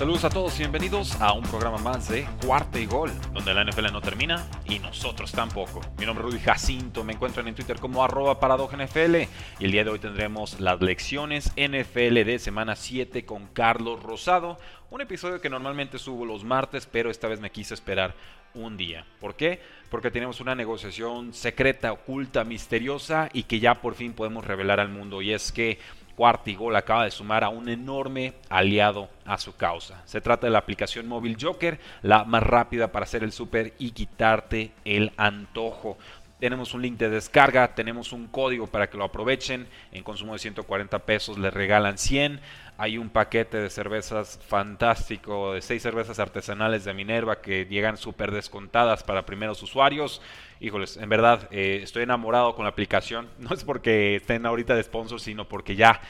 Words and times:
Saludos 0.00 0.24
a 0.24 0.30
todos 0.30 0.54
y 0.54 0.60
bienvenidos 0.60 1.20
a 1.20 1.34
un 1.34 1.42
programa 1.42 1.76
más 1.76 2.08
de 2.08 2.26
Cuarta 2.42 2.80
y 2.80 2.86
Gol, 2.86 3.12
donde 3.34 3.52
la 3.52 3.66
NFL 3.66 3.92
no 3.92 4.00
termina 4.00 4.48
y 4.64 4.78
nosotros 4.78 5.30
tampoco. 5.30 5.82
Mi 5.98 6.06
nombre 6.06 6.24
es 6.24 6.32
Rudy 6.32 6.42
Jacinto, 6.42 7.04
me 7.04 7.12
encuentran 7.12 7.46
en 7.48 7.54
Twitter 7.54 7.78
como 7.78 8.02
arroba 8.02 8.38
NFL 8.40 9.16
y 9.58 9.64
el 9.66 9.72
día 9.72 9.84
de 9.84 9.90
hoy 9.90 9.98
tendremos 9.98 10.58
las 10.58 10.80
lecciones 10.80 11.52
NFL 11.54 12.14
de 12.24 12.38
semana 12.38 12.76
7 12.76 13.26
con 13.26 13.48
Carlos 13.48 14.02
Rosado, 14.02 14.56
un 14.90 15.02
episodio 15.02 15.42
que 15.42 15.50
normalmente 15.50 15.98
subo 15.98 16.24
los 16.24 16.44
martes, 16.44 16.88
pero 16.90 17.10
esta 17.10 17.28
vez 17.28 17.38
me 17.38 17.50
quise 17.50 17.74
esperar 17.74 18.14
un 18.54 18.78
día. 18.78 19.04
¿Por 19.20 19.34
qué? 19.34 19.60
Porque 19.90 20.10
tenemos 20.10 20.40
una 20.40 20.54
negociación 20.54 21.34
secreta, 21.34 21.92
oculta, 21.92 22.44
misteriosa 22.44 23.28
y 23.34 23.42
que 23.42 23.60
ya 23.60 23.82
por 23.82 23.94
fin 23.94 24.14
podemos 24.14 24.46
revelar 24.46 24.80
al 24.80 24.88
mundo 24.88 25.20
y 25.20 25.34
es 25.34 25.52
que 25.52 25.78
Gol 26.16 26.76
acaba 26.76 27.04
de 27.04 27.10
sumar 27.10 27.44
a 27.44 27.48
un 27.48 27.68
enorme 27.68 28.34
aliado 28.48 29.08
a 29.24 29.38
su 29.38 29.56
causa. 29.56 30.02
Se 30.04 30.20
trata 30.20 30.46
de 30.46 30.52
la 30.52 30.58
aplicación 30.58 31.08
móvil 31.08 31.36
Joker, 31.40 31.78
la 32.02 32.24
más 32.24 32.42
rápida 32.42 32.92
para 32.92 33.04
hacer 33.04 33.24
el 33.24 33.32
super 33.32 33.74
y 33.78 33.92
quitarte 33.92 34.72
el 34.84 35.12
antojo. 35.16 35.96
Tenemos 36.40 36.72
un 36.72 36.80
link 36.80 36.96
de 36.96 37.10
descarga, 37.10 37.74
tenemos 37.74 38.12
un 38.12 38.26
código 38.26 38.66
para 38.66 38.88
que 38.88 38.96
lo 38.96 39.04
aprovechen. 39.04 39.68
En 39.92 40.02
consumo 40.02 40.32
de 40.32 40.38
140 40.38 40.98
pesos 41.00 41.38
les 41.38 41.52
regalan 41.52 41.98
100. 41.98 42.40
Hay 42.78 42.96
un 42.96 43.10
paquete 43.10 43.58
de 43.58 43.68
cervezas 43.68 44.40
fantástico, 44.48 45.52
de 45.52 45.60
6 45.60 45.82
cervezas 45.82 46.18
artesanales 46.18 46.84
de 46.86 46.94
Minerva 46.94 47.42
que 47.42 47.66
llegan 47.66 47.98
súper 47.98 48.30
descontadas 48.30 49.02
para 49.04 49.26
primeros 49.26 49.62
usuarios. 49.62 50.22
Híjoles, 50.60 50.98
en 50.98 51.08
verdad 51.08 51.48
eh, 51.50 51.80
estoy 51.82 52.02
enamorado 52.02 52.54
con 52.54 52.64
la 52.64 52.70
aplicación. 52.70 53.28
No 53.38 53.54
es 53.54 53.64
porque 53.64 54.16
estén 54.16 54.46
ahorita 54.46 54.74
de 54.74 54.82
sponsor, 54.82 55.20
sino 55.20 55.48
porque 55.48 55.74
ya 55.74 56.00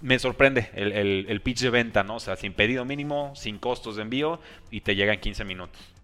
me 0.00 0.18
sorprende 0.18 0.70
el, 0.74 1.26
el 1.28 1.40
pitch 1.40 1.60
de 1.62 1.70
venta, 1.70 2.04
¿no? 2.04 2.16
O 2.16 2.20
sea, 2.20 2.36
sin 2.36 2.52
pedido 2.52 2.84
mínimo, 2.84 3.32
sin 3.34 3.58
costos 3.58 3.96
de 3.96 4.02
envío 4.02 4.40
y 4.70 4.82
te 4.82 4.94
llega 4.94 5.12
en 5.12 5.20
15 5.20 5.44
minutos. 5.44 5.95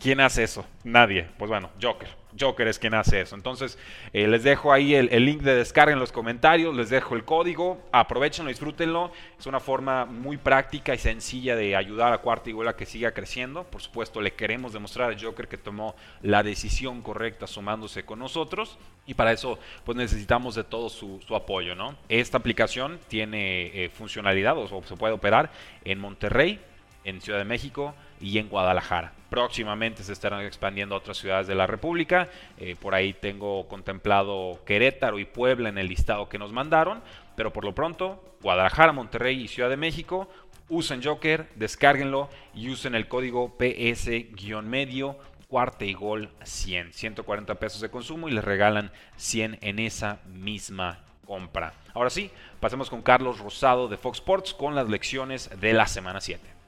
¿Quién 0.00 0.20
hace 0.20 0.44
eso? 0.44 0.64
Nadie. 0.82 1.28
Pues 1.36 1.50
bueno, 1.50 1.68
Joker. 1.80 2.08
Joker 2.38 2.68
es 2.68 2.78
quien 2.78 2.94
hace 2.94 3.20
eso. 3.20 3.34
Entonces, 3.34 3.78
eh, 4.14 4.26
les 4.26 4.44
dejo 4.44 4.72
ahí 4.72 4.94
el, 4.94 5.08
link 5.26 5.42
de 5.42 5.54
descarga 5.54 5.92
en 5.92 5.98
los 5.98 6.10
comentarios, 6.10 6.74
les 6.74 6.88
dejo 6.88 7.14
el 7.16 7.24
código, 7.24 7.82
aprovechenlo, 7.92 8.48
disfrútenlo. 8.48 9.12
Es 9.38 9.46
una 9.46 9.60
forma 9.60 10.06
muy 10.06 10.38
práctica 10.38 10.94
y 10.94 10.98
sencilla 10.98 11.54
de 11.54 11.76
ayudar 11.76 12.14
a 12.14 12.18
Cuarta 12.18 12.48
y 12.48 12.54
a 12.66 12.72
que 12.72 12.86
siga 12.86 13.12
creciendo. 13.12 13.64
Por 13.64 13.82
supuesto, 13.82 14.22
le 14.22 14.32
queremos 14.32 14.72
demostrar 14.72 15.10
al 15.10 15.22
Joker 15.22 15.48
que 15.48 15.58
tomó 15.58 15.94
la 16.22 16.42
decisión 16.42 17.02
correcta 17.02 17.46
sumándose 17.46 18.04
con 18.04 18.20
nosotros. 18.20 18.78
Y 19.06 19.12
para 19.12 19.32
eso, 19.32 19.58
pues 19.84 19.98
necesitamos 19.98 20.54
de 20.54 20.64
todo 20.64 20.88
su, 20.88 21.20
apoyo, 21.34 21.74
¿no? 21.74 21.94
Esta 22.08 22.38
aplicación 22.38 22.98
tiene 23.08 23.84
eh, 23.84 23.90
funcionalidad 23.90 24.56
o 24.56 24.82
se 24.82 24.96
puede 24.96 25.12
operar 25.12 25.50
en 25.84 25.98
Monterrey, 25.98 26.58
en 27.04 27.20
Ciudad 27.20 27.38
de 27.38 27.44
México 27.44 27.94
y 28.20 28.38
en 28.38 28.48
Guadalajara. 28.48 29.12
Próximamente 29.30 30.02
se 30.02 30.12
estarán 30.12 30.44
expandiendo 30.44 30.94
a 30.94 30.98
otras 30.98 31.18
ciudades 31.18 31.46
de 31.46 31.54
la 31.54 31.66
República. 31.66 32.28
Eh, 32.58 32.76
por 32.78 32.94
ahí 32.94 33.12
tengo 33.12 33.68
contemplado 33.68 34.60
Querétaro 34.66 35.18
y 35.18 35.24
Puebla 35.24 35.68
en 35.68 35.78
el 35.78 35.88
listado 35.88 36.28
que 36.28 36.38
nos 36.38 36.52
mandaron. 36.52 37.02
Pero 37.36 37.52
por 37.52 37.64
lo 37.64 37.74
pronto, 37.74 38.22
Guadalajara, 38.42 38.92
Monterrey 38.92 39.40
y 39.40 39.48
Ciudad 39.48 39.70
de 39.70 39.76
México. 39.76 40.28
Usen 40.68 41.02
Joker, 41.02 41.48
descárguenlo 41.56 42.28
y 42.54 42.70
usen 42.70 42.94
el 42.94 43.08
código 43.08 43.56
PS-medio 43.56 45.16
cuarta 45.48 45.84
y 45.84 45.92
gol 45.92 46.30
100. 46.44 46.92
140 46.92 47.56
pesos 47.56 47.80
de 47.80 47.90
consumo 47.90 48.28
y 48.28 48.32
les 48.32 48.44
regalan 48.44 48.92
100 49.16 49.58
en 49.60 49.78
esa 49.80 50.20
misma 50.26 51.00
compra. 51.26 51.74
Ahora 51.92 52.10
sí, 52.10 52.30
pasemos 52.60 52.88
con 52.88 53.02
Carlos 53.02 53.40
Rosado 53.40 53.88
de 53.88 53.96
Fox 53.96 54.18
Sports 54.18 54.54
con 54.54 54.74
las 54.74 54.88
lecciones 54.88 55.50
de 55.60 55.72
la 55.72 55.86
semana 55.86 56.20
7. 56.20 56.59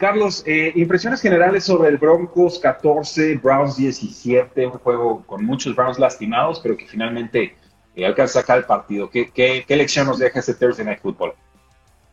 Carlos, 0.00 0.42
eh, 0.46 0.72
impresiones 0.76 1.20
generales 1.20 1.64
sobre 1.64 1.90
el 1.90 1.98
Broncos 1.98 2.58
14, 2.58 3.36
Browns 3.36 3.76
17, 3.76 4.64
un 4.64 4.72
juego 4.78 5.22
con 5.26 5.44
muchos 5.44 5.76
Browns 5.76 5.98
lastimados, 5.98 6.58
pero 6.60 6.74
que 6.74 6.86
finalmente 6.86 7.54
eh, 7.94 8.06
alcanza 8.06 8.38
a 8.38 8.42
sacar 8.42 8.56
el 8.56 8.64
partido. 8.64 9.10
¿Qué, 9.10 9.30
qué, 9.30 9.76
lección 9.76 10.06
nos 10.06 10.18
deja 10.18 10.38
ese 10.38 10.54
Thursday 10.54 10.86
Night 10.86 11.00
Football? 11.02 11.34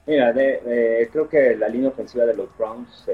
Mira, 0.05 0.33
eh, 0.35 1.07
creo 1.13 1.29
que 1.29 1.55
la 1.55 1.69
línea 1.69 1.87
ofensiva 1.87 2.25
de 2.25 2.33
los 2.33 2.49
Browns 2.57 3.05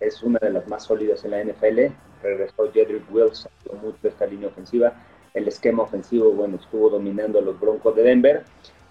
es 0.00 0.22
una 0.24 0.40
de 0.40 0.50
las 0.50 0.66
más 0.66 0.82
sólidas 0.82 1.24
en 1.24 1.30
la 1.30 1.44
NFL. 1.44 1.94
Regresó 2.20 2.68
Jedrick 2.72 3.04
Wills, 3.14 3.48
mucho 3.80 4.08
esta 4.08 4.26
línea 4.26 4.48
ofensiva. 4.48 4.92
El 5.34 5.46
esquema 5.46 5.84
ofensivo, 5.84 6.32
bueno, 6.32 6.56
estuvo 6.56 6.90
dominando 6.90 7.38
a 7.38 7.42
los 7.42 7.60
Broncos 7.60 7.94
de 7.94 8.02
Denver. 8.02 8.42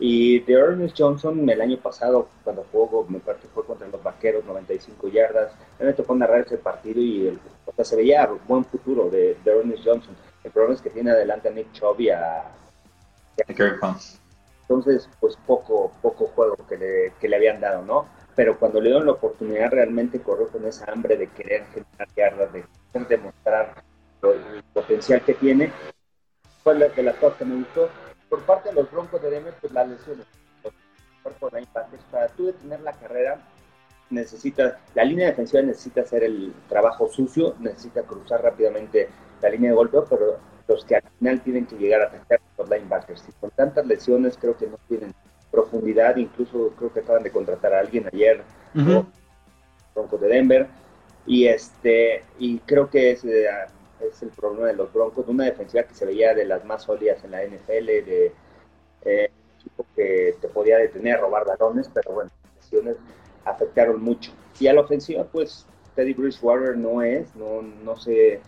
Y 0.03 0.39
de 0.39 0.53
Ernest 0.53 0.95
Johnson, 0.97 1.47
el 1.47 1.61
año 1.61 1.77
pasado, 1.77 2.27
cuando 2.43 2.65
jugó, 2.71 3.05
me 3.07 3.19
parece 3.19 3.47
fue 3.49 3.63
contra 3.63 3.87
los 3.87 4.01
Vaqueros, 4.01 4.43
95 4.43 5.07
yardas. 5.09 5.53
me 5.79 5.93
tocó 5.93 6.15
narrar 6.15 6.41
ese 6.41 6.57
partido 6.57 6.99
y 6.99 7.27
el, 7.27 7.39
se 7.83 7.95
veía 7.95 8.27
buen 8.47 8.65
futuro 8.65 9.11
de, 9.11 9.37
de, 9.43 9.51
Ernest 9.51 9.83
Johnson. 9.85 10.15
El 10.43 10.49
problema 10.49 10.73
es 10.73 10.81
que 10.81 10.89
tiene 10.89 11.11
adelante 11.11 11.49
a 11.49 11.51
Nick 11.51 11.71
Chubb 11.73 12.01
y 12.01 12.09
a, 12.09 12.51
Entonces, 14.63 15.07
pues 15.19 15.37
poco, 15.45 15.91
poco 16.01 16.25
juego 16.33 16.57
que 16.67 16.77
le, 16.77 17.13
que 17.19 17.29
le 17.29 17.35
habían 17.35 17.61
dado, 17.61 17.85
¿no? 17.85 18.07
Pero 18.35 18.57
cuando 18.57 18.81
le 18.81 18.89
dieron 18.89 19.05
la 19.05 19.11
oportunidad, 19.11 19.69
realmente 19.69 20.19
corrió 20.19 20.47
con 20.47 20.65
esa 20.65 20.91
hambre 20.91 21.15
de 21.15 21.27
querer 21.27 21.65
generar 21.67 22.07
yardas, 22.15 22.51
de 22.51 22.65
demostrar 23.07 23.83
el 24.23 24.63
potencial 24.73 25.21
que 25.21 25.35
tiene. 25.35 25.71
Fue 26.63 26.73
de 26.73 27.03
las 27.03 27.15
cosas 27.17 27.37
que 27.37 27.45
me 27.45 27.57
gustó 27.57 27.87
por 28.31 28.39
parte 28.43 28.69
de 28.69 28.75
los 28.75 28.89
Broncos 28.89 29.21
de 29.21 29.29
Denver, 29.29 29.53
pues 29.59 29.73
las 29.73 29.89
lesiones. 29.89 30.25
Para 32.09 32.27
tú 32.29 32.45
detener 32.45 32.79
la 32.79 32.93
carrera, 32.93 33.41
necesita, 34.09 34.79
la 34.95 35.03
línea 35.03 35.27
defensiva 35.27 35.61
necesita 35.61 36.01
hacer 36.01 36.23
el 36.23 36.53
trabajo 36.69 37.09
sucio, 37.09 37.55
necesita 37.59 38.03
cruzar 38.03 38.41
rápidamente 38.41 39.09
la 39.41 39.49
línea 39.49 39.71
de 39.71 39.75
golpeo, 39.75 40.05
pero 40.09 40.39
los 40.65 40.85
que 40.85 40.95
al 40.95 41.03
final 41.19 41.41
tienen 41.41 41.65
que 41.65 41.75
llegar 41.75 42.01
a 42.01 42.05
atacar 42.05 42.39
los 42.57 42.69
linebackers. 42.69 43.25
Y 43.27 43.33
con 43.33 43.51
tantas 43.51 43.85
lesiones 43.85 44.37
creo 44.39 44.57
que 44.57 44.67
no 44.67 44.77
tienen 44.87 45.13
profundidad, 45.51 46.15
incluso 46.15 46.73
creo 46.77 46.93
que 46.93 47.01
acaban 47.01 47.23
de 47.23 47.31
contratar 47.31 47.73
a 47.73 47.79
alguien 47.79 48.07
ayer, 48.13 48.43
Broncos 49.93 50.21
de 50.21 50.27
Denver, 50.29 50.67
y 51.27 51.47
este 51.47 52.23
y 52.39 52.59
creo 52.59 52.89
que 52.89 53.11
es 53.11 53.25
eh, 53.25 53.47
es 54.03 54.21
el 54.21 54.29
problema 54.29 54.67
de 54.67 54.75
los 54.75 54.91
Broncos, 54.91 55.27
una 55.27 55.45
defensiva 55.45 55.83
que 55.83 55.93
se 55.93 56.05
veía 56.05 56.33
de 56.33 56.45
las 56.45 56.65
más 56.65 56.83
sólidas 56.83 57.23
en 57.23 57.31
la 57.31 57.43
NFL, 57.43 57.85
de 57.85 58.31
eh, 59.03 59.31
equipo 59.57 59.85
que 59.95 60.35
te 60.39 60.47
podía 60.47 60.77
detener, 60.77 61.19
robar 61.19 61.45
balones, 61.45 61.89
pero 61.93 62.13
bueno, 62.13 62.31
las 62.43 62.55
lesiones 62.55 62.97
afectaron 63.45 64.01
mucho. 64.01 64.31
Y 64.59 64.67
a 64.67 64.73
la 64.73 64.81
ofensiva, 64.81 65.23
pues 65.23 65.65
Teddy 65.95 66.13
Bridgewater 66.13 66.77
no 66.77 67.01
es, 67.01 67.35
no, 67.35 67.61
no 67.61 67.95
sé 67.95 68.41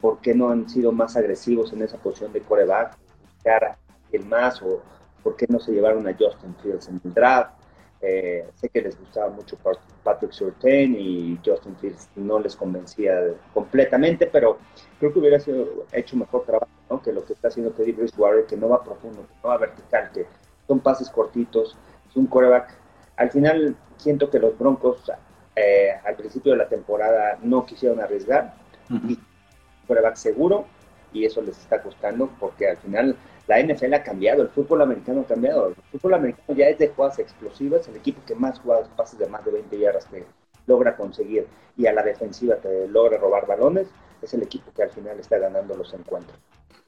por 0.00 0.20
qué 0.20 0.34
no 0.34 0.50
han 0.50 0.68
sido 0.68 0.92
más 0.92 1.16
agresivos 1.16 1.72
en 1.72 1.82
esa 1.82 1.98
posición 1.98 2.32
de 2.32 2.40
coreback, 2.40 2.96
buscar 3.34 3.64
a 3.64 3.78
alguien 4.04 4.28
más 4.28 4.62
o 4.62 4.80
por 5.22 5.36
qué 5.36 5.46
no 5.48 5.58
se 5.58 5.72
llevaron 5.72 6.06
a 6.06 6.12
Justin 6.12 6.54
Fields 6.62 6.88
en 6.88 7.00
el 7.04 7.14
draft. 7.14 7.57
Eh, 8.00 8.48
sé 8.54 8.68
que 8.68 8.80
les 8.80 8.98
gustaba 8.98 9.28
mucho 9.28 9.58
Patrick 10.04 10.30
Surtain 10.30 10.94
y 10.96 11.38
Justin 11.44 11.76
Fields 11.76 12.08
no 12.14 12.38
les 12.38 12.54
convencía 12.54 13.34
completamente, 13.52 14.26
pero 14.26 14.58
creo 15.00 15.12
que 15.12 15.18
hubiera 15.18 15.40
sido 15.40 15.84
hecho 15.92 16.16
mejor 16.16 16.44
trabajo 16.44 16.68
que 17.02 17.12
lo 17.12 17.24
que 17.24 17.32
está 17.32 17.48
haciendo 17.48 17.72
Teddy 17.72 17.92
Bridgewater, 17.92 18.46
que 18.46 18.56
no 18.56 18.68
va 18.68 18.84
profundo, 18.84 19.22
que 19.22 19.34
no 19.42 19.48
va 19.48 19.58
vertical, 19.58 20.10
que 20.12 20.26
son 20.66 20.78
pases 20.78 21.10
cortitos, 21.10 21.76
es 22.08 22.16
un 22.16 22.26
coreback. 22.26 22.72
Al 23.16 23.30
final 23.30 23.76
siento 23.96 24.30
que 24.30 24.38
los 24.38 24.56
Broncos 24.56 25.10
eh, 25.56 25.90
al 26.04 26.14
principio 26.14 26.52
de 26.52 26.58
la 26.58 26.68
temporada 26.68 27.38
no 27.42 27.66
quisieron 27.66 28.00
arriesgar, 28.00 28.54
y 28.90 29.18
coreback 29.88 30.14
seguro, 30.14 30.66
y 31.12 31.24
eso 31.24 31.40
les 31.42 31.58
está 31.58 31.82
costando 31.82 32.30
porque 32.38 32.68
al 32.68 32.76
final 32.78 33.16
la 33.46 33.62
NFL 33.62 33.94
ha 33.94 34.02
cambiado, 34.02 34.42
el 34.42 34.48
fútbol 34.48 34.82
americano 34.82 35.22
ha 35.22 35.26
cambiado. 35.26 35.68
El 35.68 35.74
fútbol 35.92 36.14
americano 36.14 36.56
ya 36.56 36.68
es 36.68 36.78
de 36.78 36.88
jugadas 36.88 37.18
explosivas, 37.18 37.88
el 37.88 37.96
equipo 37.96 38.20
que 38.26 38.34
más 38.34 38.60
juega 38.60 38.84
pases 38.96 39.18
de 39.18 39.26
más 39.26 39.44
de 39.44 39.52
20 39.52 39.78
yardas 39.78 40.04
que, 40.06 40.24
logra 40.68 40.96
conseguir 40.96 41.46
y 41.76 41.86
a 41.86 41.92
la 41.92 42.02
defensiva 42.02 42.56
te 42.56 42.86
logra 42.88 43.18
robar 43.18 43.46
balones, 43.46 43.88
es 44.22 44.34
el 44.34 44.42
equipo 44.42 44.70
que 44.72 44.84
al 44.84 44.90
final 44.90 45.18
está 45.18 45.38
ganando 45.38 45.74
los 45.76 45.92
encuentros. 45.94 46.38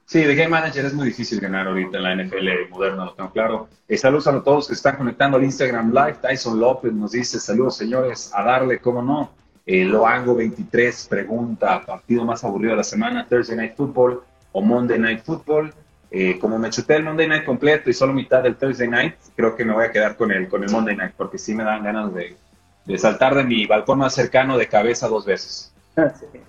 Sí, 0.04 0.24
de 0.24 0.34
Game 0.34 0.48
Manager 0.48 0.84
es 0.84 0.92
muy 0.92 1.06
difícil 1.06 1.40
ganar 1.40 1.68
ahorita 1.68 1.98
en 1.98 2.02
la 2.02 2.16
NFL 2.16 2.70
moderna, 2.70 3.04
lo 3.06 3.14
tengo 3.14 3.30
claro. 3.30 3.68
Eh, 3.86 3.96
saludos 3.96 4.26
a 4.26 4.42
todos 4.42 4.66
que 4.66 4.74
están 4.74 4.96
conectando 4.96 5.36
al 5.36 5.44
Instagram 5.44 5.92
Live. 5.92 6.18
Tyson 6.20 6.58
López 6.58 6.92
nos 6.92 7.12
dice, 7.12 7.38
saludos 7.38 7.76
señores, 7.76 8.32
a 8.34 8.42
darle, 8.42 8.80
cómo 8.80 9.02
no. 9.02 9.30
Eh, 9.66 9.84
Loango 9.84 10.34
23 10.34 11.06
pregunta, 11.08 11.84
partido 11.84 12.24
más 12.24 12.42
aburrido 12.44 12.72
de 12.72 12.78
la 12.78 12.84
semana, 12.84 13.26
Thursday 13.28 13.56
Night 13.56 13.76
Football 13.76 14.22
o 14.52 14.60
Monday 14.60 14.98
Night 14.98 15.22
Football. 15.22 15.72
Eh, 16.10 16.38
como 16.40 16.58
me 16.58 16.70
chuté 16.70 16.96
el 16.96 17.04
Monday 17.04 17.28
Night 17.28 17.44
completo 17.44 17.88
y 17.88 17.92
solo 17.92 18.12
mitad 18.12 18.42
del 18.42 18.56
Thursday 18.56 18.88
Night, 18.88 19.14
creo 19.36 19.54
que 19.54 19.64
me 19.64 19.72
voy 19.72 19.84
a 19.84 19.92
quedar 19.92 20.16
con 20.16 20.32
el, 20.32 20.48
con 20.48 20.64
el 20.64 20.70
Monday 20.70 20.96
Night, 20.96 21.12
porque 21.16 21.38
sí 21.38 21.54
me 21.54 21.62
dan 21.62 21.84
ganas 21.84 22.12
de, 22.12 22.36
de 22.84 22.98
saltar 22.98 23.34
de 23.34 23.44
mi 23.44 23.66
balcón 23.66 23.98
más 23.98 24.14
cercano 24.14 24.58
de 24.58 24.66
cabeza 24.66 25.06
dos 25.06 25.24
veces. 25.24 25.72
sí 25.94 26.40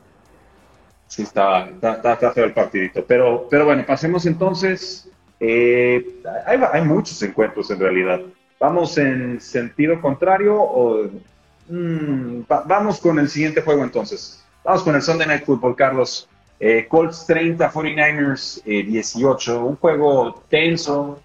sí 1.11 1.23
está, 1.23 1.67
está, 1.81 2.31
feo 2.31 2.45
el 2.45 2.53
partidito. 2.53 3.03
Pero, 3.05 3.47
pero 3.49 3.65
bueno, 3.65 3.85
pasemos 3.85 4.25
entonces. 4.25 5.09
Eh, 5.41 6.21
hay, 6.45 6.59
hay, 6.71 6.81
muchos 6.83 7.21
encuentros 7.21 7.69
en 7.69 7.79
realidad. 7.79 8.21
¿Vamos 8.59 8.97
en 8.97 9.41
sentido 9.41 9.99
contrario 9.99 10.55
o 10.55 11.09
mm, 11.71 12.43
vamos 12.67 12.99
con 12.99 13.19
el 13.19 13.29
siguiente 13.29 13.61
juego 13.61 13.83
entonces? 13.83 14.43
Vamos 14.63 14.83
con 14.83 14.95
el 14.95 15.01
Sunday 15.01 15.27
Night 15.27 15.45
Football, 15.45 15.75
Carlos. 15.75 16.27
Eh, 16.59 16.85
Colts 16.87 17.25
30, 17.25 17.71
49ers 17.71 18.63
18. 18.63 19.51
Eh, 19.51 19.57
Un 19.57 19.75
juego 19.77 20.43
tenso, 20.49 21.19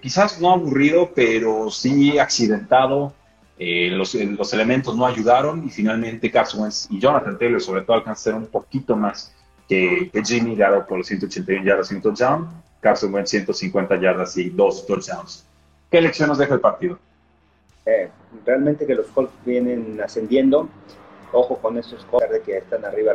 quizás 0.00 0.40
no 0.40 0.52
aburrido, 0.52 1.10
pero 1.14 1.70
sí 1.70 2.18
accidentado. 2.18 3.12
Eh, 3.60 3.90
los, 3.90 4.14
elementos 4.54 4.96
no 4.96 5.04
ayudaron 5.04 5.66
y 5.66 5.70
finalmente 5.70 6.30
Carson 6.30 6.60
Wentz 6.60 6.86
y 6.90 7.00
Jonathan 7.00 7.36
Taylor 7.36 7.60
sobre 7.60 7.82
todo 7.82 7.96
alcanzaron 7.96 8.42
un 8.42 8.46
poquito 8.46 8.94
más 8.94 9.34
que, 9.68 10.10
que 10.12 10.24
Jimmy 10.24 10.56
por 10.88 10.98
los 10.98 11.08
181 11.08 11.64
yardas 11.64 11.90
y 11.90 11.96
un 11.96 12.00
touchdown, 12.00 12.48
Carson 12.80 13.12
Wentz 13.12 13.30
150 13.30 14.00
yardas 14.00 14.36
y 14.36 14.50
dos 14.50 14.86
touchdowns. 14.86 15.44
¿Qué 15.90 16.00
lección 16.00 16.28
nos 16.28 16.38
deja 16.38 16.54
el 16.54 16.60
partido? 16.60 17.00
Eh, 17.88 18.10
realmente 18.44 18.84
que 18.86 18.94
los 18.94 19.06
Colts 19.06 19.32
vienen 19.46 19.98
ascendiendo, 20.02 20.68
ojo 21.32 21.56
con 21.56 21.78
esos 21.78 22.04
Colts 22.04 22.30
de 22.30 22.42
que 22.42 22.58
están 22.58 22.84
arriba 22.84 23.14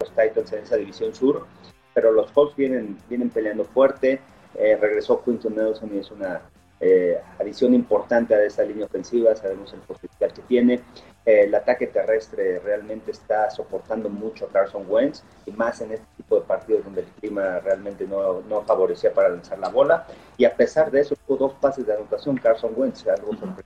los 0.00 0.10
Titans 0.10 0.52
en 0.52 0.64
esa 0.64 0.76
división 0.76 1.14
sur, 1.14 1.46
pero 1.94 2.12
los 2.12 2.30
Colts 2.32 2.54
vienen, 2.56 2.98
vienen 3.08 3.30
peleando 3.30 3.64
fuerte, 3.64 4.20
eh, 4.54 4.76
regresó 4.78 5.24
Quinton 5.24 5.56
Nelson 5.56 5.90
y 5.94 5.98
es 5.98 6.10
una 6.10 6.42
eh, 6.78 7.18
adición 7.38 7.72
importante 7.72 8.34
a 8.34 8.44
esa 8.44 8.64
línea 8.64 8.84
ofensiva, 8.84 9.34
sabemos 9.34 9.72
el 9.72 9.80
potencial 9.80 10.30
que 10.30 10.42
tiene. 10.42 10.80
Eh, 11.28 11.44
el 11.44 11.54
ataque 11.54 11.86
terrestre 11.88 12.58
realmente 12.60 13.10
está 13.10 13.50
soportando 13.50 14.08
mucho 14.08 14.46
a 14.46 14.48
Carson 14.48 14.86
Wentz 14.88 15.22
y 15.44 15.50
más 15.50 15.78
en 15.82 15.92
este 15.92 16.06
tipo 16.16 16.36
de 16.36 16.40
partidos 16.46 16.86
donde 16.86 17.02
el 17.02 17.06
clima 17.20 17.60
realmente 17.60 18.06
no, 18.06 18.40
no 18.40 18.62
favorecía 18.62 19.12
para 19.12 19.28
lanzar 19.28 19.58
la 19.58 19.68
bola. 19.68 20.06
Y 20.38 20.46
a 20.46 20.56
pesar 20.56 20.90
de 20.90 21.00
eso, 21.00 21.14
tuvo 21.26 21.36
dos 21.36 21.52
pases 21.60 21.86
de 21.86 21.92
anotación 21.92 22.38
Carson 22.38 22.72
Wentz, 22.74 23.06
algo 23.08 23.32
sorprendente. 23.32 23.64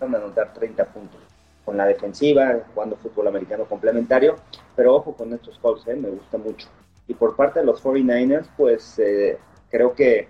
Van 0.00 0.14
a 0.14 0.16
anotar 0.16 0.54
30 0.54 0.82
puntos 0.86 1.20
con 1.62 1.76
la 1.76 1.84
defensiva, 1.84 2.58
jugando 2.72 2.96
fútbol 2.96 3.28
americano 3.28 3.66
complementario, 3.66 4.36
pero 4.74 4.94
ojo 4.94 5.14
con 5.14 5.30
estos 5.34 5.58
calls, 5.58 5.86
eh, 5.88 5.94
me 5.94 6.08
gusta 6.08 6.38
mucho. 6.38 6.68
Y 7.06 7.12
por 7.12 7.36
parte 7.36 7.60
de 7.60 7.66
los 7.66 7.84
49ers, 7.84 8.48
pues 8.56 8.98
creo 9.68 9.92
que 9.92 10.28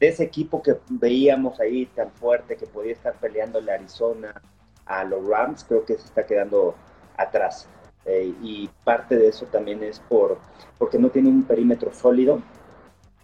de 0.00 0.08
ese 0.08 0.24
equipo 0.24 0.62
que 0.62 0.78
veíamos 0.88 1.60
ahí 1.60 1.84
tan 1.84 2.10
fuerte 2.12 2.56
que 2.56 2.66
podía 2.66 2.94
estar 2.94 3.12
peleando 3.20 3.60
la 3.60 3.74
Arizona 3.74 4.40
a 4.88 5.04
los 5.04 5.24
Rams, 5.26 5.64
creo 5.64 5.84
que 5.84 5.94
se 5.94 6.06
está 6.06 6.26
quedando 6.26 6.74
atrás. 7.16 7.68
Eh, 8.04 8.32
y 8.42 8.68
parte 8.84 9.16
de 9.16 9.28
eso 9.28 9.46
también 9.46 9.82
es 9.82 10.00
por 10.00 10.38
porque 10.78 10.98
no 10.98 11.10
tiene 11.10 11.28
un 11.28 11.42
perímetro 11.42 11.92
sólido 11.92 12.40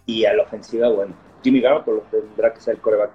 y 0.05 0.25
a 0.25 0.33
la 0.33 0.43
ofensiva, 0.43 0.89
bueno, 0.89 1.15
Jimmy 1.43 1.61
Garoppolo 1.61 2.03
tendrá 2.11 2.53
que 2.53 2.61
ser 2.61 2.75
el 2.75 2.81
coreback. 2.81 3.11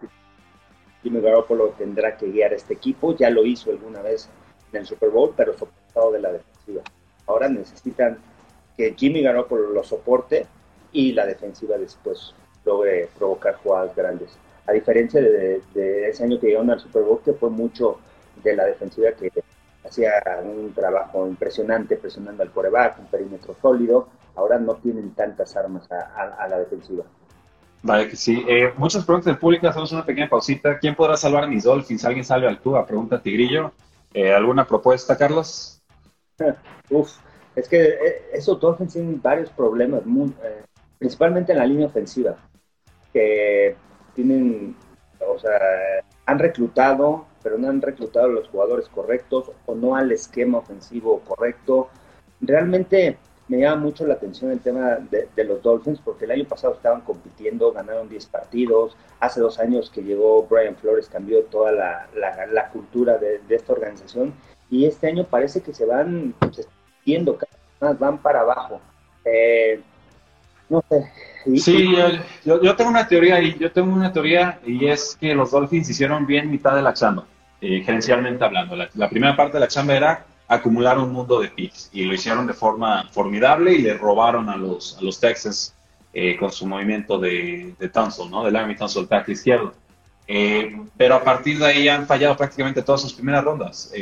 Jimmy 1.02 1.20
Garoppolo 1.20 1.68
tendrá 1.78 2.16
que 2.16 2.30
guiar 2.30 2.52
este 2.52 2.74
equipo, 2.74 3.14
ya 3.16 3.30
lo 3.30 3.46
hizo 3.46 3.70
alguna 3.70 4.02
vez 4.02 4.28
en 4.72 4.80
el 4.80 4.86
Super 4.86 5.10
Bowl, 5.10 5.32
pero 5.36 5.56
soportado 5.56 6.12
de 6.12 6.20
la 6.20 6.32
defensiva. 6.32 6.82
Ahora 7.26 7.48
necesitan 7.48 8.18
que 8.76 8.94
Jimmy 8.96 9.22
Garoppolo 9.22 9.70
lo 9.70 9.84
soporte 9.84 10.46
y 10.92 11.12
la 11.12 11.26
defensiva 11.26 11.78
después 11.78 12.34
logre 12.64 13.08
provocar 13.16 13.54
jugadas 13.56 13.94
grandes. 13.94 14.36
A 14.66 14.72
diferencia 14.72 15.20
de, 15.20 15.62
ese 16.08 16.24
año 16.24 16.38
que 16.38 16.48
llegaron 16.48 16.70
al 16.70 16.80
Super 16.80 17.02
Bowl, 17.02 17.20
que 17.24 17.32
fue 17.32 17.50
mucho 17.50 17.98
de 18.42 18.56
la 18.56 18.64
defensiva 18.64 19.10
que 19.12 19.30
hacía 19.84 20.12
un 20.42 20.72
trabajo 20.72 21.26
impresionante 21.26 21.96
presionando 21.96 22.42
al 22.42 22.50
coreback, 22.50 22.98
un 22.98 23.06
perímetro 23.06 23.56
sólido, 23.60 24.08
ahora 24.36 24.58
no 24.58 24.74
tienen 24.76 25.14
tantas 25.14 25.56
armas 25.56 25.88
a, 25.90 26.46
la 26.48 26.58
defensiva. 26.58 27.04
Vale, 27.82 28.08
que 28.08 28.16
sí. 28.16 28.44
Eh, 28.46 28.72
muchas 28.76 29.04
preguntas 29.04 29.26
del 29.26 29.38
público, 29.38 29.66
hacemos 29.66 29.90
una 29.92 30.04
pequeña 30.04 30.28
pausita. 30.28 30.78
¿Quién 30.78 30.94
podrá 30.94 31.16
salvar 31.16 31.44
a 31.44 31.46
mis 31.46 31.64
Dolphins? 31.64 32.04
¿Alguien 32.04 32.24
salve 32.24 32.46
al 32.46 32.60
Tua? 32.60 32.84
Pregunta 32.86 33.22
Tigrillo. 33.22 33.72
Eh, 34.12 34.34
¿Alguna 34.34 34.66
propuesta, 34.66 35.16
Carlos? 35.16 35.80
Uf, 36.90 37.16
es 37.56 37.68
que 37.68 37.82
eh, 37.82 38.22
esos 38.32 38.60
Dolphins 38.60 38.92
tienen 38.92 39.20
varios 39.22 39.50
problemas, 39.50 40.02
principalmente 40.98 41.52
en 41.52 41.58
la 41.58 41.66
línea 41.66 41.86
ofensiva 41.86 42.36
que 43.12 43.76
tienen, 44.14 44.76
o 45.26 45.38
sea, 45.38 45.58
han 46.26 46.38
reclutado, 46.38 47.26
pero 47.42 47.58
no 47.58 47.68
han 47.68 47.82
reclutado 47.82 48.26
a 48.26 48.30
los 48.30 48.48
jugadores 48.48 48.88
correctos 48.88 49.50
o 49.66 49.74
no 49.74 49.96
al 49.96 50.12
esquema 50.12 50.58
ofensivo 50.58 51.20
correcto. 51.20 51.88
Realmente 52.40 53.18
me 53.48 53.58
llama 53.58 53.82
mucho 53.82 54.06
la 54.06 54.14
atención 54.14 54.52
el 54.52 54.60
tema 54.60 54.98
de, 55.10 55.44
los 55.44 55.60
Dolphins 55.60 56.00
porque 56.04 56.24
el 56.24 56.30
año 56.30 56.44
pasado 56.44 56.74
estaban 56.74 57.00
compitiendo, 57.00 57.72
ganaron 57.72 58.08
10 58.08 58.26
partidos. 58.26 58.96
Hace 59.18 59.40
dos 59.40 59.58
años 59.58 59.90
que 59.90 60.02
llegó 60.02 60.44
Brian 60.44 60.76
Flores, 60.76 61.08
cambió 61.08 61.42
toda 61.44 61.72
la, 61.72 62.08
la, 62.14 62.68
cultura 62.70 63.18
de, 63.18 63.40
esta 63.48 63.72
organización 63.72 64.32
y 64.70 64.86
este 64.86 65.08
año 65.08 65.24
parece 65.24 65.62
que 65.62 65.74
se 65.74 65.84
van 65.84 66.34
se 66.52 66.64
yendo, 67.04 67.36
cada 67.36 67.50
vez 67.50 67.80
más 67.80 67.98
van 67.98 68.18
para 68.18 68.40
abajo. 68.42 68.80
Eh, 69.24 69.82
no 70.70 70.82
sé, 70.88 71.10
Sí, 71.56 71.94
yo, 72.44 72.62
yo, 72.62 72.76
tengo 72.76 72.90
una 72.90 73.08
teoría 73.08 73.40
y 73.40 73.56
yo 73.58 73.72
tengo 73.72 73.92
una 73.92 74.12
teoría 74.12 74.60
y 74.66 74.86
es 74.86 75.16
que 75.18 75.34
los 75.34 75.50
Dolphins 75.50 75.88
hicieron 75.88 76.26
bien 76.26 76.50
mitad 76.50 76.74
de 76.74 76.82
la 76.82 76.92
chamba, 76.92 77.24
eh, 77.60 77.82
gerencialmente 77.84 78.44
hablando. 78.44 78.76
La, 78.76 79.08
primera 79.08 79.36
parte 79.36 79.54
de 79.54 79.60
la 79.60 79.68
chamba 79.68 79.96
era 79.96 80.24
acumular 80.48 80.98
un 80.98 81.12
mundo 81.12 81.40
de 81.40 81.48
picks 81.48 81.88
y 81.92 82.04
lo 82.04 82.12
hicieron 82.12 82.46
de 82.46 82.52
forma 82.52 83.08
formidable 83.10 83.72
y 83.72 83.78
le 83.78 83.96
robaron 83.96 84.50
a 84.50 84.56
los, 84.56 84.98
a 84.98 85.02
los 85.02 85.18
Texans 85.18 85.74
eh, 86.12 86.36
con 86.36 86.52
su 86.52 86.66
movimiento 86.66 87.18
de, 87.18 87.74
de 87.78 87.88
Tunsil, 87.88 88.30
¿no? 88.30 88.44
De 88.44 88.50
Larry 88.50 88.76
Tunsil, 88.76 89.08
tackle 89.08 89.32
izquierdo. 89.32 89.72
Eh, 90.26 90.76
pero 90.96 91.14
a 91.14 91.24
partir 91.24 91.58
de 91.58 91.66
ahí 91.66 91.88
han 91.88 92.06
fallado 92.06 92.36
prácticamente 92.36 92.82
todas 92.82 93.00
sus 93.00 93.14
primeras 93.14 93.44
rondas. 93.44 93.92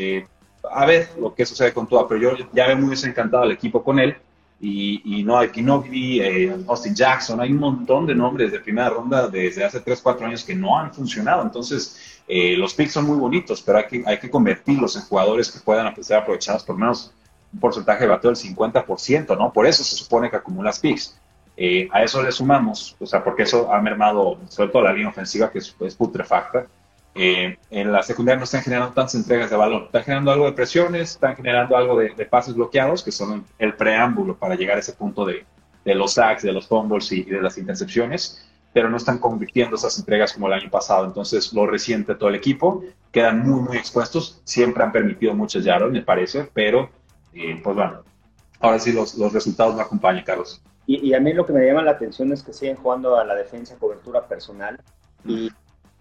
a 0.71 0.87
ver 0.87 1.09
lo 1.21 1.35
que 1.35 1.47
sucede 1.47 1.73
con 1.73 1.87
Tua, 1.87 2.09
pero 2.09 2.21
yo 2.21 2.47
ya 2.53 2.67
veo 2.67 2.77
muy 2.77 2.91
desencantado 2.91 3.45
al 3.45 3.53
equipo 3.53 3.85
con 3.85 4.01
él 4.01 4.17
y, 4.61 5.19
y 5.19 5.23
no 5.23 5.39
hay 5.39 5.51
Kinogli, 5.51 6.21
eh, 6.21 6.57
Austin 6.67 6.95
Jackson, 6.95 7.41
hay 7.41 7.53
un 7.53 7.59
montón 7.59 8.07
de 8.07 8.15
nombres 8.15 8.51
de 8.51 8.59
primera 8.59 8.91
ronda 8.91 9.29
desde 9.29 9.65
hace 9.65 9.81
3, 9.81 10.01
4 10.03 10.27
años 10.27 10.45
que 10.45 10.55
no 10.55 10.77
han 10.77 10.93
funcionado. 10.93 11.43
Entonces, 11.43 12.21
eh, 12.27 12.57
los 12.57 12.75
picks 12.75 12.93
son 12.93 13.07
muy 13.07 13.17
bonitos, 13.17 13.63
pero 13.63 13.79
hay 13.79 13.87
que, 13.87 14.03
hay 14.05 14.19
que 14.19 14.31
convertirlos 14.31 14.97
en 14.97 15.03
jugadores 15.03 15.51
que 15.51 15.61
puedan 15.61 15.95
ser 16.03 16.19
aprovechados 16.19 16.65
por 16.65 16.77
menos 16.77 17.13
un 17.53 17.61
porcentaje 17.61 18.01
de 18.01 18.09
bateo 18.09 18.33
del 18.33 18.39
50%, 18.39 19.39
¿no? 19.39 19.53
Por 19.53 19.67
eso 19.67 19.85
se 19.85 19.97
supone 19.97 20.29
que 20.29 20.37
acumulas 20.37 20.81
picks. 20.81 21.17
Eh, 21.57 21.89
a 21.93 22.03
eso 22.03 22.23
le 22.23 22.31
sumamos, 22.31 22.97
o 23.01 23.07
sea, 23.07 23.23
porque 23.25 23.43
eso 23.43 23.73
ha 23.73 23.81
mermado 23.81 24.39
sobre 24.49 24.71
todo 24.71 24.83
la 24.83 24.93
línea 24.93 25.09
ofensiva, 25.09 25.51
que 25.51 25.59
es 25.59 25.95
putrefacta, 25.97 26.67
eh, 27.15 27.57
en 27.71 27.91
la 27.91 28.03
secundaria 28.03 28.39
no 28.39 28.45
están 28.45 28.63
generando 28.63 28.95
tantas 28.95 29.15
entregas 29.15 29.51
de 29.51 29.57
balón, 29.57 29.85
están 29.85 30.05
generando 30.05 30.31
algo 30.31 30.47
de 30.47 30.53
presiones, 30.53 31.13
están 31.13 31.35
generando 31.37 31.77
algo 31.77 31.99
de, 31.99 32.11
pases 32.27 32.55
bloqueados, 32.55 33.03
que 33.03 33.11
son 33.11 33.45
el 33.59 33.75
preámbulo 33.75 34.37
para 34.37 34.55
llegar 34.55 34.77
a 34.77 34.81
ese 34.81 34.93
punto 34.93 35.25
de, 35.25 35.45
de 35.85 35.95
los 35.95 36.15
sacks, 36.15 36.43
de 36.43 36.53
los 36.53 36.69
fumbles 36.69 37.11
y, 37.13 37.25
de 37.25 37.43
las 37.43 37.59
intercepciones, 37.59 38.47
pero 38.73 38.89
no 38.89 38.97
están 38.97 39.19
convirtiendo 39.19 39.77
esas 39.77 39.99
entregas 39.99 40.33
como 40.33 40.47
el 40.47 40.53
año 40.53 40.71
pasado. 40.71 41.07
Entonces 41.07 41.53
lo 41.53 41.67
resiente 41.67 42.15
todo 42.15 42.29
el 42.29 42.37
equipo, 42.37 42.85
quedan 43.11 43.41
muy, 43.41 43.63
muy 43.63 43.77
expuestos, 43.77 44.41
siempre 44.45 44.85
han 44.85 44.93
permitido 44.93 45.35
muchos 45.35 45.65
yardas, 45.65 45.91
me 45.91 46.03
parece, 46.03 46.49
pero 46.53 46.91
eh, 47.33 47.61
pues 47.63 47.75
bueno, 47.75 48.03
ahora 48.61 48.79
sí 48.79 48.93
los, 48.93 49.17
los 49.17 49.33
resultados 49.33 49.75
no 49.75 49.81
acompañan, 49.81 50.25
Carlos. 50.25 50.63
Y, 50.87 51.09
y, 51.09 51.15
a 51.15 51.21
mí 51.21 51.35
lo 51.35 51.45
que 51.45 51.53
me 51.53 51.67
llama 51.67 51.83
la 51.83 51.91
atención 51.91 52.33
es 52.33 52.43
que 52.43 52.53
siguen 52.53 52.77
jugando 52.77 53.17
a 53.19 53.25
la 53.25 53.35
defensa 53.35 53.77
cobertura 53.77 54.27
personal 54.27 54.81
y 55.27 55.51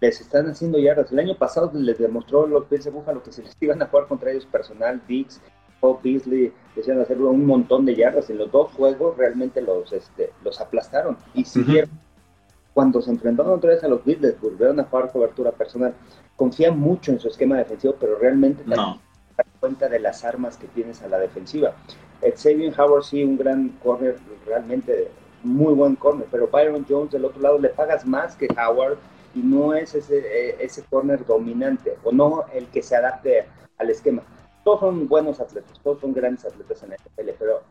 les 0.00 0.20
están 0.20 0.48
haciendo 0.48 0.78
yardas. 0.78 1.10
El 1.12 1.18
año 1.18 1.36
pasado 1.36 1.70
les 1.74 1.98
demostró 1.98 2.46
los 2.46 2.68
Bills 2.68 2.84
de 2.84 2.90
Búfalo 2.90 3.22
que 3.22 3.32
si 3.32 3.42
les 3.42 3.56
iban 3.60 3.82
a 3.82 3.86
jugar 3.86 4.06
contra 4.06 4.30
ellos 4.30 4.46
personal, 4.46 5.00
Dix, 5.08 5.40
Bob 5.80 6.00
Beasley, 6.02 6.52
decían 6.74 7.00
hacer 7.00 7.20
un 7.20 7.44
montón 7.44 7.84
de 7.84 7.96
yardas. 7.96 8.30
En 8.30 8.38
los 8.38 8.50
dos 8.50 8.72
juegos 8.72 9.16
realmente 9.16 9.60
los, 9.60 9.92
este, 9.92 10.32
los 10.44 10.60
aplastaron 10.60 11.16
y 11.34 11.44
siguieron. 11.44 11.90
Cuando 12.74 13.02
se 13.02 13.10
enfrentaron 13.10 13.52
otra 13.52 13.70
vez 13.70 13.82
a 13.82 13.88
los 13.88 14.04
Bills, 14.04 14.20
les 14.20 14.40
volvieron 14.40 14.78
a 14.78 14.84
jugar 14.84 15.10
cobertura 15.10 15.50
personal. 15.50 15.94
Confían 16.36 16.78
mucho 16.78 17.10
en 17.10 17.18
su 17.18 17.28
esquema 17.28 17.56
defensivo, 17.56 17.96
pero 17.98 18.16
realmente 18.18 18.62
cuenta 19.60 19.88
de 19.88 19.98
las 19.98 20.24
armas 20.24 20.56
que 20.56 20.68
tienes 20.68 21.02
a 21.02 21.08
la 21.08 21.18
defensiva. 21.18 21.72
Xavier 22.20 22.72
Howard 22.78 23.04
sí, 23.04 23.22
un 23.24 23.36
gran 23.36 23.70
corner, 23.82 24.16
realmente 24.46 25.10
muy 25.42 25.74
buen 25.74 25.96
corner, 25.96 26.26
pero 26.30 26.48
Byron 26.48 26.84
Jones 26.88 27.12
del 27.12 27.24
otro 27.24 27.40
lado 27.40 27.58
le 27.58 27.68
pagas 27.68 28.04
más 28.06 28.34
que 28.36 28.48
Howard 28.56 28.98
y 29.38 29.42
no 29.42 29.74
es 29.74 29.94
ese, 29.94 30.18
eh, 30.18 30.56
ese 30.58 30.82
corner 30.82 31.24
dominante 31.24 31.96
o 32.02 32.10
no 32.10 32.46
el 32.52 32.66
que 32.66 32.82
se 32.82 32.96
adapte 32.96 33.46
al 33.78 33.90
esquema. 33.90 34.22
Todos 34.64 34.80
son 34.80 35.06
buenos 35.06 35.40
atletas, 35.40 35.78
todos 35.82 36.00
son 36.00 36.12
grandes 36.12 36.44
atletas 36.44 36.82
en 36.82 36.90
la 36.90 36.96
NFL, 36.96 37.30
pero 37.38 37.62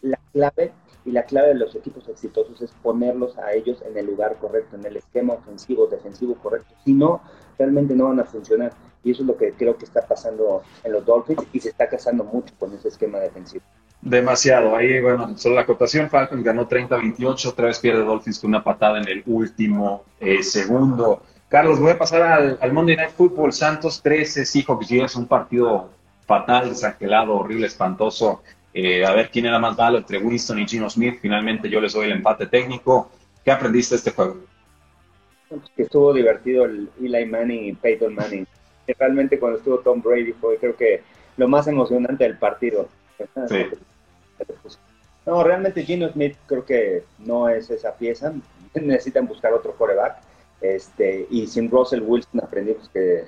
la 0.00 0.18
clave 0.32 0.72
y 1.04 1.12
la 1.12 1.22
clave 1.24 1.48
de 1.48 1.54
los 1.54 1.74
equipos 1.74 2.08
exitosos 2.08 2.60
es 2.60 2.72
ponerlos 2.82 3.38
a 3.38 3.52
ellos 3.52 3.82
en 3.82 3.96
el 3.96 4.06
lugar 4.06 4.36
correcto, 4.38 4.76
en 4.76 4.84
el 4.84 4.96
esquema 4.96 5.34
ofensivo, 5.34 5.86
defensivo 5.86 6.34
correcto. 6.34 6.74
Si 6.84 6.92
no, 6.92 7.22
realmente 7.58 7.94
no 7.94 8.08
van 8.08 8.20
a 8.20 8.24
funcionar. 8.24 8.72
Y 9.04 9.12
eso 9.12 9.22
es 9.22 9.28
lo 9.28 9.36
que 9.36 9.52
creo 9.52 9.76
que 9.76 9.84
está 9.84 10.06
pasando 10.06 10.62
en 10.84 10.92
los 10.92 11.04
Dolphins 11.04 11.44
y 11.52 11.60
se 11.60 11.70
está 11.70 11.88
casando 11.88 12.24
mucho 12.24 12.54
con 12.58 12.72
ese 12.72 12.88
esquema 12.88 13.18
defensivo. 13.18 13.64
Demasiado. 14.02 14.74
Ahí, 14.74 15.00
bueno, 15.00 15.38
solo 15.38 15.54
la 15.54 15.60
acotación, 15.60 16.10
Falcons 16.10 16.42
ganó 16.42 16.68
30-28, 16.68 17.46
otra 17.46 17.66
vez 17.66 17.78
pierde 17.78 18.02
Dolphins 18.02 18.40
con 18.40 18.48
una 18.48 18.64
patada 18.64 18.98
en 18.98 19.08
el 19.08 19.22
último 19.26 20.04
eh, 20.18 20.42
segundo. 20.42 21.22
Carlos, 21.48 21.78
voy 21.78 21.92
a 21.92 21.98
pasar 21.98 22.22
al, 22.22 22.72
Monday 22.72 22.96
Night 22.96 23.12
Football. 23.12 23.52
Santos 23.52 24.02
13, 24.02 24.44
Seahawks 24.44 24.88
10, 24.88 25.16
un 25.16 25.26
partido 25.28 25.90
fatal, 26.26 26.70
desangelado, 26.70 27.34
horrible, 27.34 27.68
espantoso. 27.68 28.42
Eh, 28.74 29.04
a 29.04 29.12
ver 29.12 29.30
quién 29.30 29.46
era 29.46 29.60
más 29.60 29.78
malo 29.78 29.98
entre 29.98 30.18
Winston 30.18 30.58
y 30.58 30.66
Gino 30.66 30.90
Smith. 30.90 31.18
Finalmente 31.22 31.70
yo 31.70 31.80
les 31.80 31.92
doy 31.92 32.06
el 32.06 32.12
empate 32.12 32.46
técnico. 32.46 33.08
¿Qué 33.44 33.52
aprendiste 33.52 33.94
de 33.94 33.98
este 33.98 34.10
juego? 34.10 34.38
Que 35.76 35.82
estuvo 35.82 36.12
divertido 36.12 36.64
el 36.64 36.90
Eli 37.00 37.26
Manning 37.26 37.66
y 37.66 37.72
Peyton 37.74 38.14
Manning. 38.16 38.46
Realmente 38.98 39.38
cuando 39.38 39.58
estuvo 39.58 39.78
Tom 39.78 40.02
Brady 40.02 40.32
fue 40.32 40.56
creo 40.56 40.74
que 40.74 41.02
lo 41.36 41.46
más 41.46 41.68
emocionante 41.68 42.24
del 42.24 42.36
partido. 42.36 42.88
Sí. 43.48 43.66
No, 45.24 45.44
realmente 45.44 45.84
Gino 45.84 46.10
Smith 46.10 46.36
creo 46.46 46.64
que 46.64 47.04
no 47.18 47.48
es 47.48 47.70
esa 47.70 47.94
pieza. 47.94 48.32
Necesitan 48.74 49.26
buscar 49.26 49.52
otro 49.52 49.74
coreback. 49.76 50.18
Este, 50.60 51.26
y 51.30 51.46
sin 51.46 51.70
Russell 51.70 52.02
Wilson 52.02 52.40
aprendimos 52.42 52.88
que 52.88 53.24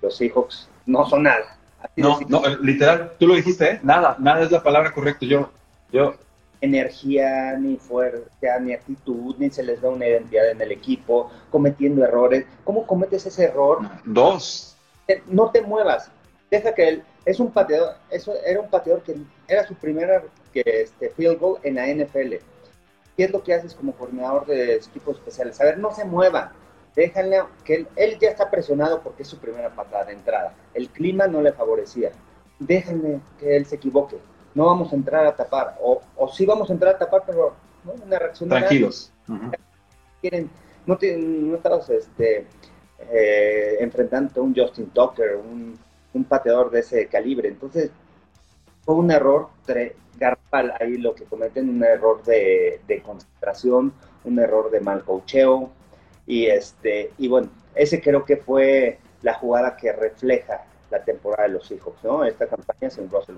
los 0.00 0.16
Seahawks 0.16 0.68
no 0.86 1.06
son 1.06 1.24
nada. 1.24 1.58
no, 1.96 2.18
no, 2.28 2.42
literal, 2.62 3.12
tú 3.18 3.26
lo 3.26 3.34
dijiste, 3.34 3.72
¿eh? 3.72 3.80
Nada, 3.82 4.16
nada 4.18 4.42
es 4.42 4.50
la 4.50 4.62
palabra 4.62 4.90
correcta. 4.92 5.26
Yo, 5.26 5.50
yo. 5.92 6.14
Energía, 6.60 7.56
ni 7.58 7.76
fuerza, 7.76 8.58
ni 8.60 8.72
actitud, 8.72 9.36
ni 9.38 9.50
se 9.50 9.62
les 9.62 9.80
da 9.80 9.90
una 9.90 10.06
identidad 10.06 10.50
en 10.50 10.60
el 10.60 10.72
equipo, 10.72 11.30
cometiendo 11.50 12.02
errores. 12.04 12.46
¿Cómo 12.64 12.86
cometes 12.86 13.26
ese 13.26 13.44
error? 13.44 13.80
Dos. 14.04 14.76
No 15.26 15.50
te 15.50 15.60
muevas. 15.60 16.10
Deja 16.50 16.74
que 16.74 16.88
él. 16.88 17.02
Es 17.24 17.38
un 17.38 17.52
pateador, 17.52 17.96
eso 18.10 18.32
era 18.46 18.60
un 18.60 18.70
pateador 18.70 19.02
que 19.02 19.14
era 19.46 19.66
su 19.68 19.74
primera 19.74 20.22
que, 20.62 20.82
este, 20.82 21.10
field 21.10 21.38
goal 21.38 21.58
en 21.62 21.74
la 21.76 21.86
NFL. 21.86 22.34
¿Qué 23.16 23.24
es 23.24 23.30
lo 23.30 23.42
que 23.42 23.54
haces 23.54 23.74
como 23.74 23.92
coordinador 23.92 24.46
de 24.46 24.76
equipos 24.76 25.16
especiales? 25.16 25.60
A 25.60 25.64
ver, 25.64 25.78
no 25.78 25.92
se 25.92 26.04
mueva 26.04 26.52
déjenle 26.98 27.42
que 27.64 27.86
él, 27.94 28.18
ya 28.18 28.30
está 28.30 28.50
presionado 28.50 29.00
porque 29.02 29.22
es 29.22 29.28
su 29.28 29.38
primera 29.38 29.70
patada 29.70 30.06
de 30.06 30.14
entrada. 30.14 30.52
El 30.74 30.88
clima 30.88 31.28
no 31.28 31.40
le 31.40 31.52
favorecía. 31.52 32.10
Déjenle 32.58 33.20
que 33.38 33.56
él 33.56 33.66
se 33.66 33.76
equivoque. 33.76 34.16
No 34.54 34.66
vamos 34.66 34.92
a 34.92 34.96
entrar 34.96 35.24
a 35.24 35.36
tapar. 35.36 35.76
O, 35.80 36.02
o 36.16 36.28
sí 36.28 36.44
vamos 36.44 36.70
a 36.70 36.72
entrar 36.72 36.96
a 36.96 36.98
tapar, 36.98 37.22
pero 37.24 37.54
¿no? 37.84 37.92
una 38.04 38.18
reacción. 38.18 38.48
Tranquilos. 38.48 39.12
Quieren, 40.20 40.50
no, 40.86 40.98
no 41.00 41.56
estamos 41.56 41.88
este, 41.88 42.46
eh, 43.12 43.76
enfrentando 43.78 44.40
a 44.40 44.44
un 44.44 44.52
Justin 44.52 44.90
Tucker, 44.90 45.36
un, 45.36 45.78
un 46.14 46.24
pateador 46.24 46.68
de 46.68 46.80
ese 46.80 47.06
calibre. 47.06 47.48
Entonces, 47.48 47.92
fue 48.88 48.94
un 48.94 49.10
error 49.10 49.50
ahí 50.80 50.96
lo 50.96 51.14
que 51.14 51.24
cometen, 51.24 51.68
un 51.68 51.84
error 51.84 52.24
de, 52.24 52.80
de 52.88 53.02
concentración, 53.02 53.92
un 54.24 54.38
error 54.38 54.70
de 54.70 54.80
mal 54.80 55.04
cocheo, 55.04 55.68
y, 56.26 56.46
este, 56.46 57.12
y 57.18 57.28
bueno, 57.28 57.50
ese 57.74 58.00
creo 58.00 58.24
que 58.24 58.38
fue 58.38 58.98
la 59.20 59.34
jugada 59.34 59.76
que 59.76 59.92
refleja 59.92 60.64
la 60.90 61.04
temporada 61.04 61.42
de 61.42 61.50
los 61.50 61.66
Seahawks, 61.66 62.02
¿no? 62.02 62.24
Esta 62.24 62.46
campaña 62.46 62.88
sin 62.88 63.10
Russell 63.10 63.36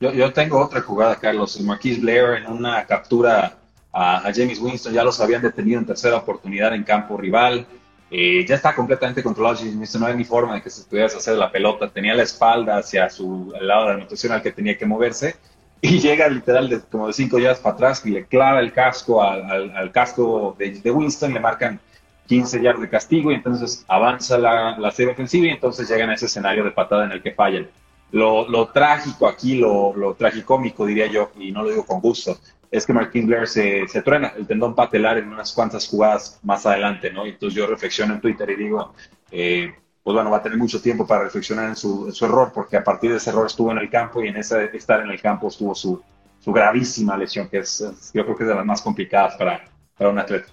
yo, 0.00 0.12
yo, 0.12 0.30
tengo 0.34 0.62
otra 0.62 0.82
jugada, 0.82 1.16
Carlos. 1.16 1.56
El 1.58 1.64
Marquis 1.64 1.98
Blair 1.98 2.42
en 2.42 2.52
una 2.52 2.84
captura 2.84 3.56
a, 3.90 4.30
James 4.34 4.60
Winston, 4.60 4.92
ya 4.92 5.02
los 5.02 5.18
habían 5.18 5.40
detenido 5.40 5.80
en 5.80 5.86
tercera 5.86 6.16
oportunidad 6.16 6.74
en 6.74 6.84
campo 6.84 7.16
rival. 7.16 7.66
Eh, 8.10 8.44
ya 8.46 8.54
está 8.56 8.74
completamente 8.74 9.22
controlado 9.22 9.58
no 9.98 10.06
hay 10.06 10.14
ni 10.14 10.24
forma 10.24 10.54
de 10.54 10.62
que 10.62 10.70
se 10.70 10.84
pudiera 10.84 11.06
hacer 11.06 11.36
la 11.36 11.50
pelota. 11.50 11.88
Tenía 11.88 12.14
la 12.14 12.22
espalda 12.22 12.78
hacia 12.78 13.08
su 13.10 13.52
lado 13.60 13.82
de 13.82 13.88
la 13.88 13.94
anotación 13.94 14.32
al 14.32 14.42
que 14.42 14.52
tenía 14.52 14.78
que 14.78 14.86
moverse 14.86 15.36
y 15.80 15.98
llega 15.98 16.28
literal 16.28 16.68
de, 16.68 16.80
como 16.80 17.08
de 17.08 17.12
cinco 17.12 17.38
yardas 17.38 17.60
para 17.60 17.74
atrás 17.74 18.06
y 18.06 18.10
le 18.10 18.24
clava 18.24 18.60
el 18.60 18.72
casco 18.72 19.22
al, 19.22 19.92
casco 19.92 20.56
de, 20.58 20.90
Winston, 20.90 21.34
le 21.34 21.40
marcan 21.40 21.78
15 22.26 22.62
yardas 22.62 22.80
de 22.80 22.88
castigo 22.88 23.30
y 23.30 23.34
entonces 23.34 23.84
avanza 23.86 24.38
la, 24.38 24.78
la, 24.78 24.90
serie 24.90 25.12
ofensiva 25.12 25.46
y 25.46 25.50
entonces 25.50 25.86
llegan 25.88 26.08
a 26.08 26.14
ese 26.14 26.24
escenario 26.24 26.64
de 26.64 26.70
patada 26.70 27.04
en 27.04 27.12
el 27.12 27.22
que 27.22 27.32
fallan. 27.32 27.68
Lo, 28.12 28.48
lo 28.48 28.68
trágico 28.68 29.28
aquí, 29.28 29.56
lo, 29.56 29.94
lo 29.94 30.14
tragicómico 30.14 30.86
diría 30.86 31.06
yo, 31.06 31.32
y 31.38 31.52
no 31.52 31.62
lo 31.62 31.70
digo 31.70 31.84
con 31.84 32.00
gusto, 32.00 32.38
es 32.70 32.86
que 32.86 32.92
Marquín 32.92 33.26
Blair 33.26 33.46
se, 33.46 33.86
se, 33.88 34.02
truena 34.02 34.32
el 34.36 34.46
tendón 34.46 34.74
patelar 34.74 35.18
en 35.18 35.28
unas 35.28 35.52
cuantas 35.52 35.88
jugadas 35.88 36.40
más 36.42 36.66
adelante, 36.66 37.10
¿no? 37.12 37.26
Entonces 37.26 37.56
yo 37.56 37.66
reflexiono 37.66 38.14
en 38.14 38.20
Twitter 38.20 38.50
y 38.50 38.56
digo, 38.56 38.94
eh, 39.30 39.72
pues 40.02 40.14
bueno, 40.14 40.30
va 40.30 40.38
a 40.38 40.42
tener 40.42 40.58
mucho 40.58 40.80
tiempo 40.80 41.06
para 41.06 41.24
reflexionar 41.24 41.68
en 41.68 41.76
su, 41.76 42.12
su, 42.12 42.24
error, 42.24 42.52
porque 42.54 42.76
a 42.76 42.84
partir 42.84 43.10
de 43.10 43.16
ese 43.16 43.30
error 43.30 43.46
estuvo 43.46 43.70
en 43.72 43.78
el 43.78 43.88
campo 43.88 44.22
y 44.22 44.28
en 44.28 44.36
ese 44.36 44.64
estar 44.76 45.00
en 45.00 45.10
el 45.10 45.20
campo 45.20 45.48
estuvo 45.48 45.74
su, 45.74 46.02
su 46.40 46.52
gravísima 46.52 47.16
lesión, 47.16 47.48
que 47.48 47.58
es, 47.58 47.78
yo 48.12 48.24
creo 48.24 48.36
que 48.36 48.42
es 48.42 48.48
de 48.48 48.54
las 48.54 48.66
más 48.66 48.82
complicadas 48.82 49.36
para, 49.36 49.64
para 49.96 50.10
un 50.10 50.18
atleta. 50.18 50.48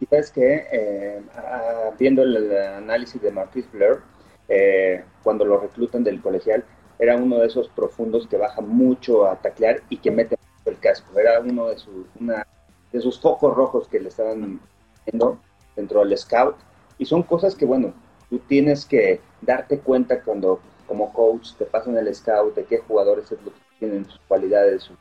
Y 0.00 0.06
es 0.10 0.30
que, 0.30 0.66
eh, 0.72 1.20
viendo 1.98 2.22
el, 2.22 2.56
análisis 2.56 3.20
de 3.20 3.30
Marquis 3.30 3.70
Blair, 3.70 3.98
eh, 4.48 5.04
cuando 5.22 5.44
lo 5.44 5.58
reclutan 5.60 6.04
del 6.04 6.20
colegial, 6.20 6.64
era 6.98 7.16
uno 7.16 7.38
de 7.38 7.46
esos 7.46 7.68
profundos 7.68 8.26
que 8.26 8.36
baja 8.36 8.60
mucho 8.60 9.26
a 9.26 9.36
taclear 9.36 9.82
y 9.90 9.98
que 9.98 10.10
mete 10.10 10.36
el 10.70 10.78
casco. 10.78 11.18
Era 11.18 11.40
uno 11.40 11.68
de, 11.68 11.78
sus, 11.78 12.06
de 12.92 13.00
sus 13.00 13.20
focos 13.20 13.54
rojos 13.54 13.88
que 13.88 14.00
le 14.00 14.08
estaban 14.08 14.60
viendo 15.04 15.38
dentro 15.74 16.04
del 16.04 16.16
scout. 16.16 16.56
Y 16.98 17.04
son 17.04 17.22
cosas 17.22 17.54
que, 17.54 17.64
bueno, 17.64 17.92
tú 18.30 18.38
tienes 18.40 18.84
que 18.84 19.20
darte 19.40 19.78
cuenta 19.78 20.22
cuando, 20.22 20.60
como 20.86 21.12
coach, 21.12 21.52
te 21.58 21.64
pasan 21.64 21.96
el 21.96 22.14
scout 22.14 22.54
de 22.54 22.64
qué 22.64 22.78
jugadores 22.78 23.30
es 23.32 23.42
lo 23.42 23.52
tienen 23.78 24.06
sus 24.06 24.20
cualidades, 24.26 24.82
sus, 24.82 24.96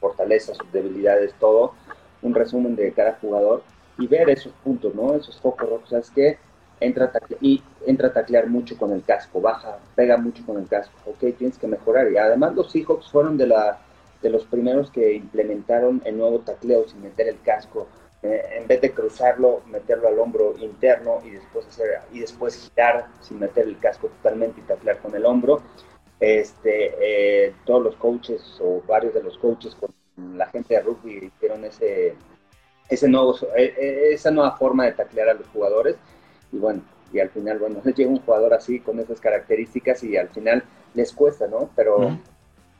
fortalezas, 0.00 0.56
sus 0.56 0.72
debilidades, 0.72 1.34
todo. 1.38 1.74
Un 2.22 2.34
resumen 2.34 2.76
de 2.76 2.92
cada 2.92 3.18
jugador 3.20 3.62
y 3.98 4.06
ver 4.06 4.30
esos 4.30 4.52
puntos, 4.64 4.94
¿no? 4.94 5.14
Esos 5.14 5.40
focos 5.40 5.68
rojos, 5.68 5.88
¿sabes 5.88 6.10
qué? 6.10 6.38
Entra 6.80 7.06
a 7.06 7.20
y 7.40 7.62
entra 7.86 8.08
a 8.08 8.12
taclear 8.12 8.48
mucho 8.48 8.76
con 8.76 8.92
el 8.92 9.02
casco, 9.02 9.40
baja, 9.40 9.78
pega 9.94 10.16
mucho 10.16 10.44
con 10.46 10.58
el 10.58 10.66
casco, 10.66 10.94
ok, 11.06 11.36
tienes 11.36 11.58
que 11.58 11.66
mejorar. 11.66 12.10
Y 12.10 12.16
además 12.16 12.54
los 12.54 12.70
Seahawks 12.70 13.10
fueron 13.10 13.36
de, 13.36 13.48
la, 13.48 13.78
de 14.22 14.30
los 14.30 14.44
primeros 14.44 14.90
que 14.90 15.14
implementaron 15.14 16.00
el 16.04 16.16
nuevo 16.16 16.40
tacleo 16.40 16.88
sin 16.88 17.02
meter 17.02 17.28
el 17.28 17.40
casco. 17.40 17.88
Eh, 18.22 18.40
en 18.60 18.68
vez 18.68 18.80
de 18.80 18.92
cruzarlo, 18.92 19.62
meterlo 19.66 20.06
al 20.06 20.18
hombro 20.18 20.54
interno 20.58 21.18
y 21.24 21.30
después 21.30 21.66
hacer 21.66 21.98
y 22.12 22.20
después 22.20 22.56
girar 22.56 23.08
sin 23.20 23.40
meter 23.40 23.66
el 23.66 23.78
casco 23.80 24.08
totalmente 24.08 24.60
y 24.60 24.64
taclear 24.64 24.98
con 24.98 25.14
el 25.16 25.26
hombro. 25.26 25.60
Este, 26.20 26.94
eh, 27.00 27.54
todos 27.64 27.82
los 27.82 27.96
coaches 27.96 28.60
o 28.60 28.80
varios 28.86 29.12
de 29.12 29.24
los 29.24 29.36
coaches 29.38 29.74
con 29.74 29.92
la 30.38 30.46
gente 30.46 30.74
de 30.74 30.82
rugby 30.82 31.32
hicieron 31.34 31.64
ese, 31.64 32.14
ese 32.88 33.08
nuevo, 33.08 33.34
e, 33.56 33.74
e, 33.76 34.12
esa 34.14 34.30
nueva 34.30 34.56
forma 34.56 34.84
de 34.84 34.92
taclear 34.92 35.30
a 35.30 35.34
los 35.34 35.48
jugadores. 35.48 35.96
Y 36.52 36.58
bueno, 36.58 36.82
y 37.12 37.18
al 37.18 37.30
final, 37.30 37.58
bueno, 37.58 37.82
llega 37.96 38.08
un 38.08 38.20
jugador 38.20 38.54
así 38.54 38.80
con 38.80 39.00
esas 39.00 39.20
características 39.20 40.04
y 40.04 40.16
al 40.16 40.28
final 40.28 40.62
les 40.94 41.12
cuesta, 41.12 41.46
¿no? 41.46 41.70
Pero, 41.74 42.18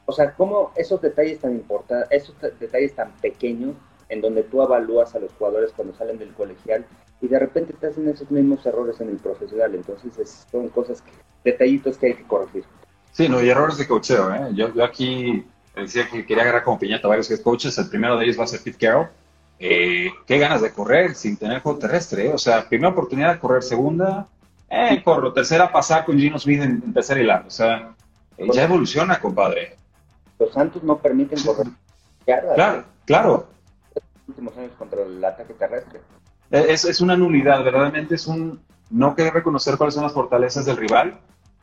o 0.06 0.12
sea, 0.12 0.32
¿cómo 0.34 0.72
esos 0.76 1.00
detalles 1.00 1.40
tan 1.40 1.52
importantes, 1.52 2.08
esos 2.10 2.34
detalles 2.58 2.94
tan 2.94 3.12
pequeños 3.20 3.74
en 4.08 4.20
donde 4.20 4.42
tú 4.42 4.62
evalúas 4.62 5.14
a 5.14 5.18
los 5.18 5.32
jugadores 5.32 5.72
cuando 5.74 5.94
salen 5.94 6.18
del 6.18 6.32
colegial 6.34 6.84
y 7.20 7.28
de 7.28 7.38
repente 7.38 7.72
te 7.72 7.86
hacen 7.86 8.08
esos 8.08 8.30
mismos 8.30 8.64
errores 8.66 9.00
en 9.00 9.10
el 9.10 9.16
profesional? 9.16 9.74
Entonces, 9.74 10.46
son 10.50 10.68
cosas, 10.68 11.02
que, 11.02 11.12
detallitos 11.44 11.98
que 11.98 12.06
hay 12.06 12.14
que 12.14 12.24
corregir. 12.24 12.64
Sí, 13.12 13.28
no, 13.28 13.42
y 13.42 13.48
errores 13.48 13.78
de 13.78 13.86
cocheo, 13.86 14.34
¿eh? 14.34 14.50
Yo, 14.54 14.72
yo 14.74 14.84
aquí 14.84 15.44
decía 15.76 16.08
que 16.08 16.26
quería 16.26 16.42
agarrar 16.42 16.64
como 16.64 16.78
piñata 16.78 17.08
varios 17.08 17.28
coaches. 17.40 17.76
El 17.78 17.88
primero 17.88 18.16
de 18.16 18.24
ellos 18.24 18.38
va 18.38 18.44
a 18.44 18.46
ser 18.46 18.60
Pete 18.62 18.86
Carroll 18.86 19.08
eh, 19.64 20.12
qué 20.26 20.38
ganas 20.38 20.60
de 20.60 20.72
correr 20.72 21.14
sin 21.14 21.36
tener 21.36 21.60
juego 21.60 21.78
terrestre. 21.78 22.26
¿eh? 22.26 22.32
O 22.34 22.38
sea, 22.38 22.68
primera 22.68 22.90
oportunidad 22.90 23.34
de 23.34 23.38
correr, 23.38 23.62
segunda, 23.62 24.26
eh, 24.68 25.00
corro, 25.04 25.32
tercera 25.32 25.70
pasar 25.70 26.04
con 26.04 26.18
Gino 26.18 26.36
Smith 26.36 26.60
en, 26.62 26.92
tercer 26.92 27.18
hilar. 27.18 27.44
O 27.46 27.50
sea, 27.50 27.94
eh, 28.36 28.48
ya 28.52 28.64
evoluciona, 28.64 29.20
compadre. 29.20 29.76
Los 30.42 30.52
Santos 30.52 30.82
no 30.82 30.98
permiten 30.98 31.42
correr. 31.42 31.68
Claro, 32.24 32.84
claro. 33.04 33.48
últimos 34.28 34.56
años 34.56 34.72
contra 34.78 35.02
el 35.02 35.24
ataque 35.24 35.54
terrestre. 35.54 36.00
Es, 36.50 36.84
es 36.84 37.00
una 37.00 37.16
nulidad, 37.16 37.64
verdaderamente 37.64 38.16
es 38.16 38.26
un 38.26 38.60
no 38.90 39.14
querer 39.14 39.34
reconocer 39.34 39.76
cuáles 39.78 39.94
son 39.94 40.04
las 40.04 40.12
fortalezas 40.12 40.66
del 40.66 40.76
rival 40.76 41.18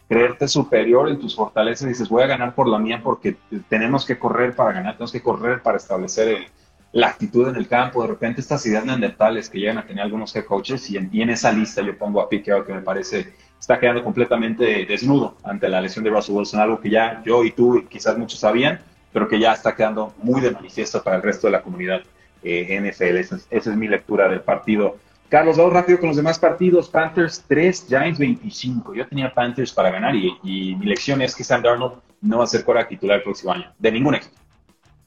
creerte 0.09 0.47
superior 0.47 1.07
en 1.07 1.19
tus 1.19 1.35
fortalezas 1.35 1.85
y 1.85 1.89
dices, 1.89 2.09
voy 2.09 2.23
a 2.23 2.27
ganar 2.27 2.55
por 2.55 2.67
la 2.67 2.79
mía 2.79 2.99
porque 3.03 3.37
tenemos 3.69 4.05
que 4.05 4.17
correr 4.17 4.55
para 4.55 4.71
ganar, 4.71 4.93
tenemos 4.93 5.11
que 5.11 5.21
correr 5.21 5.61
para 5.61 5.77
establecer 5.77 6.47
la 6.91 7.09
actitud 7.09 7.47
en 7.47 7.55
el 7.55 7.67
campo. 7.67 8.01
De 8.01 8.07
repente 8.07 8.41
estas 8.41 8.65
ideas 8.65 8.83
neandertales 8.83 9.49
que 9.49 9.59
llegan 9.59 9.77
a 9.77 9.85
tener 9.85 10.03
algunos 10.03 10.35
head 10.35 10.45
coaches 10.45 10.89
y 10.89 10.97
en, 10.97 11.29
esa 11.29 11.51
lista 11.51 11.83
yo 11.83 11.95
pongo 11.95 12.21
a 12.21 12.27
Piqueo 12.27 12.65
que 12.65 12.73
me 12.73 12.81
parece 12.81 13.35
está 13.59 13.79
quedando 13.79 14.03
completamente 14.03 14.85
desnudo 14.85 15.35
ante 15.43 15.67
la 15.67 15.81
lesión 15.81 16.03
de 16.03 16.09
Russell 16.09 16.35
Wilson, 16.35 16.59
algo 16.59 16.79
que 16.79 16.89
ya 16.89 17.21
yo 17.25 17.43
y 17.43 17.51
tú 17.51 17.77
y 17.77 17.85
quizás 17.85 18.17
muchos 18.17 18.39
sabían, 18.39 18.79
pero 19.11 19.27
que 19.27 19.39
ya 19.39 19.53
está 19.53 19.75
quedando 19.75 20.13
muy 20.21 20.41
de 20.41 20.51
manifiesto 20.51 21.03
para 21.03 21.17
el 21.17 21.23
resto 21.23 21.47
de 21.47 21.51
la 21.51 21.61
comunidad 21.61 22.01
eh, 22.43 22.79
NFL. 22.79 23.17
Esa 23.17 23.37
es, 23.49 23.67
mi 23.67 23.87
lectura 23.87 24.29
del 24.29 24.41
partido. 24.41 24.97
Carlos, 25.27 25.57
vamos 25.57 25.73
rápido 25.73 25.99
con 25.99 26.07
los 26.07 26.17
demás 26.17 26.39
partidos. 26.39 26.89
Panthers 26.89 27.43
3, 27.47 27.85
Giants 27.87 28.19
25. 28.19 28.95
Yo 28.95 29.07
tenía 29.07 29.33
Panthers 29.33 29.73
para 29.73 29.91
ganar 29.91 30.15
y, 30.15 30.75
mi 30.79 30.85
lección 30.85 31.21
es 31.21 31.35
que 31.35 31.43
Sam 31.43 31.61
Darnold 31.61 32.01
no 32.21 32.39
va 32.39 32.45
a 32.45 32.47
ser 32.47 32.63
cora 32.63 32.87
titular 32.87 33.17
el 33.17 33.23
próximo 33.23 33.51
año. 33.51 33.71
De 33.77 33.91
ningún 33.91 34.15
equipo. 34.15 34.35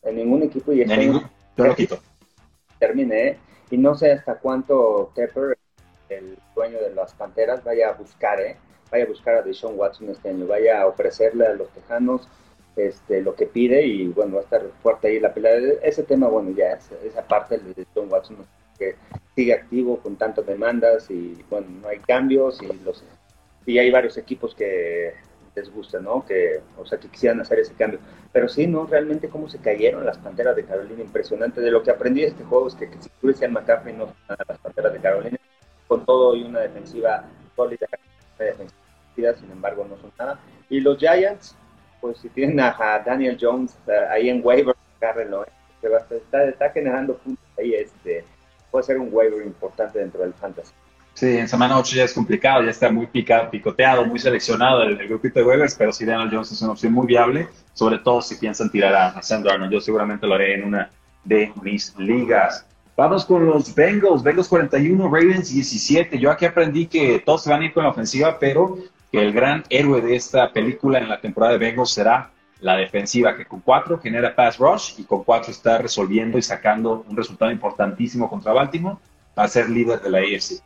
De 0.05 0.13
ningún 0.13 0.43
equipo. 0.43 0.73
Y 0.73 0.85
de 0.85 0.97
ningún. 0.97 1.23
Yo 1.57 1.67
lo 1.67 1.75
quito. 1.75 1.99
Termine, 2.79 3.29
¿eh? 3.29 3.39
Y 3.71 3.79
no 3.79 3.95
sé 3.95 4.13
hasta 4.13 4.37
cuánto 4.37 5.11
Tepper, 5.15 5.57
el 6.09 6.39
dueño 6.55 6.79
de 6.81 6.95
las 6.95 7.15
Panteras, 7.15 7.63
vaya 7.65 7.91
a 7.91 7.93
buscar, 7.93 8.41
¿eh? 8.41 8.57
Vaya 8.91 9.05
a 9.05 9.09
buscar 9.09 9.35
a 9.37 9.43
Deshaun 9.43 9.79
Watson 9.79 10.11
este 10.11 10.29
año. 10.29 10.47
Vaya 10.47 10.83
a 10.83 10.87
ofrecerle 10.87 11.47
a 11.47 11.55
los 11.55 11.69
Tejanos 11.71 12.29
este, 12.77 13.21
lo 13.21 13.35
que 13.35 13.47
pide 13.47 13.85
y 13.87 14.09
bueno, 14.09 14.35
va 14.35 14.41
a 14.41 14.45
estar 14.45 14.63
fuerte 14.83 15.09
ahí 15.09 15.21
la 15.21 15.33
pelea. 15.33 15.55
Ese 15.83 16.03
tema, 16.03 16.29
bueno, 16.29 16.51
ya 16.51 16.79
esa 17.05 17.27
parte 17.27 17.59
de 17.59 17.87
John 17.95 18.09
Watson 18.11 18.37
que 18.79 18.97
sigue 19.35 19.55
activo 19.55 19.99
con 19.99 20.17
tantas 20.17 20.47
demandas 20.47 21.11
y 21.11 21.43
bueno, 21.51 21.67
no 21.83 21.89
hay 21.89 21.99
cambios 21.99 22.61
y 22.63 22.67
los 22.85 23.05
y 23.65 23.79
hay 23.79 23.91
varios 23.91 24.17
equipos 24.17 24.55
que 24.55 25.15
les 25.55 25.71
gusta, 25.71 26.01
¿no? 26.01 26.25
Que, 26.25 26.61
o 26.79 26.87
sea, 26.87 26.99
que 26.99 27.09
quisieran 27.09 27.41
hacer 27.41 27.59
ese 27.59 27.75
cambio. 27.75 28.01
Pero 28.33 28.49
sí, 28.49 28.67
¿no? 28.67 28.87
Realmente 28.87 29.29
cómo 29.29 29.49
se 29.49 29.59
cayeron 29.59 30.05
las 30.05 30.19
Panteras 30.19 30.57
de 30.57 30.65
Carolina, 30.65 31.03
impresionante. 31.03 31.61
De 31.61 31.71
lo 31.71 31.83
que 31.83 31.91
aprendí 31.91 32.23
de 32.23 32.29
este 32.29 32.45
juego 32.45 32.69
es 32.69 32.75
que, 32.75 32.89
si 32.99 33.09
Christian 33.21 33.53
McCaffrey 33.53 33.95
no 33.95 34.13
las 34.49 34.59
Panteras 34.59 34.93
de 34.93 35.01
Carolina, 35.01 35.39
con 35.93 36.07
todo 36.07 36.35
y 36.35 36.43
una 36.43 36.61
defensiva 36.61 37.23
sólida, 37.55 37.87
defensiva, 38.39 39.35
sin 39.39 39.51
embargo, 39.51 39.87
no 39.87 39.99
son 39.99 40.11
nada. 40.19 40.41
Y 40.71 40.81
los 40.81 40.97
Giants, 40.97 41.55
pues 42.01 42.17
si 42.17 42.31
tienen 42.31 42.59
a, 42.61 43.03
Daniel 43.05 43.37
Jones 43.39 43.77
ahí 44.11 44.31
en 44.31 44.41
waiver, 44.43 44.75
agárrenlo, 44.99 45.45
eh, 45.45 45.51
está, 46.11 46.45
está, 46.45 46.71
generando 46.71 47.19
puntos 47.19 47.45
ahí, 47.59 47.75
este, 47.75 48.25
puede 48.71 48.85
ser 48.85 48.99
un 48.99 49.11
waiver 49.13 49.45
importante 49.45 49.99
dentro 49.99 50.23
del 50.23 50.33
fantasy. 50.33 50.73
Sí, 51.13 51.37
en 51.37 51.47
semana 51.47 51.79
8 51.79 51.95
ya 51.95 52.05
es 52.05 52.15
complicado, 52.15 52.63
ya 52.63 52.71
está 52.71 52.91
muy 52.91 53.07
picado, 53.07 53.51
picoteado, 53.51 54.07
muy 54.07 54.19
seleccionado 54.19 54.83
el, 54.85 54.97
grupito 55.07 55.41
de 55.41 55.45
waivers, 55.45 55.75
pero 55.75 55.93
si 55.93 56.07
Daniel 56.07 56.31
Jones 56.33 56.53
es 56.53 56.63
una 56.63 56.73
opción 56.73 56.95
muy 56.95 57.07
viable, 57.07 57.49
sobre 57.75 57.99
todo 57.99 58.23
si 58.23 58.37
piensan 58.37 58.71
tirar 58.71 58.95
a, 58.95 59.09
a 59.09 59.23
Sam 59.23 59.43
Darnold. 59.43 59.71
Yo 59.71 59.81
seguramente 59.83 60.27
lo 60.27 60.37
haré 60.37 60.55
en 60.55 60.65
una 60.65 60.91
de 61.23 61.53
mis 61.61 61.95
ligas. 61.99 62.67
Vamos 62.97 63.25
con 63.25 63.47
los 63.47 63.75
Bengals, 63.75 64.23
Bengals 64.23 64.49
41, 64.49 65.05
Ravens 65.05 65.51
17. 65.53 66.19
Yo 66.19 66.31
aquí 66.31 66.45
aprendí 66.45 66.87
que 66.87 67.23
todos 67.25 67.43
se 67.43 67.51
van 67.51 67.63
a 67.63 67.65
ir 67.65 67.73
con 67.73 67.85
la 67.85 67.91
ofensiva, 67.91 68.39
pero 68.39 68.77
que 69.11 69.23
el 69.23 69.33
gran 69.33 69.65
héroe 69.71 70.01
de 70.03 70.15
esta 70.15 70.53
película 70.53 70.99
en 70.99 71.09
la 71.09 71.21
temporada 71.21 71.53
de 71.53 71.59
Bengals 71.59 71.91
será 71.91 72.31
la 72.61 72.77
defensiva, 72.77 73.37
que 73.37 73.45
con 73.45 73.61
cuatro 73.61 73.99
genera 73.99 74.35
pass 74.35 74.59
rush 74.59 74.95
y 74.99 75.05
con 75.05 75.25
cuatro 75.25 75.51
está 75.51 75.79
resolviendo 75.79 76.39
y 76.39 76.43
sacando 76.43 77.05
un 77.09 77.17
resultado 77.17 77.51
importantísimo 77.51 78.29
contra 78.29 78.53
Baltimore, 78.53 78.97
va 79.37 79.45
a 79.45 79.49
ser 79.49 79.69
líder 79.69 80.01
de 80.01 80.11
la 80.11 80.19
AFC. 80.19 80.63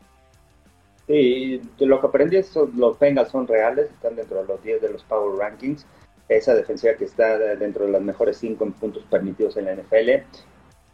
Sí, 1.07 1.63
lo 1.79 2.01
que 2.01 2.07
aprendí 2.07 2.37
es 2.37 2.51
que 2.51 2.61
los 2.77 2.99
Bengals 2.99 3.31
son 3.31 3.47
reales, 3.47 3.91
están 3.91 4.17
dentro 4.17 4.43
de 4.43 4.47
los 4.47 4.63
10 4.63 4.83
de 4.83 4.91
los 4.91 5.05
Power 5.05 5.39
Rankings. 5.39 5.87
Esa 6.29 6.55
defensiva 6.55 6.95
que 6.95 7.05
está 7.05 7.39
dentro 7.39 7.87
de 7.87 7.93
las 7.93 8.03
mejores 8.03 8.37
5 8.39 8.73
puntos 8.81 9.05
permitidos 9.09 9.57
en 9.57 9.67
la 9.67 9.77
NFL. 9.77 10.25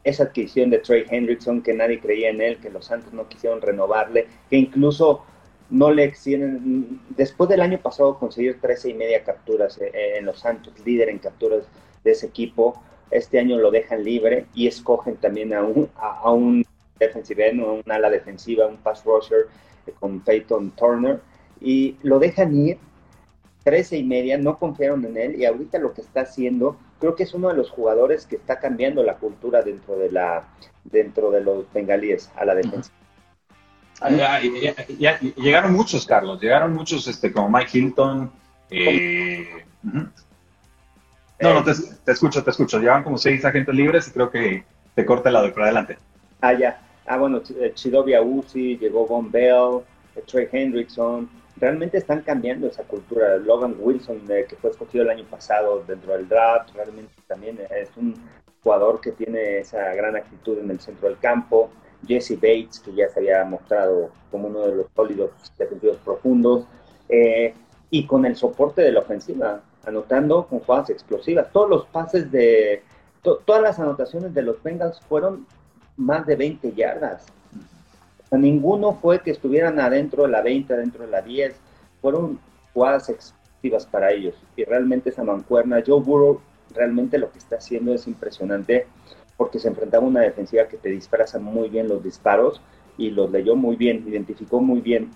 Esa 0.04 0.24
adquisición 0.24 0.70
de 0.70 0.78
Trey 0.78 1.04
Hendrickson, 1.08 1.62
que 1.62 1.74
nadie 1.74 2.00
creía 2.00 2.30
en 2.30 2.40
él, 2.40 2.58
que 2.58 2.70
los 2.70 2.86
Santos 2.86 3.12
no 3.12 3.28
quisieron 3.28 3.60
renovarle, 3.60 4.26
que 4.50 4.56
incluso 4.56 5.24
no 5.70 5.90
le 5.90 6.04
extienden. 6.04 7.00
Después 7.10 7.48
del 7.48 7.60
año 7.60 7.78
pasado 7.78 8.18
conseguir 8.18 8.60
13 8.60 8.90
y 8.90 8.94
media 8.94 9.24
capturas 9.24 9.78
eh, 9.80 10.18
en 10.18 10.26
los 10.26 10.40
Santos, 10.40 10.74
líder 10.84 11.08
en 11.08 11.18
capturas 11.18 11.64
de 12.04 12.10
ese 12.10 12.26
equipo, 12.26 12.80
este 13.10 13.38
año 13.38 13.58
lo 13.58 13.70
dejan 13.70 14.04
libre 14.04 14.46
y 14.54 14.66
escogen 14.66 15.16
también 15.16 15.52
a 15.54 15.62
un, 15.62 15.88
a, 15.96 16.30
un 16.30 16.64
defensive 16.98 17.48
end, 17.48 17.62
un 17.62 17.92
ala 17.92 18.10
defensiva, 18.10 18.66
un 18.66 18.78
pass 18.78 19.04
rusher 19.04 19.48
eh, 19.86 19.92
con 20.00 20.20
Peyton 20.20 20.70
Turner 20.72 21.20
y 21.60 21.96
lo 22.02 22.18
dejan 22.18 22.54
ir 22.54 22.78
13 23.64 23.98
y 23.98 24.04
media, 24.04 24.38
no 24.38 24.58
confiaron 24.58 25.04
en 25.04 25.16
él 25.16 25.40
y 25.40 25.44
ahorita 25.44 25.78
lo 25.78 25.92
que 25.92 26.00
está 26.00 26.22
haciendo, 26.22 26.76
creo 27.02 27.16
que 27.16 27.24
es 27.24 27.34
uno 27.34 27.48
de 27.48 27.56
los 27.56 27.68
jugadores 27.68 28.26
que 28.26 28.36
está 28.36 28.60
cambiando 28.60 29.02
la 29.02 29.16
cultura 29.16 29.60
dentro 29.60 29.96
de 29.96 30.12
la 30.12 30.44
dentro 30.84 31.32
de 31.32 31.40
los 31.40 31.64
bengalíes 31.72 32.30
a 32.36 32.44
la 32.44 32.54
defensiva. 32.54 32.94
Ah, 34.00 34.38
llegaron 35.36 35.72
muchos, 35.72 36.06
Carlos, 36.06 36.40
llegaron 36.40 36.72
muchos 36.72 37.08
este, 37.08 37.32
como 37.32 37.48
Mike 37.48 37.76
Hilton. 37.76 38.30
Eh, 38.70 39.64
no, 39.82 40.12
no, 41.40 41.64
te, 41.64 41.72
escucho, 42.12 42.44
te 42.44 42.50
escucho. 42.50 42.78
Llevan 42.78 43.02
como 43.02 43.18
seis 43.18 43.44
agentes 43.44 43.74
libres 43.74 44.06
y 44.06 44.12
creo 44.12 44.30
que 44.30 44.64
te 44.94 45.04
corta 45.04 45.28
el 45.28 45.32
lado 45.32 45.46
de 45.46 45.52
para 45.52 45.66
adelante. 45.66 45.98
Ah, 46.40 46.52
ya. 46.52 46.80
Ah, 47.06 47.16
bueno, 47.16 47.42
eh, 47.60 47.72
Chidovia 47.74 48.22
Uzi, 48.22 48.78
llegó 48.78 49.08
Von 49.08 49.28
Bell, 49.28 49.80
eh, 50.14 50.22
Trey 50.24 50.48
Hendrickson. 50.52 51.28
Realmente 51.56 51.98
están 51.98 52.22
cambiando 52.22 52.66
esa 52.66 52.82
cultura. 52.84 53.36
Logan 53.36 53.76
Wilson, 53.78 54.26
que 54.26 54.56
fue 54.60 54.70
escogido 54.70 55.04
el 55.04 55.10
año 55.10 55.24
pasado 55.24 55.84
dentro 55.86 56.12
del 56.12 56.28
draft, 56.28 56.74
realmente 56.74 57.12
también 57.26 57.58
es 57.70 57.90
un 57.96 58.14
jugador 58.62 59.00
que 59.00 59.12
tiene 59.12 59.58
esa 59.58 59.94
gran 59.94 60.16
actitud 60.16 60.58
en 60.58 60.70
el 60.70 60.80
centro 60.80 61.08
del 61.08 61.18
campo. 61.18 61.70
Jesse 62.06 62.34
Bates, 62.34 62.80
que 62.80 62.92
ya 62.94 63.08
se 63.08 63.20
había 63.20 63.44
mostrado 63.44 64.10
como 64.30 64.48
uno 64.48 64.66
de 64.66 64.74
los 64.74 64.86
sólidos 64.94 65.30
defensivos 65.56 65.98
profundos, 65.98 66.66
eh, 67.08 67.54
y 67.90 68.06
con 68.06 68.24
el 68.24 68.36
soporte 68.36 68.82
de 68.82 68.92
la 68.92 69.00
ofensiva, 69.00 69.60
anotando 69.84 70.46
con 70.46 70.60
jugadas 70.60 70.90
explosivas. 70.90 71.52
Todos 71.52 71.68
los 71.68 71.86
pases 71.86 72.30
de, 72.32 72.82
todas 73.22 73.62
las 73.62 73.78
anotaciones 73.78 74.32
de 74.34 74.42
los 74.42 74.62
Bengals 74.62 75.00
fueron 75.08 75.46
más 75.96 76.26
de 76.26 76.36
20 76.36 76.72
yardas. 76.72 77.26
Ninguno 78.38 78.94
fue 78.94 79.20
que 79.20 79.30
estuvieran 79.30 79.78
adentro 79.80 80.24
de 80.24 80.30
la 80.30 80.42
20, 80.42 80.72
adentro 80.74 81.04
de 81.04 81.10
la 81.10 81.22
10. 81.22 81.54
Fueron 82.00 82.38
jugadas 82.72 83.08
explosivas 83.08 83.86
para 83.86 84.12
ellos. 84.12 84.34
Y 84.56 84.64
realmente 84.64 85.10
esa 85.10 85.24
mancuerna, 85.24 85.82
Joe 85.86 86.00
Burrow 86.00 86.40
realmente 86.74 87.18
lo 87.18 87.30
que 87.30 87.38
está 87.38 87.56
haciendo 87.56 87.92
es 87.94 88.06
impresionante 88.06 88.86
porque 89.36 89.58
se 89.58 89.68
enfrentaba 89.68 90.04
a 90.04 90.08
una 90.08 90.20
defensiva 90.20 90.68
que 90.68 90.76
te 90.76 90.88
disfraza 90.88 91.38
muy 91.38 91.68
bien 91.68 91.88
los 91.88 92.02
disparos 92.02 92.60
y 92.96 93.10
los 93.10 93.30
leyó 93.30 93.56
muy 93.56 93.76
bien, 93.76 94.04
identificó 94.06 94.60
muy 94.60 94.80
bien. 94.80 95.10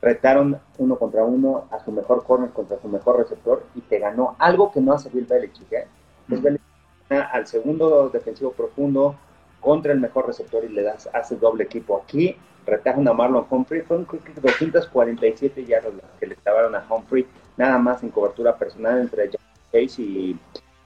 Retaron 0.00 0.58
uno 0.78 0.96
contra 0.96 1.24
uno 1.24 1.66
a 1.70 1.82
su 1.82 1.90
mejor 1.90 2.24
corner 2.24 2.50
contra 2.50 2.78
su 2.80 2.88
mejor 2.88 3.18
receptor 3.18 3.64
y 3.74 3.80
te 3.80 3.98
ganó 3.98 4.36
algo 4.38 4.70
que 4.70 4.80
no 4.80 4.92
hace 4.92 5.08
Bill 5.08 5.24
Belichick. 5.24 5.72
¿eh? 5.72 5.86
Bill 6.28 6.60
al 7.08 7.46
segundo 7.46 8.08
defensivo 8.08 8.52
profundo 8.52 9.16
contra 9.60 9.92
el 9.92 10.00
mejor 10.00 10.26
receptor 10.26 10.64
y 10.64 10.68
le 10.68 10.82
das, 10.82 11.08
hace 11.12 11.36
doble 11.36 11.64
equipo. 11.64 12.00
Aquí 12.02 12.36
retaron 12.66 13.06
a 13.08 13.12
Marlon 13.12 13.46
Humphrey, 13.48 13.82
fueron 13.82 14.06
247 14.06 15.64
yardas 15.64 15.92
que 16.18 16.26
le 16.26 16.34
estaban 16.34 16.74
a 16.74 16.84
Humphrey, 16.88 17.26
nada 17.56 17.78
más 17.78 18.02
en 18.02 18.10
cobertura 18.10 18.56
personal 18.56 19.00
entre 19.00 19.30
Chase 19.30 20.02
y 20.02 20.36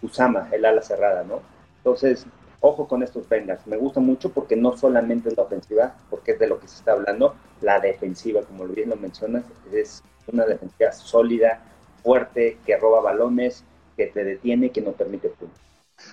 Usama, 0.02 0.48
el 0.52 0.64
ala 0.64 0.82
cerrada, 0.82 1.24
¿no? 1.24 1.40
Entonces, 1.78 2.26
ojo 2.60 2.86
con 2.88 3.02
estos 3.02 3.28
Bengals. 3.28 3.66
Me 3.66 3.76
gusta 3.76 4.00
mucho 4.00 4.30
porque 4.30 4.56
no 4.56 4.76
solamente 4.76 5.28
es 5.28 5.36
la 5.36 5.44
ofensiva, 5.44 5.94
porque 6.10 6.32
es 6.32 6.38
de 6.38 6.48
lo 6.48 6.58
que 6.58 6.68
se 6.68 6.76
está 6.76 6.92
hablando, 6.92 7.34
la 7.60 7.80
defensiva, 7.80 8.42
como 8.42 8.66
bien 8.66 8.90
lo 8.90 8.96
mencionas, 8.96 9.44
es 9.72 10.02
una 10.26 10.44
defensiva 10.44 10.92
sólida, 10.92 11.60
fuerte, 12.02 12.58
que 12.64 12.76
roba 12.76 13.00
balones, 13.00 13.64
que 13.96 14.06
te 14.06 14.24
detiene, 14.24 14.70
que 14.70 14.80
no 14.80 14.92
permite 14.92 15.28
puntos. 15.28 15.58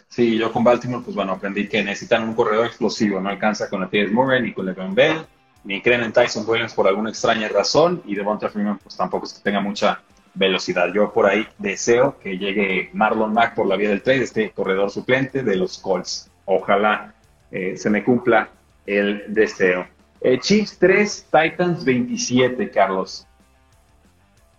Sí, 0.07 0.37
yo 0.37 0.51
con 0.51 0.63
Baltimore, 0.63 1.03
pues 1.03 1.15
bueno, 1.15 1.33
aprendí 1.33 1.67
que 1.67 1.83
necesitan 1.83 2.27
un 2.27 2.33
corredor 2.33 2.65
explosivo, 2.65 3.19
no 3.19 3.29
alcanza 3.29 3.69
con 3.69 3.81
la. 3.81 3.89
Murray 4.11 4.41
ni 4.41 4.53
con 4.53 4.65
Le'Veon 4.65 4.95
Bell, 4.95 5.25
ni 5.65 5.81
creen 5.81 6.03
en 6.03 6.13
Tyson 6.13 6.45
Williams 6.47 6.73
por 6.73 6.87
alguna 6.87 7.09
extraña 7.09 7.49
razón, 7.49 8.01
y 8.05 8.15
Devonta 8.15 8.49
Freeman 8.49 8.77
pues 8.77 8.95
tampoco 8.95 9.25
es 9.25 9.33
que 9.33 9.43
tenga 9.43 9.59
mucha 9.59 10.01
velocidad. 10.33 10.93
Yo 10.93 11.11
por 11.11 11.25
ahí 11.25 11.45
deseo 11.57 12.17
que 12.19 12.37
llegue 12.37 12.89
Marlon 12.93 13.33
Mack 13.33 13.55
por 13.55 13.67
la 13.67 13.75
vía 13.75 13.89
del 13.89 14.01
trade, 14.01 14.23
este 14.23 14.51
corredor 14.51 14.89
suplente 14.89 15.43
de 15.43 15.55
los 15.55 15.77
Colts 15.77 16.29
ojalá 16.45 17.13
eh, 17.51 17.75
se 17.77 17.89
me 17.89 18.03
cumpla 18.03 18.49
el 18.85 19.25
deseo. 19.27 19.87
Eh, 20.21 20.39
Chiefs 20.39 20.77
3, 20.79 21.27
Titans 21.31 21.83
27, 21.83 22.69
Carlos. 22.69 23.27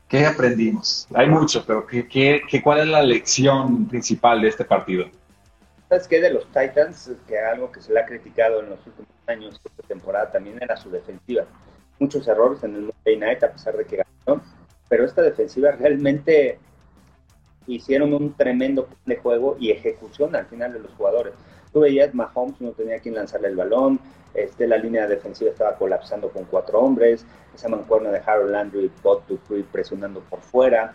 ¿Qué 0.09 0.25
aprendimos? 0.25 1.09
Hay 1.15 1.29
mucho, 1.29 1.65
pero 1.67 1.87
¿qué, 1.87 2.07
qué, 2.07 2.63
cuál 2.63 2.81
es 2.81 2.87
la 2.87 3.03
lección 3.03 3.87
principal 3.87 4.41
de 4.41 4.49
este 4.49 4.65
partido? 4.65 5.07
¿Sabes 5.89 6.09
qué? 6.09 6.21
De 6.21 6.31
los 6.31 6.47
Titans, 6.47 7.13
que 7.29 7.39
algo 7.39 7.71
que 7.71 7.81
se 7.81 7.93
le 7.93 8.01
ha 8.01 8.07
criticado 8.07 8.61
en 8.61 8.71
los 8.71 8.85
últimos 8.87 9.11
años, 9.27 9.61
esta 9.65 9.83
temporada 9.87 10.33
también 10.33 10.59
era 10.61 10.77
su 10.77 10.91
defensiva. 10.91 11.45
Muchos 12.01 12.27
errores 12.27 12.63
en 12.65 12.75
el 12.75 12.83
Monday 12.83 13.17
Night, 13.17 13.45
a 13.45 13.53
pesar 13.53 13.77
de 13.77 13.85
que 13.85 14.03
ganó. 14.27 14.43
pero 14.89 15.05
esta 15.05 15.23
defensiva 15.23 15.71
realmente 15.71 16.59
hicieron 17.69 18.13
un 18.15 18.35
tremendo 18.35 18.89
de 19.05 19.17
juego 19.17 19.57
y 19.61 19.71
ejecución 19.71 20.35
al 20.35 20.47
final 20.47 20.73
de 20.73 20.81
los 20.81 20.93
jugadores. 20.95 21.35
Tú 21.73 21.81
veías, 21.81 22.15
Mahomes 22.15 22.61
no 22.61 22.73
tenía 22.73 22.99
quien 22.99 23.15
lanzarle 23.15 23.49
el 23.49 23.57
balón, 23.57 24.01
este, 24.35 24.67
la 24.67 24.77
línea 24.79 25.07
defensiva 25.07 25.51
estaba 25.51 25.77
colapsando 25.77 26.31
con 26.31 26.45
cuatro 26.45 26.81
hombres, 26.81 27.25
esa 27.55 27.69
mancuerna 27.69 28.11
de 28.11 28.23
Harold 28.25 28.51
Landry, 28.51 28.91
Bot 29.03 29.27
Dupree 29.27 29.65
presionando 29.65 30.21
por 30.21 30.41
fuera, 30.41 30.95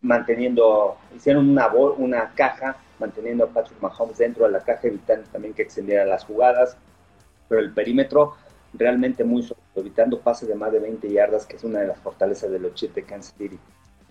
manteniendo, 0.00 0.96
hicieron 1.14 1.48
una, 1.48 1.68
una 1.68 2.32
caja, 2.34 2.76
manteniendo 2.98 3.44
a 3.44 3.48
Patrick 3.48 3.80
Mahomes 3.80 4.18
dentro 4.18 4.44
de 4.44 4.52
la 4.52 4.60
caja, 4.60 4.88
evitando 4.88 5.28
también 5.30 5.54
que 5.54 5.62
extendieran 5.62 6.08
las 6.08 6.24
jugadas, 6.24 6.76
pero 7.48 7.60
el 7.60 7.72
perímetro 7.72 8.34
realmente 8.72 9.24
muy 9.24 9.42
sólido, 9.42 9.64
evitando 9.76 10.20
pases 10.20 10.48
de 10.48 10.54
más 10.54 10.72
de 10.72 10.80
20 10.80 11.10
yardas, 11.10 11.46
que 11.46 11.56
es 11.56 11.64
una 11.64 11.80
de 11.80 11.86
las 11.86 11.98
fortalezas 11.98 12.50
de 12.50 12.58
los 12.58 12.74
Chiefs 12.74 12.94
de 12.94 13.02
Kansas 13.04 13.34
City. 13.38 13.58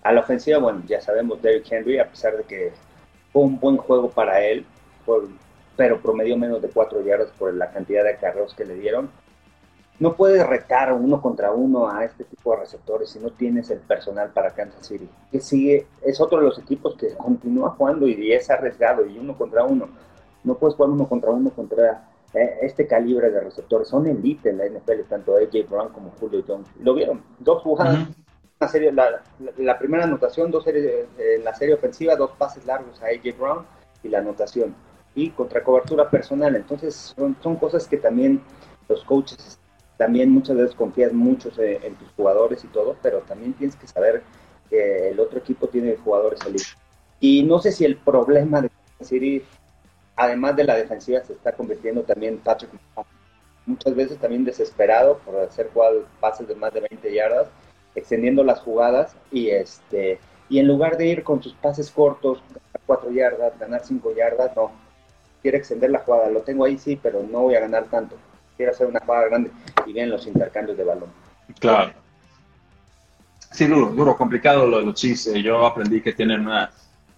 A 0.03 0.13
la 0.13 0.21
ofensiva, 0.21 0.59
bueno, 0.59 0.83
ya 0.87 1.01
sabemos, 1.01 1.41
Derrick 1.41 1.71
Henry, 1.71 1.99
a 1.99 2.09
pesar 2.09 2.37
de 2.37 2.43
que 2.43 2.71
fue 3.33 3.43
un 3.43 3.59
buen 3.59 3.77
juego 3.77 4.09
para 4.09 4.41
él, 4.41 4.65
pero 5.75 6.01
promedió 6.01 6.37
menos 6.37 6.61
de 6.61 6.69
4 6.69 7.03
yardas 7.03 7.29
por 7.31 7.53
la 7.53 7.71
cantidad 7.71 8.03
de 8.03 8.15
carros 8.15 8.53
que 8.53 8.65
le 8.65 8.75
dieron. 8.75 9.09
No 9.97 10.15
puedes 10.15 10.45
retar 10.45 10.91
uno 10.91 11.21
contra 11.21 11.51
uno 11.51 11.89
a 11.89 12.03
este 12.03 12.25
tipo 12.25 12.51
de 12.51 12.57
receptores 12.57 13.09
si 13.09 13.19
no 13.19 13.29
tienes 13.29 13.69
el 13.69 13.79
personal 13.79 14.29
para 14.31 14.51
Kansas 14.51 14.85
City. 14.85 15.09
Que 15.31 15.39
sigue, 15.39 15.87
es 16.01 16.19
otro 16.19 16.39
de 16.39 16.45
los 16.45 16.59
equipos 16.59 16.95
que 16.95 17.13
continúa 17.17 17.71
jugando 17.71 18.07
y 18.07 18.33
es 18.33 18.49
arriesgado 18.49 19.05
y 19.05 19.17
uno 19.17 19.37
contra 19.37 19.63
uno. 19.63 19.87
No 20.43 20.55
puedes 20.55 20.75
jugar 20.75 20.91
uno 20.91 21.07
contra 21.07 21.31
uno 21.31 21.49
contra 21.49 22.09
eh, 22.33 22.57
este 22.61 22.85
calibre 22.87 23.31
de 23.31 23.39
receptores. 23.39 23.87
Son 23.87 24.05
elite 24.05 24.49
en 24.49 24.57
la 24.57 24.65
NFL, 24.65 25.07
tanto 25.09 25.37
AJ 25.37 25.69
Brown 25.69 25.89
como 25.89 26.11
Julio 26.19 26.43
Jones. 26.45 26.67
Lo 26.81 26.93
vieron, 26.93 27.23
dos 27.39 27.63
jugadas. 27.63 28.09
serie, 28.69 28.91
la, 28.91 29.79
primera 29.79 30.03
anotación, 30.03 30.51
dos 30.51 30.65
series, 30.65 31.07
en 31.17 31.43
la 31.43 31.55
serie 31.55 31.75
ofensiva, 31.75 32.15
dos 32.15 32.31
pases 32.31 32.65
largos 32.65 33.01
a 33.01 33.05
AJ 33.05 33.37
Brown 33.39 33.65
y 34.03 34.09
la 34.09 34.19
anotación. 34.19 34.75
Y 35.15 35.29
contra 35.29 35.63
cobertura 35.63 36.09
personal. 36.09 36.53
Entonces, 36.57 37.13
son, 37.15 37.37
son 37.41 37.55
cosas 37.55 37.87
que 37.87 37.95
también 37.95 38.41
los 38.89 39.03
coaches 39.05 39.57
también 39.97 40.29
muchas 40.29 40.57
veces 40.57 40.75
confías 40.75 41.13
mucho 41.13 41.51
en, 41.57 41.95
tus 41.95 42.09
jugadores 42.11 42.63
y 42.63 42.67
todo, 42.67 42.97
pero 43.01 43.19
también 43.19 43.53
tienes 43.53 43.75
que 43.75 43.87
saber 43.87 44.23
que 44.69 45.09
el 45.09 45.19
otro 45.19 45.39
equipo 45.39 45.67
tiene 45.67 45.95
jugadores 45.95 46.39
elite. 46.45 46.65
Y 47.19 47.43
no 47.43 47.59
sé 47.59 47.71
si 47.71 47.85
el 47.85 47.97
problema 47.97 48.61
de 48.61 48.69
City, 49.01 49.43
además 50.15 50.55
de 50.55 50.65
la 50.65 50.75
defensiva, 50.75 51.23
se 51.23 51.33
está 51.33 51.53
convirtiendo 51.53 52.03
también 52.03 52.39
Patrick 52.39 52.71
Muchas 53.65 53.95
veces 53.95 54.19
también 54.19 54.45
desesperado 54.45 55.17
por 55.19 55.39
hacer 55.39 55.71
pases 56.19 56.47
de 56.47 56.53
más 56.55 56.71
de 56.73 56.81
20 56.81 57.13
yardas, 57.13 57.47
extendiendo 57.95 58.43
las 58.43 58.59
jugadas 58.59 59.15
y 59.31 59.49
este 59.49 60.19
y 60.49 60.59
en 60.59 60.67
lugar 60.67 60.97
de 60.97 61.07
ir 61.07 61.23
con 61.23 61.41
sus 61.41 61.53
pases 61.55 61.89
cortos, 61.89 62.43
a 62.75 62.79
4 62.85 63.09
yardas, 63.09 63.57
ganar 63.57 63.81
5 63.83 64.13
yardas, 64.15 64.55
no. 64.55 64.71
Quiere 65.41 65.57
extender 65.57 65.89
la 65.89 65.99
jugada, 65.99 66.29
lo 66.29 66.41
tengo 66.41 66.65
ahí 66.65 66.77
sí, 66.77 66.99
pero 67.01 67.23
no 67.23 67.41
voy 67.41 67.55
a 67.55 67.61
ganar 67.61 67.85
tanto 67.85 68.15
quiere 68.55 68.71
hacer 68.71 68.87
una 68.87 68.99
jugada 68.99 69.25
grande 69.25 69.51
y 69.85 69.93
bien 69.93 70.09
los 70.09 70.25
intercambios 70.27 70.77
de 70.77 70.83
balón. 70.83 71.09
Claro. 71.59 71.91
Sí, 73.51 73.67
duro, 73.67 73.87
duro, 73.87 74.17
complicado 74.17 74.67
lo 74.67 74.79
de 74.79 74.85
los 74.85 74.95
Chiefs. 74.95 75.27
Eh, 75.27 75.41
yo 75.41 75.65
aprendí 75.65 76.01
que 76.01 76.13
tienen 76.13 76.41
una, 76.41 76.71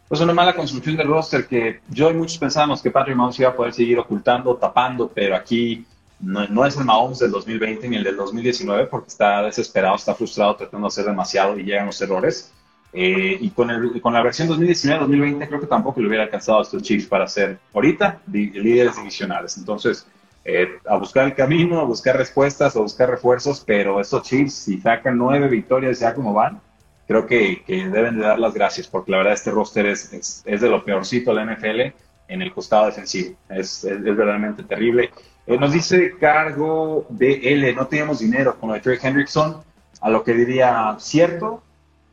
pues 0.07 0.21
una 0.21 0.33
mala 0.33 0.55
construcción 0.55 0.95
de 0.95 1.03
roster 1.03 1.47
que 1.47 1.81
yo 1.89 2.11
y 2.11 2.13
muchos 2.13 2.37
pensábamos 2.37 2.81
que 2.81 2.91
Patrick 2.91 3.17
Mahomes 3.17 3.39
iba 3.39 3.49
a 3.49 3.55
poder 3.55 3.73
seguir 3.73 3.97
ocultando, 3.97 4.55
tapando, 4.55 5.11
pero 5.13 5.35
aquí 5.35 5.85
no, 6.19 6.65
es 6.65 6.77
el 6.77 6.85
Mahomes 6.85 7.19
del 7.19 7.31
2020 7.31 7.89
ni 7.89 7.97
el 7.97 8.03
del 8.03 8.17
2019 8.17 8.87
porque 8.87 9.07
está 9.07 9.43
desesperado, 9.43 9.95
está 9.95 10.15
frustrado 10.15 10.55
tratando 10.55 10.87
de 10.87 10.89
hacer 10.89 11.05
demasiado 11.05 11.57
y 11.57 11.63
llegan 11.63 11.87
los 11.87 12.01
errores. 12.01 12.53
Eh, 12.93 13.37
y 13.41 13.49
con, 13.49 13.69
el, 13.69 14.01
con 14.01 14.13
la 14.13 14.23
versión 14.23 14.47
2019-2020 14.47 15.47
creo 15.47 15.59
que 15.59 15.67
tampoco 15.67 15.99
le 15.99 16.07
hubiera 16.07 16.23
alcanzado 16.23 16.59
a 16.59 16.61
estos 16.61 16.81
Chiefs 16.81 17.07
para 17.07 17.27
ser 17.27 17.59
ahorita 17.73 18.21
líderes 18.27 18.95
divisionales. 18.95 19.57
Entonces, 19.57 20.07
eh, 20.49 20.79
a 20.87 20.95
buscar 20.95 21.25
el 21.25 21.35
camino, 21.35 21.81
a 21.81 21.83
buscar 21.83 22.15
respuestas, 22.15 22.73
a 22.77 22.79
buscar 22.79 23.09
refuerzos, 23.09 23.61
pero 23.67 23.99
estos 23.99 24.23
Chiefs, 24.23 24.53
si 24.53 24.79
sacan 24.79 25.17
nueve 25.17 25.49
victorias 25.49 25.99
ya 25.99 26.13
como 26.13 26.33
van, 26.33 26.61
creo 27.05 27.27
que, 27.27 27.63
deben 27.67 28.15
de 28.15 28.21
dar 28.23 28.39
las 28.39 28.53
gracias, 28.53 28.87
porque 28.87 29.11
la 29.11 29.17
verdad 29.17 29.33
este 29.33 29.51
roster 29.51 29.85
es, 29.87 30.43
es, 30.45 30.61
de 30.61 30.69
lo 30.69 30.85
peorcito 30.85 31.35
de 31.35 31.45
la 31.45 31.53
NFL 31.53 31.81
en 32.29 32.41
el 32.41 32.53
costado 32.53 32.85
defensivo. 32.85 33.35
Es, 33.49 33.83
es, 33.83 34.01
verdaderamente 34.01 34.63
terrible. 34.63 35.11
Eh, 35.45 35.57
nos 35.57 35.73
dice 35.73 36.13
Cargo 36.17 37.05
L, 37.19 37.73
no 37.73 37.87
teníamos 37.87 38.19
dinero 38.19 38.57
con 38.57 38.69
lo 38.69 38.75
de 38.75 38.79
Trey 38.79 38.99
Hendrickson, 39.03 39.61
a 39.99 40.09
lo 40.09 40.23
que 40.23 40.33
diría 40.33 40.95
cierto, 40.97 41.61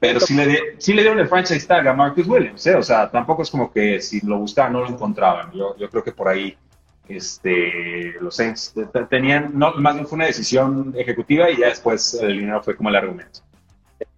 pero 0.01 0.19
sí 0.19 0.35
le, 0.35 0.75
sí 0.79 0.93
le 0.93 1.03
dieron 1.03 1.21
el 1.21 1.29
franchise 1.29 1.69
tag 1.69 1.87
a 1.87 1.95
Marcus 1.95 2.27
Williams, 2.27 2.67
¿eh? 2.67 2.75
o 2.75 2.83
sea, 2.83 3.09
tampoco 3.09 3.43
es 3.43 3.51
como 3.51 3.73
que 3.73 4.01
si 4.01 4.21
lo 4.27 4.39
buscaban 4.39 4.73
no 4.73 4.81
lo 4.81 4.89
encontraban. 4.89 5.53
Yo, 5.53 5.77
yo 5.77 5.89
creo 5.89 6.03
que 6.03 6.11
por 6.11 6.27
ahí 6.27 6.59
este, 7.09 8.15
los 8.21 8.37
Saints 8.37 8.75
tenían, 9.11 9.51
no, 9.55 9.75
más 9.75 9.95
bien 9.95 10.07
fue 10.07 10.17
una 10.17 10.27
decisión 10.27 10.95
ejecutiva 10.97 11.51
y 11.51 11.59
ya 11.59 11.69
después 11.69 12.15
el 12.15 12.39
dinero 12.39 12.63
fue 12.63 12.77
como 12.77 12.89
el 12.89 12.97
argumento. 12.97 13.41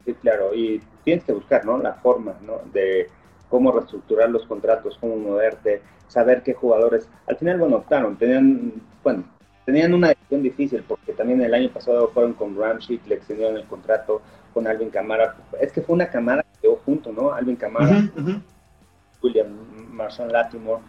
Sí, 0.04 0.14
claro, 0.14 0.54
y 0.54 0.80
tienes 1.04 1.24
que 1.24 1.32
buscar, 1.32 1.64
¿no? 1.64 1.78
La 1.78 1.94
forma, 1.94 2.36
¿no? 2.42 2.60
De 2.72 3.08
cómo 3.48 3.72
reestructurar 3.72 4.30
los 4.30 4.46
contratos, 4.46 4.96
cómo 5.00 5.16
moverte, 5.16 5.82
saber 6.06 6.42
qué 6.42 6.54
jugadores. 6.54 7.08
Al 7.26 7.36
final, 7.36 7.58
bueno, 7.58 7.82
claro, 7.82 8.14
tenían, 8.18 8.74
bueno, 9.02 9.24
tenían 9.64 9.92
una 9.92 10.08
decisión 10.08 10.42
difícil 10.42 10.84
porque 10.86 11.12
también 11.12 11.42
el 11.42 11.54
año 11.54 11.70
pasado 11.70 12.08
fueron 12.08 12.34
con 12.34 12.56
Ramsey, 12.56 13.00
le 13.06 13.16
extendieron 13.16 13.56
el 13.56 13.64
contrato 13.64 14.22
con 14.54 14.68
Alvin 14.68 14.90
Camara. 14.90 15.36
Es 15.60 15.72
que 15.72 15.82
fue 15.82 15.96
una 15.96 16.08
Camara 16.08 16.44
que 16.44 16.60
quedó 16.62 16.76
junto, 16.84 17.12
¿no? 17.12 17.32
Alvin 17.32 17.56
Camara, 17.56 18.08
William 19.20 19.48
Marshall 19.90 20.30
Latimore 20.32 20.82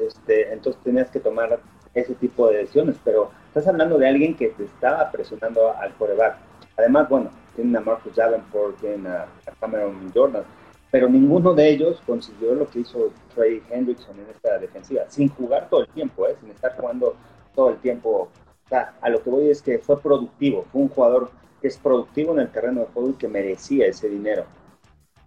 este, 0.00 0.52
entonces 0.52 0.82
tenías 0.82 1.10
que 1.10 1.20
tomar 1.20 1.60
ese 1.94 2.14
tipo 2.14 2.48
de 2.48 2.58
decisiones, 2.58 2.96
pero 3.04 3.30
estás 3.46 3.66
hablando 3.66 3.98
de 3.98 4.08
alguien 4.08 4.36
que 4.36 4.48
te 4.48 4.64
estaba 4.64 5.10
presionando 5.10 5.74
al 5.76 5.94
coreback. 5.94 6.36
Además, 6.76 7.08
bueno, 7.08 7.30
tienen 7.54 7.76
a 7.76 7.80
Marcus 7.80 8.14
Davenport, 8.14 8.78
tienen 8.80 9.06
a, 9.06 9.26
Cameron 9.60 10.10
Jordan, 10.14 10.44
pero 10.90 11.08
ninguno 11.08 11.54
de 11.54 11.70
ellos 11.70 12.00
consiguió 12.06 12.54
lo 12.54 12.68
que 12.68 12.80
hizo 12.80 13.10
Trey 13.34 13.62
Hendrickson 13.70 14.18
en 14.20 14.26
esta 14.34 14.58
defensiva, 14.58 15.02
sin 15.08 15.28
jugar 15.28 15.68
todo 15.68 15.82
el 15.82 15.88
tiempo, 15.88 16.26
¿eh? 16.26 16.36
sin 16.40 16.50
estar 16.50 16.76
jugando 16.76 17.16
todo 17.54 17.70
el 17.70 17.78
tiempo. 17.78 18.28
O 18.64 18.68
sea, 18.68 18.94
a 19.00 19.08
lo 19.08 19.22
que 19.22 19.30
voy 19.30 19.50
es 19.50 19.60
que 19.60 19.78
fue 19.78 20.00
productivo, 20.00 20.64
fue 20.70 20.82
un 20.82 20.88
jugador 20.88 21.30
que 21.60 21.68
es 21.68 21.76
productivo 21.78 22.32
en 22.32 22.40
el 22.40 22.48
terreno 22.50 22.80
de 22.80 22.86
juego 22.86 23.10
y 23.10 23.14
que 23.14 23.28
merecía 23.28 23.86
ese 23.86 24.08
dinero. 24.08 24.44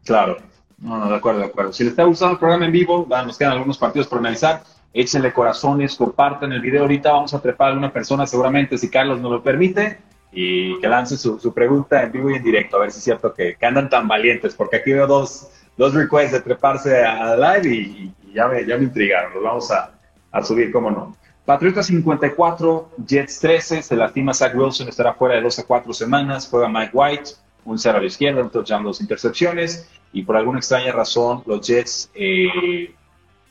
Claro, 0.06 0.38
no, 0.81 0.97
no, 0.97 1.09
de 1.09 1.15
acuerdo, 1.15 1.39
de 1.41 1.45
acuerdo. 1.45 1.71
Si 1.73 1.83
les 1.83 1.91
está 1.91 2.03
gustando 2.03 2.33
el 2.33 2.39
programa 2.39 2.65
en 2.65 2.71
vivo, 2.71 3.07
nos 3.07 3.37
quedan 3.37 3.53
algunos 3.53 3.77
partidos 3.77 4.07
por 4.07 4.17
analizar. 4.17 4.63
Échenle 4.93 5.31
corazones, 5.31 5.95
compartan 5.95 6.51
el 6.51 6.59
video. 6.59 6.81
Ahorita 6.81 7.11
vamos 7.11 7.33
a 7.33 7.41
trepar 7.41 7.67
a 7.67 7.69
alguna 7.69 7.93
persona, 7.93 8.25
seguramente, 8.25 8.77
si 8.77 8.89
Carlos 8.89 9.21
nos 9.21 9.31
lo 9.31 9.43
permite, 9.43 9.99
y 10.31 10.79
que 10.79 10.87
lance 10.87 11.17
su, 11.17 11.53
pregunta 11.53 12.01
en 12.01 12.11
vivo 12.11 12.31
y 12.31 12.35
en 12.35 12.43
directo, 12.43 12.77
a 12.77 12.79
ver 12.79 12.91
si 12.91 12.97
es 12.97 13.03
cierto 13.03 13.31
que, 13.33 13.55
andan 13.61 13.89
tan 13.89 14.07
valientes, 14.07 14.55
porque 14.55 14.77
aquí 14.77 14.91
veo 14.91 15.05
dos, 15.05 15.49
dos 15.77 15.93
requests 15.93 16.31
de 16.31 16.41
treparse 16.41 17.05
a, 17.05 17.35
live 17.35 17.75
y, 17.75 18.13
ya, 18.33 18.47
me, 18.47 18.65
ya 18.65 18.75
me 18.77 18.85
intrigaron. 18.85 19.33
Los 19.35 19.43
vamos 19.43 19.71
a, 19.71 19.91
a 20.31 20.43
subir, 20.43 20.71
cómo 20.71 20.89
no. 20.89 21.15
Patriota 21.45 21.83
54, 21.83 22.89
Jets 23.05 23.39
13, 23.39 23.83
se 23.83 23.95
lastima 23.95 24.33
Zach 24.33 24.55
Wilson, 24.55 24.87
estará 24.87 25.13
fuera 25.13 25.35
de 25.35 25.41
dos 25.41 25.59
a 25.59 25.63
cuatro 25.63 25.93
semanas, 25.93 26.47
juega 26.49 26.67
Mike 26.67 26.91
White, 26.93 27.31
un 27.65 27.77
cero 27.77 27.99
a 27.99 28.01
la 28.01 28.07
izquierda, 28.07 28.41
un 28.41 28.49
touchdown, 28.49 28.83
dos 28.83 28.99
intercepciones 28.99 29.87
y 30.13 30.24
por 30.24 30.38
alguna 30.38 30.60
extraña 30.60 30.91
razón 30.91 31.43
los 31.45 31.65
Jets, 31.65 32.12
eh, 32.13 32.93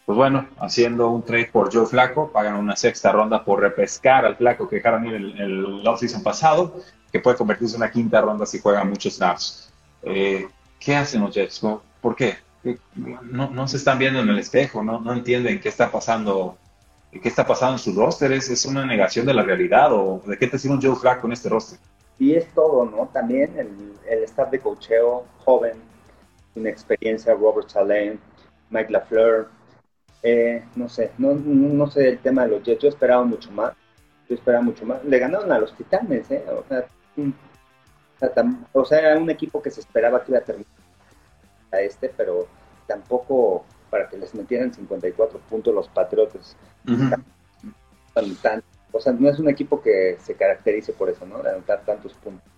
pues 0.05 0.17
bueno, 0.17 0.47
haciendo 0.59 1.11
un 1.11 1.23
trade 1.23 1.51
por 1.53 1.73
Joe 1.73 1.87
Flaco, 1.87 2.31
pagan 2.33 2.57
una 2.57 2.77
sexta 2.77 3.13
ronda 3.13 3.45
por 3.45 3.61
repescar 3.61 4.25
al 4.25 4.37
Flaco 4.37 4.69
que 4.69 4.77
dejaron 4.77 5.07
ir 5.07 5.15
el, 5.15 5.41
el 5.41 5.87
offseason 5.87 6.23
pasado, 6.23 6.75
que 7.13 7.21
puede 7.21 7.37
convertirse 7.37 7.77
en 7.77 7.83
una 7.83 7.91
quinta 7.91 8.21
ronda 8.21 8.45
si 8.47 8.59
juegan 8.59 8.91
muchos 8.91 9.15
snaps. 9.15 9.73
Eh, 10.03 10.49
¿Qué 10.79 10.97
hacen 10.97 11.21
los 11.21 11.35
Jets? 11.35 11.61
¿Por 12.01 12.17
qué? 12.17 12.39
No, 12.95 13.51
no, 13.51 13.69
se 13.69 13.77
están 13.77 13.99
viendo 13.99 14.21
en 14.21 14.29
el 14.29 14.39
espejo, 14.39 14.83
no, 14.83 15.01
no 15.01 15.13
entienden 15.13 15.61
qué 15.61 15.69
está 15.69 15.91
pasando 15.91 16.59
qué 17.11 17.29
está 17.29 17.47
pasando 17.47 17.75
en 17.75 17.79
su 17.81 17.93
roster, 17.93 18.31
¿Es, 18.33 18.49
¿Es, 18.51 18.65
una 18.67 18.87
negación 18.87 19.27
de 19.27 19.35
la 19.35 19.43
realidad 19.43 19.93
o 19.93 20.23
de 20.27 20.39
qué 20.39 20.47
te 20.47 20.59
sirve 20.59 20.77
un 20.77 20.83
Joe 20.83 20.95
Flaco 20.95 21.27
en 21.27 21.33
este 21.33 21.49
roster? 21.49 21.79
Y 22.19 22.35
es 22.35 22.47
todo, 22.55 22.85
¿no? 22.85 23.09
También 23.13 23.59
el, 23.59 23.95
el 24.09 24.25
staff 24.25 24.51
de 24.51 24.61
cocheo 24.61 25.25
joven, 25.45 25.73
experiencia 26.55 27.35
Robert 27.35 27.69
Saleh, 27.69 28.19
Mike 28.71 28.93
LaFleur, 28.93 29.49
eh, 30.23 30.65
no 30.77 30.89
sé, 30.89 31.13
no, 31.19 31.35
no, 31.35 31.91
sé 31.91 32.09
el 32.09 32.19
tema 32.19 32.45
de 32.45 32.51
los 32.51 32.63
Jets, 32.63 32.83
yo 32.83 32.89
esperaba 32.89 33.25
mucho 33.25 33.51
más, 33.51 33.75
yo 34.29 34.35
esperaba 34.35 34.63
mucho 34.63 34.85
más, 34.85 35.03
le 35.05 35.19
ganaron 35.19 35.51
a 35.51 35.59
los 35.59 35.75
Titanes, 35.75 36.31
¿eh? 36.31 36.45
o, 38.73 38.85
sea, 38.85 38.99
era 38.99 39.19
un 39.19 39.31
equipo 39.31 39.63
que 39.63 39.71
se 39.71 39.81
esperaba 39.81 40.23
que 40.23 40.33
iba 40.33 40.41
a 40.41 40.45
terminar 40.45 40.71
a 41.73 41.81
este, 41.81 42.13
pero 42.17 42.47
tampoco 42.87 43.65
para 43.89 44.09
que 44.09 44.19
les 44.19 44.35
metieran 44.35 44.73
54 44.73 45.39
puntos 45.49 45.75
los 45.75 45.89
Patriotas. 45.89 46.57
o 48.93 49.01
sea, 49.01 49.13
no 49.13 49.29
es 49.29 49.39
un 49.39 49.49
equipo 49.49 49.81
que 49.81 50.17
se 50.21 50.35
caracterice 50.35 50.93
por 50.93 51.09
eso, 51.09 51.25
¿no? 51.27 51.43
De 51.43 51.51
anotar 51.51 51.83
tantos 51.85 52.13
puntos. 52.15 52.49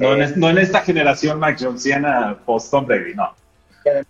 No, 0.00 0.50
en, 0.50 0.58
esta 0.58 0.80
generación 0.80 1.38
Mac 1.38 1.58
Jonesiana 1.60 2.38
post-Tom 2.44 2.86
Brady, 2.86 3.14
no. 3.14 3.34
Y 3.84 3.88
además 3.88 4.06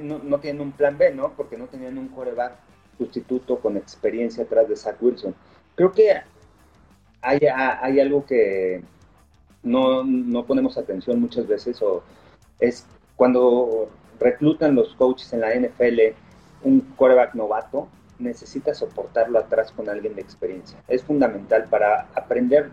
no, 0.00 0.18
no, 0.18 0.38
tienen 0.38 0.62
un 0.62 0.72
plan 0.72 0.96
B, 0.96 1.12
¿no? 1.14 1.32
Porque 1.36 1.56
no 1.56 1.66
tenían 1.66 1.98
un 1.98 2.08
coreback 2.08 2.54
sustituto 2.98 3.58
con 3.58 3.76
experiencia 3.76 4.44
atrás 4.44 4.68
de 4.68 4.76
Zach 4.76 4.96
Wilson. 5.00 5.34
Creo 5.74 5.92
que 5.92 6.20
hay, 7.20 7.40
hay 7.46 8.00
algo 8.00 8.24
que 8.24 8.82
no, 9.62 10.04
no 10.04 10.44
ponemos 10.44 10.76
atención 10.78 11.20
muchas 11.20 11.46
veces 11.46 11.80
o 11.82 12.02
es 12.60 12.86
cuando 13.16 13.90
reclutan 14.20 14.74
los 14.74 14.94
coaches 14.94 15.32
en 15.32 15.40
la 15.40 15.54
NFL 15.54 16.14
un 16.62 16.80
quarterback 16.96 17.34
novato, 17.34 17.88
necesita 18.18 18.72
soportarlo 18.74 19.38
atrás 19.38 19.72
con 19.72 19.88
alguien 19.88 20.14
de 20.14 20.22
experiencia. 20.22 20.78
Es 20.86 21.02
fundamental 21.02 21.64
para 21.68 22.08
aprender 22.14 22.70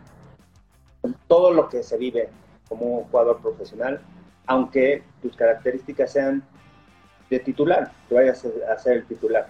todo 1.28 1.52
lo 1.52 1.70
que 1.70 1.82
se 1.82 1.98
vive 1.98 2.30
como 2.70 3.04
jugador 3.12 3.42
profesional, 3.42 4.00
aunque 4.46 5.04
tus 5.22 5.36
características 5.36 6.12
sean 6.12 6.44
de 7.30 7.40
titular, 7.40 7.92
que 8.08 8.16
vayas 8.16 8.46
a 8.46 8.78
ser 8.78 8.98
el 8.98 9.06
titular. 9.06 9.48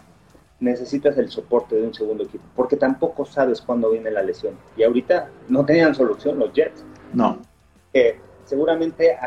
Necesitas 0.59 1.17
el 1.17 1.29
soporte 1.29 1.75
de 1.75 1.83
un 1.83 1.93
segundo 1.93 2.23
equipo, 2.23 2.43
porque 2.55 2.75
tampoco 2.75 3.25
sabes 3.25 3.61
cuándo 3.61 3.91
viene 3.91 4.11
la 4.11 4.23
lesión. 4.23 4.55
Y 4.75 4.83
ahorita 4.83 5.29
no 5.47 5.65
tenían 5.65 5.95
solución 5.95 6.39
los 6.39 6.51
Jets. 6.53 6.83
No. 7.13 7.39
seguramente 8.45 9.17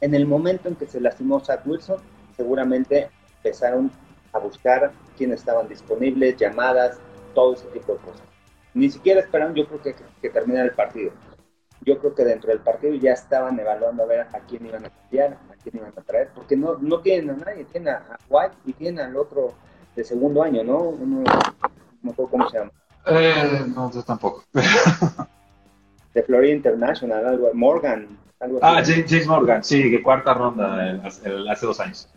en 0.00 0.14
el 0.14 0.26
momento 0.26 0.68
en 0.68 0.76
que 0.76 0.86
se 0.86 1.00
lastimó 1.00 1.40
Zach 1.40 1.66
Wilson, 1.66 1.98
seguramente 2.36 3.08
empezaron 3.36 3.90
a 4.32 4.38
buscar 4.38 4.92
quiénes 5.16 5.40
estaban 5.40 5.68
disponibles, 5.68 6.36
llamadas, 6.36 6.98
todo 7.34 7.54
ese 7.54 7.66
tipo 7.68 7.92
de 7.94 7.98
cosas. 7.98 8.22
Ni 8.74 8.88
siquiera 8.90 9.20
esperaron, 9.20 9.54
yo 9.54 9.66
creo 9.66 9.82
que, 9.82 9.94
que 10.22 10.30
terminara 10.30 10.66
el 10.66 10.74
partido. 10.74 11.12
Yo 11.82 11.98
creo 11.98 12.14
que 12.14 12.24
dentro 12.24 12.50
del 12.50 12.60
partido 12.60 12.94
ya 12.94 13.12
estaban 13.12 13.58
evaluando 13.58 14.02
a 14.02 14.06
ver 14.06 14.20
a 14.20 14.40
quién 14.48 14.66
iban 14.66 14.84
a 14.84 14.90
cambiar, 14.90 15.32
a 15.32 15.54
quién 15.62 15.76
iban 15.76 15.92
a 15.96 16.02
traer, 16.02 16.28
porque 16.34 16.56
no, 16.56 16.76
no 16.78 17.00
tienen 17.00 17.30
a 17.30 17.44
nadie, 17.44 17.64
tienen 17.64 17.94
a, 17.94 18.18
White 18.28 18.54
y 18.66 18.72
tienen 18.74 19.06
al 19.06 19.16
otro 19.16 19.54
de 19.96 20.04
segundo 20.04 20.42
año, 20.42 20.62
¿no? 20.62 20.92
no 22.02 22.12
sé 22.12 22.22
cómo 22.30 22.48
se 22.50 22.58
llama. 22.58 22.72
Eh, 23.06 23.64
no, 23.74 23.90
yo 23.90 24.02
tampoco. 24.02 24.44
de 26.14 26.22
Florida 26.22 26.54
International, 26.54 27.26
algo, 27.26 27.50
Morgan, 27.54 28.18
ah, 28.62 28.82
James, 28.84 29.26
Morgan, 29.26 29.62
sí, 29.62 29.90
que 29.90 30.02
cuarta 30.02 30.34
ronda 30.34 31.00
hace 31.04 31.66
dos 31.66 31.80
años. 31.80 32.08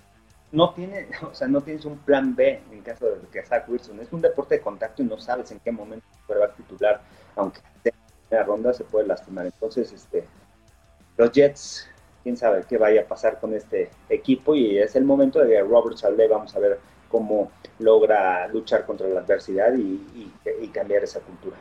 No 0.51 0.73
tiene, 0.73 1.07
o 1.31 1.33
sea, 1.33 1.47
no 1.47 1.61
tienes 1.61 1.85
un 1.85 1.97
plan 1.99 2.35
B 2.35 2.61
en 2.71 2.81
caso 2.81 3.05
de 3.05 3.27
que 3.31 3.43
Zach 3.43 3.67
Wilson. 3.67 3.99
Es 3.99 4.11
un 4.11 4.21
deporte 4.21 4.55
de 4.55 4.61
contacto 4.61 5.01
y 5.01 5.05
no 5.05 5.17
sabes 5.17 5.51
en 5.51 5.59
qué 5.59 5.71
momento 5.71 6.05
puede 6.27 6.47
titular, 6.49 7.01
aunque 7.35 7.59
en 7.83 7.93
primera 8.33 8.43
ronda 8.43 8.73
se 8.73 8.83
puede 8.83 9.07
lastimar. 9.07 9.45
Entonces, 9.45 9.91
este, 9.91 10.25
los 11.17 11.31
Jets, 11.31 11.87
quién 12.23 12.35
sabe 12.37 12.63
qué 12.67 12.77
vaya 12.77 13.01
a 13.01 13.05
pasar 13.05 13.39
con 13.39 13.53
este 13.53 13.89
equipo 14.09 14.55
y 14.55 14.77
es 14.77 14.95
el 14.95 15.05
momento 15.05 15.39
de 15.39 15.61
Robert 15.61 15.97
Saleh 15.97 16.29
vamos 16.29 16.55
a 16.55 16.59
ver 16.59 16.79
cómo 17.09 17.51
logra 17.79 18.47
luchar 18.47 18.85
contra 18.85 19.07
la 19.07 19.19
adversidad 19.19 19.73
y 19.75 20.67
cambiar 20.69 21.03
esa 21.03 21.19
cultura. 21.19 21.57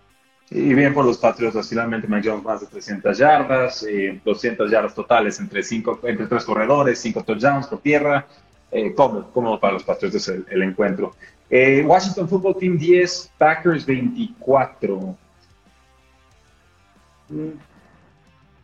Y 0.54 0.74
bien 0.74 0.92
por 0.92 1.04
los 1.04 1.16
Patriots, 1.16 1.68
finalmente 1.68 2.06
Mike 2.06 2.28
Jones 2.28 2.44
más 2.44 2.60
de 2.60 2.66
300 2.66 3.16
yardas, 3.16 3.86
200 4.24 4.70
yardas 4.70 4.94
totales 4.94 5.40
entre, 5.40 5.62
cinco, 5.62 5.98
entre 6.02 6.26
tres 6.26 6.44
corredores, 6.44 6.98
5 6.98 7.22
touchdowns 7.24 7.66
por 7.66 7.80
tierra. 7.80 8.26
Eh, 8.70 8.94
cómodo, 8.94 9.60
para 9.60 9.74
los 9.74 9.82
Patriots 9.82 10.28
el, 10.28 10.46
el 10.50 10.62
encuentro. 10.62 11.14
Eh, 11.48 11.84
Washington 11.86 12.28
Football 12.28 12.56
Team 12.58 12.78
10, 12.78 13.32
Packers 13.38 13.86
24. 13.86 15.16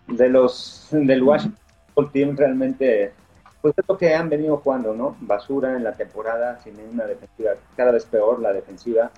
De 0.06 0.28
los 0.28 0.88
del 0.90 1.22
Washington 1.22 2.12
Team 2.12 2.36
realmente, 2.36 3.12
pues 3.60 3.74
es 3.76 3.84
lo 3.88 3.98
que 3.98 4.14
han 4.14 4.28
venido 4.28 4.56
jugando, 4.58 4.94
¿no? 4.94 5.16
Basura 5.20 5.76
en 5.76 5.84
la 5.84 5.92
temporada, 5.92 6.60
sin 6.60 6.74
una 6.92 7.04
defensiva, 7.04 7.52
cada 7.76 7.92
vez 7.92 8.04
peor 8.06 8.40
la 8.40 8.52
defensiva. 8.52 9.10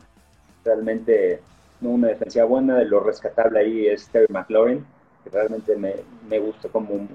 Realmente 0.64 1.40
¿no? 1.80 1.90
Una 1.90 2.08
defensiva 2.08 2.44
buena, 2.44 2.76
de 2.76 2.84
lo 2.84 3.00
rescatable 3.00 3.60
ahí 3.60 3.86
es 3.86 4.08
Terry 4.08 4.26
McLaurin, 4.30 4.84
que 5.24 5.30
realmente 5.30 5.76
me, 5.76 5.94
me 6.28 6.38
gusta 6.38 6.68
como 6.68 6.94
un 6.94 7.08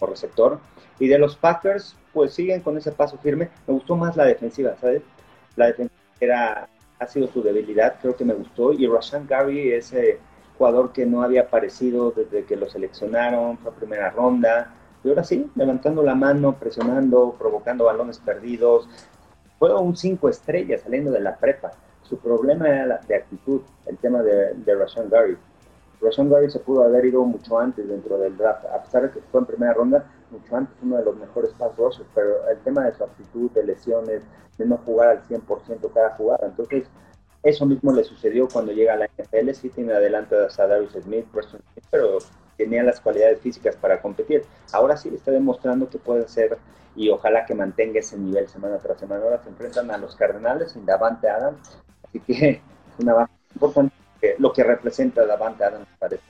receptor. 0.00 0.58
Y 0.98 1.08
de 1.08 1.18
los 1.18 1.36
Packers, 1.36 1.96
pues 2.12 2.34
siguen 2.34 2.60
con 2.60 2.76
ese 2.76 2.92
paso 2.92 3.18
firme. 3.18 3.48
Me 3.66 3.74
gustó 3.74 3.96
más 3.96 4.16
la 4.16 4.24
defensiva, 4.24 4.76
¿sabes? 4.80 5.02
La 5.56 5.66
defensiva 5.66 6.00
era, 6.20 6.68
ha 6.98 7.06
sido 7.06 7.28
su 7.28 7.42
debilidad, 7.42 7.96
creo 8.00 8.16
que 8.16 8.24
me 8.24 8.34
gustó. 8.34 8.72
Y 8.72 8.86
Rashan 8.86 9.26
Gary, 9.26 9.72
ese 9.72 10.18
jugador 10.60 10.92
que 10.92 11.06
no 11.06 11.22
había 11.22 11.40
aparecido 11.40 12.10
desde 12.10 12.44
que 12.44 12.54
lo 12.54 12.68
seleccionaron, 12.68 13.56
fue 13.56 13.70
a 13.70 13.74
primera 13.74 14.10
ronda. 14.10 14.74
Y 15.02 15.08
ahora 15.08 15.24
sí, 15.24 15.50
levantando 15.54 16.02
la 16.02 16.14
mano, 16.14 16.54
presionando, 16.60 17.34
provocando 17.38 17.86
balones 17.86 18.18
perdidos. 18.18 18.86
Fue 19.58 19.74
un 19.74 19.96
cinco 19.96 20.28
estrellas 20.28 20.82
saliendo 20.82 21.10
de 21.12 21.20
la 21.20 21.34
prepa. 21.34 21.70
Su 22.02 22.18
problema 22.18 22.68
era 22.68 23.00
de 23.08 23.14
actitud, 23.14 23.62
el 23.86 23.96
tema 23.96 24.22
de, 24.22 24.52
de 24.52 24.74
Rashawn 24.74 25.08
Gary. 25.08 25.38
Rashawn 26.02 26.28
Gary 26.28 26.50
se 26.50 26.58
pudo 26.58 26.82
haber 26.82 27.06
ido 27.06 27.24
mucho 27.24 27.58
antes 27.58 27.88
dentro 27.88 28.18
del 28.18 28.36
draft, 28.36 28.66
a 28.66 28.82
pesar 28.82 29.04
de 29.04 29.12
que 29.12 29.20
fue 29.32 29.40
en 29.40 29.46
primera 29.46 29.72
ronda, 29.72 30.04
mucho 30.30 30.56
antes 30.56 30.76
uno 30.82 30.98
de 30.98 31.04
los 31.04 31.16
mejores 31.16 31.52
pass 31.58 31.74
rushers, 31.78 32.08
pero 32.14 32.46
el 32.50 32.58
tema 32.58 32.84
de 32.84 32.92
su 32.92 33.02
actitud, 33.02 33.50
de 33.52 33.64
lesiones, 33.64 34.24
de 34.58 34.66
no 34.66 34.76
jugar 34.84 35.08
al 35.08 35.22
100% 35.22 35.90
cada 35.94 36.10
jugada. 36.16 36.48
Entonces, 36.48 36.84
eso 37.42 37.64
mismo 37.66 37.92
le 37.92 38.04
sucedió 38.04 38.48
cuando 38.48 38.72
llega 38.72 38.94
a 38.94 38.96
la 38.96 39.06
NFL. 39.06 39.50
Sí 39.52 39.70
tiene 39.70 39.92
adelante 39.92 40.36
a 40.36 40.50
Sadarius 40.50 40.92
Smith, 40.92 41.26
Smith, 41.32 41.62
pero 41.90 42.18
tenía 42.56 42.82
las 42.82 43.00
cualidades 43.00 43.40
físicas 43.40 43.76
para 43.76 44.00
competir. 44.02 44.44
Ahora 44.72 44.96
sí 44.96 45.10
está 45.14 45.30
demostrando 45.30 45.88
que 45.88 45.98
puede 45.98 46.28
ser 46.28 46.58
y 46.94 47.08
ojalá 47.08 47.46
que 47.46 47.54
mantenga 47.54 48.00
ese 48.00 48.18
nivel 48.18 48.48
semana 48.48 48.78
tras 48.78 49.00
semana. 49.00 49.22
Ahora 49.24 49.42
se 49.42 49.48
enfrentan 49.48 49.90
a 49.90 49.96
los 49.96 50.14
Cardenales 50.16 50.72
sin 50.72 50.84
Davante 50.84 51.28
Adams, 51.28 51.78
Así 52.06 52.20
que 52.20 52.50
es 52.50 52.60
una 52.98 53.14
base 53.14 53.32
importante 53.54 53.94
lo 54.38 54.52
que 54.52 54.62
representa 54.62 55.24
Davante 55.24 55.64
Adams, 55.64 55.86
parece. 55.98 56.22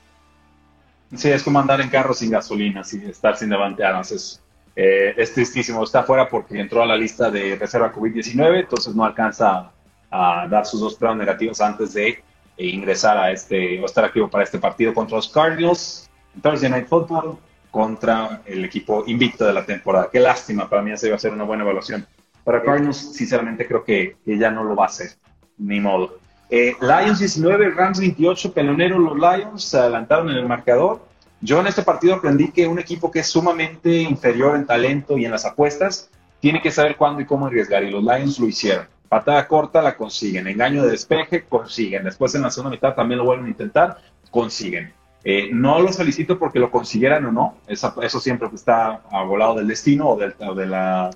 Sí, 1.16 1.28
es 1.28 1.42
como 1.42 1.58
andar 1.58 1.80
en 1.80 1.88
carro 1.88 2.14
sin 2.14 2.30
gasolina, 2.30 2.84
sin 2.84 3.02
estar 3.02 3.36
sin 3.36 3.50
Davante 3.50 3.84
Adams. 3.84 4.12
Es, 4.12 4.42
eh, 4.76 5.12
es 5.16 5.34
tristísimo. 5.34 5.82
Está 5.82 6.04
fuera 6.04 6.28
porque 6.28 6.60
entró 6.60 6.82
a 6.82 6.86
la 6.86 6.96
lista 6.96 7.30
de 7.30 7.56
reserva 7.56 7.92
COVID-19, 7.92 8.60
entonces 8.60 8.94
no 8.94 9.04
alcanza 9.04 9.72
a, 10.10 10.46
dar 10.48 10.66
sus 10.66 10.80
dos 10.80 10.94
pruebas 10.94 11.18
negativos 11.18 11.60
antes 11.60 11.94
de 11.94 12.08
eh, 12.08 12.22
ingresar 12.58 13.16
a 13.16 13.30
este, 13.30 13.80
o 13.80 13.86
estar 13.86 14.04
activo 14.04 14.28
para 14.28 14.44
este 14.44 14.58
partido 14.58 14.92
contra 14.92 15.16
los 15.16 15.28
Cardinals. 15.28 16.10
Thursday 16.42 16.70
Night 16.70 16.86
Football 16.86 17.38
contra 17.70 18.42
el 18.46 18.64
equipo 18.64 19.04
invicto 19.06 19.44
de 19.44 19.52
la 19.52 19.64
temporada. 19.64 20.08
Qué 20.10 20.20
lástima, 20.20 20.68
para 20.68 20.82
mí 20.82 20.92
esa 20.92 21.06
iba 21.06 21.16
a 21.16 21.18
ser 21.18 21.32
una 21.32 21.44
buena 21.44 21.62
evaluación. 21.62 22.06
Para 22.44 22.62
Cardinals, 22.62 23.14
sinceramente, 23.14 23.66
creo 23.66 23.84
que, 23.84 24.16
que 24.24 24.38
ya 24.38 24.50
no 24.50 24.64
lo 24.64 24.74
va 24.74 24.84
a 24.84 24.88
hacer 24.88 25.10
ni 25.58 25.78
modo. 25.78 26.18
Eh, 26.48 26.74
Lions 26.80 27.20
19, 27.20 27.70
Rams 27.70 28.00
28, 28.00 28.52
pelonero 28.52 28.98
los 28.98 29.16
Lions 29.16 29.62
se 29.62 29.78
adelantaron 29.78 30.30
en 30.30 30.36
el 30.36 30.48
marcador. 30.48 31.06
Yo 31.40 31.60
en 31.60 31.68
este 31.68 31.82
partido 31.82 32.14
aprendí 32.14 32.50
que 32.50 32.66
un 32.66 32.78
equipo 32.78 33.10
que 33.10 33.20
es 33.20 33.28
sumamente 33.28 34.02
inferior 34.02 34.56
en 34.56 34.66
talento 34.66 35.16
y 35.16 35.24
en 35.24 35.30
las 35.30 35.46
apuestas 35.46 36.10
tiene 36.40 36.60
que 36.60 36.72
saber 36.72 36.96
cuándo 36.96 37.20
y 37.20 37.24
cómo 37.24 37.46
arriesgar 37.46 37.84
y 37.84 37.90
los 37.90 38.02
Lions 38.02 38.38
lo 38.40 38.48
hicieron. 38.48 38.86
Patada 39.10 39.48
corta 39.48 39.82
la 39.82 39.96
consiguen, 39.96 40.46
engaño 40.46 40.84
de 40.84 40.92
despeje 40.92 41.42
consiguen, 41.42 42.04
después 42.04 42.32
en 42.36 42.42
la 42.42 42.50
segunda 42.50 42.70
mitad 42.70 42.94
también 42.94 43.18
lo 43.18 43.24
vuelven 43.24 43.46
a 43.46 43.50
intentar, 43.50 43.98
consiguen. 44.30 44.92
Eh, 45.24 45.50
no 45.52 45.80
los 45.80 45.96
felicito 45.96 46.38
porque 46.38 46.60
lo 46.60 46.70
consiguieran 46.70 47.26
o 47.26 47.32
no, 47.32 47.56
eso, 47.66 47.92
eso 48.00 48.20
siempre 48.20 48.48
está 48.54 49.02
a 49.10 49.22
volado 49.24 49.56
del 49.56 49.66
destino 49.66 50.08
o, 50.08 50.14
o 50.14 50.54
de 50.54 50.66
la 50.66 51.10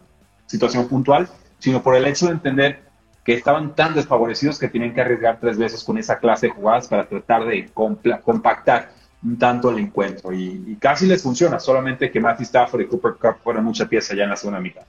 situación 0.46 0.88
puntual, 0.88 1.28
sino 1.60 1.84
por 1.84 1.94
el 1.94 2.04
hecho 2.06 2.26
de 2.26 2.32
entender 2.32 2.82
que 3.24 3.32
estaban 3.32 3.76
tan 3.76 3.94
desfavorecidos 3.94 4.58
que 4.58 4.68
tienen 4.68 4.92
que 4.92 5.00
arriesgar 5.00 5.38
tres 5.40 5.56
veces 5.56 5.84
con 5.84 5.96
esa 5.96 6.18
clase 6.18 6.48
de 6.48 6.52
jugadas 6.52 6.88
para 6.88 7.08
tratar 7.08 7.46
de 7.46 7.70
compactar 7.72 8.90
tanto 9.38 9.70
el 9.70 9.78
encuentro. 9.78 10.32
Y, 10.32 10.76
casi 10.80 11.06
les 11.06 11.22
funciona, 11.22 11.58
solamente 11.60 12.10
que 12.10 12.20
Matthew 12.20 12.44
Stafford 12.44 12.80
y 12.82 12.86
Cooper 12.86 13.12
Cup 13.12 13.36
fueron 13.42 13.64
mucha 13.64 13.86
pieza 13.86 14.14
ya 14.14 14.24
en 14.24 14.30
la 14.30 14.36
segunda 14.36 14.60
mitad. 14.60 14.82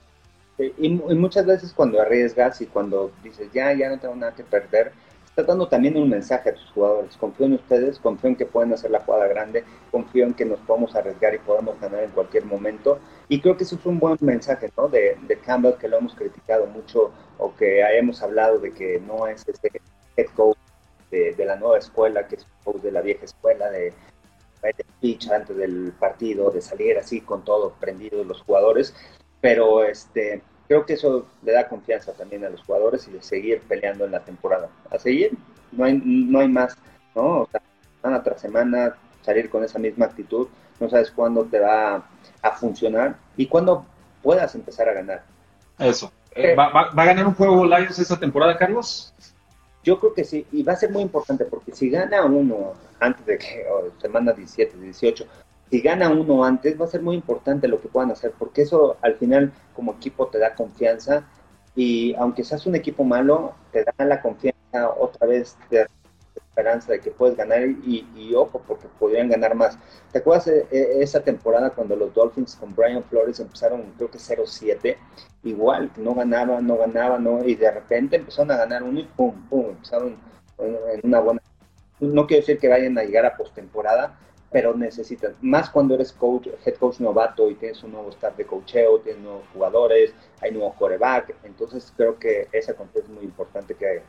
Y, 0.57 0.87
y, 0.87 0.89
muchas 0.89 1.45
veces 1.45 1.73
cuando 1.73 2.01
arriesgas 2.01 2.61
y 2.61 2.65
cuando 2.65 3.11
dices, 3.23 3.49
ya, 3.53 3.73
ya 3.73 3.89
no 3.89 3.99
tengo 3.99 4.15
nada 4.15 4.33
que 4.33 4.43
perder, 4.43 4.93
está 5.35 5.43
dando 5.43 5.67
también 5.67 5.97
un 5.97 6.09
mensaje 6.09 6.49
a 6.49 6.53
tus 6.53 6.71
jugadores. 6.71 7.17
Confío 7.17 7.45
en 7.45 7.53
ustedes, 7.53 7.99
confío 7.99 8.29
en 8.29 8.35
que 8.37 8.45
pueden 8.45 8.71
hacer 8.71 8.89
la 8.89 9.01
jugada 9.01 9.27
grande, 9.27 9.65
confío 9.91 10.25
en 10.25 10.33
que 10.33 10.45
nos 10.45 10.59
podemos 10.61 10.95
arriesgar 10.95 11.35
y 11.35 11.39
podemos 11.39 11.79
ganar 11.81 12.03
en 12.03 12.11
cualquier 12.11 12.45
momento. 12.45 12.99
Y 13.27 13.41
creo 13.41 13.57
que 13.57 13.65
eso 13.65 13.75
es 13.75 13.85
un 13.85 13.99
buen 13.99 14.17
mensaje 14.21 14.71
¿no? 14.77 14.87
de, 14.87 15.17
de 15.27 15.37
Campbell, 15.39 15.73
que 15.73 15.89
lo 15.89 15.97
hemos 15.97 16.15
criticado 16.15 16.67
mucho 16.67 17.11
o 17.37 17.53
que 17.53 17.81
hemos 17.97 18.21
hablado 18.21 18.59
de 18.59 18.73
que 18.73 19.01
no 19.05 19.27
es 19.27 19.45
este 19.45 19.69
head 20.15 20.27
coach 20.35 20.57
de, 21.11 21.45
la 21.45 21.57
nueva 21.57 21.77
escuela, 21.77 22.27
que 22.27 22.35
es 22.35 22.47
coach 22.63 22.81
de 22.81 22.91
la 22.91 23.01
vieja 23.01 23.25
escuela, 23.25 23.69
de, 23.69 23.93
de 24.63 24.85
pitch 25.01 25.29
antes 25.29 25.55
del 25.55 25.93
partido, 25.99 26.49
de 26.49 26.61
salir 26.61 26.97
así 26.97 27.21
con 27.21 27.43
todo 27.43 27.73
prendido 27.79 28.23
los 28.23 28.41
jugadores, 28.41 28.93
pero 29.45 29.83
este 29.83 30.41
creo 30.67 30.87
que 30.87 30.93
eso 30.93 31.27
le 31.43 31.51
da 31.51 31.69
confianza 31.69 32.13
también 32.13 32.43
a 32.45 32.49
los 32.49 32.63
jugadores 32.63 33.07
y 33.07 33.11
de 33.11 33.21
seguir 33.21 33.61
peleando 33.69 34.03
en 34.03 34.11
la 34.11 34.21
temporada. 34.21 34.69
A 34.89 34.97
seguir, 34.97 35.37
no 35.71 35.85
hay, 35.85 36.01
no 36.03 36.39
hay 36.39 36.47
más, 36.47 36.75
¿no? 37.13 37.41
O 37.41 37.47
sea, 37.51 37.61
semana 38.01 38.23
tras 38.23 38.41
semana, 38.41 38.95
salir 39.21 39.51
con 39.51 39.63
esa 39.63 39.77
misma 39.77 40.07
actitud, 40.07 40.47
no 40.79 40.89
sabes 40.89 41.11
cuándo 41.11 41.43
te 41.45 41.59
va 41.59 42.07
a 42.41 42.51
funcionar 42.53 43.17
y 43.37 43.45
cuándo 43.45 43.85
puedas 44.23 44.55
empezar 44.55 44.89
a 44.89 44.93
ganar. 44.93 45.23
Eso. 45.77 46.11
Eh, 46.31 46.55
¿Va, 46.55 46.65
a 46.65 47.05
ganar 47.05 47.27
un 47.27 47.35
juego 47.35 47.67
Lions 47.67 47.99
esta 47.99 48.19
temporada, 48.19 48.57
Carlos? 48.57 49.13
Yo 49.83 49.99
creo 49.99 50.15
que 50.15 50.23
sí, 50.23 50.47
y 50.51 50.63
va 50.63 50.73
a 50.73 50.77
ser 50.77 50.89
muy 50.89 51.03
importante 51.03 51.45
porque 51.45 51.71
si 51.71 51.91
gana 51.91 52.25
uno 52.25 52.73
antes 52.99 53.23
de 53.27 53.37
que 53.37 53.63
semana 54.01 54.33
17, 54.33 54.75
18, 54.75 55.27
si 55.75 55.81
gana 55.81 56.09
uno 56.09 56.45
antes, 56.45 56.79
va 56.79 56.85
a 56.85 56.87
ser 56.87 57.01
muy 57.01 57.15
importante 57.15 57.67
lo 57.67 57.81
que 57.81 57.89
puedan 57.89 58.09
hacer, 58.09 58.31
porque 58.39 58.61
eso 58.61 58.95
al 59.01 59.15
final 59.15 59.51
como 59.75 59.91
equipo 59.91 60.27
te 60.27 60.39
da 60.39 60.55
confianza 60.55 61.27
y 61.75 62.15
aunque 62.15 62.45
seas 62.45 62.65
un 62.65 62.75
equipo 62.75 63.03
malo, 63.03 63.53
te 63.73 63.83
da 63.83 64.05
la 64.05 64.21
confianza 64.21 64.89
otra 64.97 65.27
vez 65.27 65.57
de 65.69 65.85
esperanza 66.33 66.93
de 66.93 67.01
que 67.01 67.11
puedes 67.11 67.35
ganar 67.35 67.61
y, 67.67 68.33
ojo, 68.33 68.63
porque 68.65 68.87
podrían 68.97 69.27
ganar 69.27 69.53
más. 69.53 69.77
¿Te 70.13 70.19
acuerdas 70.19 70.45
de, 70.45 70.65
esa 71.01 71.19
temporada 71.19 71.71
cuando 71.71 71.97
los 71.97 72.13
Dolphins 72.13 72.55
con 72.55 72.73
Brian 72.73 73.03
Flores 73.03 73.41
empezaron, 73.41 73.91
creo 73.97 74.09
que 74.09 74.17
0-7? 74.17 74.95
Igual, 75.43 75.91
no 75.97 76.15
ganaban, 76.15 76.65
no 76.65 76.77
ganaban, 76.77 77.21
no, 77.21 77.43
y 77.43 77.55
de 77.55 77.69
repente 77.69 78.15
empezaron 78.15 78.51
a 78.51 78.55
ganar 78.55 78.81
uno 78.81 79.01
y 79.01 79.03
pum, 79.03 79.33
pum, 79.49 79.65
empezaron 79.71 80.15
en 80.57 81.01
una 81.03 81.19
buena. 81.19 81.41
No 81.99 82.27
quiero 82.27 82.39
decir 82.39 82.59
que 82.59 82.69
vayan 82.69 82.97
a 82.97 83.03
llegar 83.03 83.25
a 83.25 83.35
postemporada, 83.35 84.17
pero 84.55 84.73
necesitas, 84.73 85.33
más 85.41 85.69
cuando 85.69 85.95
eres 85.95 86.13
coach, 86.13 86.47
head 86.65 86.75
coach 86.75 87.01
novato 87.01 87.51
y 87.51 87.55
tienes 87.55 87.83
un 87.83 87.91
nuevo 87.91 88.09
staff 88.11 88.37
de 88.37 88.45
coacheo, 88.45 88.99
tienes 88.99 89.21
nuevos 89.21 89.43
jugadores, 89.51 90.13
hay 90.41 90.51
nuevo 90.51 90.73
coreback, 90.75 91.35
entonces 91.43 91.91
creo 91.97 92.17
que 92.17 92.47
esa 92.53 92.73
confianza 92.73 93.11
es 93.11 93.13
muy 93.17 93.25
importante 93.25 93.75
que, 93.75 94.01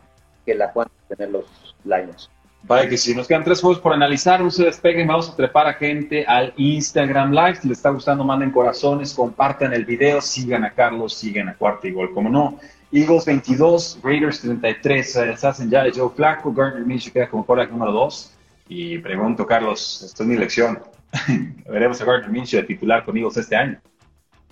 que 0.44 0.54
la 0.54 0.72
puedan 0.72 0.88
tener 1.08 1.30
los 1.30 1.74
Lions. 1.82 2.30
Vale, 2.62 2.88
que 2.88 2.96
si 2.96 3.12
nos 3.12 3.26
quedan 3.26 3.42
tres 3.42 3.60
juegos 3.60 3.80
por 3.80 3.92
analizar, 3.92 4.40
no 4.40 4.48
se 4.52 4.66
despeguen, 4.66 5.08
vamos 5.08 5.30
a 5.30 5.34
trepar 5.34 5.66
a 5.66 5.74
gente 5.74 6.24
al 6.24 6.54
Instagram 6.56 7.32
Live. 7.32 7.56
Si 7.62 7.68
les 7.68 7.78
está 7.78 7.90
gustando, 7.90 8.22
manden 8.22 8.52
corazones, 8.52 9.14
compartan 9.14 9.72
el 9.72 9.84
video, 9.84 10.20
sigan 10.20 10.62
a 10.62 10.70
Carlos, 10.70 11.12
sigan 11.14 11.48
a 11.48 11.56
Cuarta 11.56 11.88
Gol, 11.90 12.14
como 12.14 12.28
no. 12.28 12.56
Eagles 12.92 13.24
22, 13.24 13.98
Raiders 14.00 14.42
33, 14.42 15.12
se 15.12 15.44
hacen 15.44 15.68
ya 15.68 15.86
Joe 15.92 16.08
Flaco, 16.14 16.52
Gardner 16.52 16.86
Minshew 16.86 17.12
queda 17.12 17.28
como 17.28 17.44
quarterback 17.44 17.72
número 17.72 17.90
2. 17.90 18.35
Y 18.68 18.98
pregunto, 18.98 19.46
Carlos, 19.46 20.02
esto 20.02 20.22
es 20.22 20.28
mi 20.28 20.36
lección. 20.36 20.80
¿Veremos 21.68 22.00
a 22.00 22.04
Gardner 22.04 22.30
Minshew 22.30 22.60
de 22.60 22.66
titular 22.66 23.04
con 23.04 23.16
Eagles 23.16 23.36
este 23.36 23.54
año? 23.54 23.80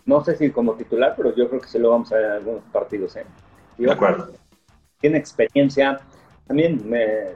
No 0.07 0.23
sé 0.25 0.37
si 0.37 0.51
como 0.51 0.75
titular, 0.75 1.15
pero 1.17 1.35
yo 1.35 1.49
creo 1.49 1.61
que 1.61 1.69
sí 1.69 1.79
lo 1.79 1.91
vamos 1.91 2.13
a 2.13 2.17
ver 2.17 2.25
en 2.27 2.33
algunos 2.33 2.63
partidos. 2.73 3.17
¿eh? 3.17 3.25
de 3.79 3.91
acuerdo. 3.91 4.33
Tiene 5.01 5.19
experiencia. 5.19 6.01
También 6.47 6.89
me, 6.89 7.35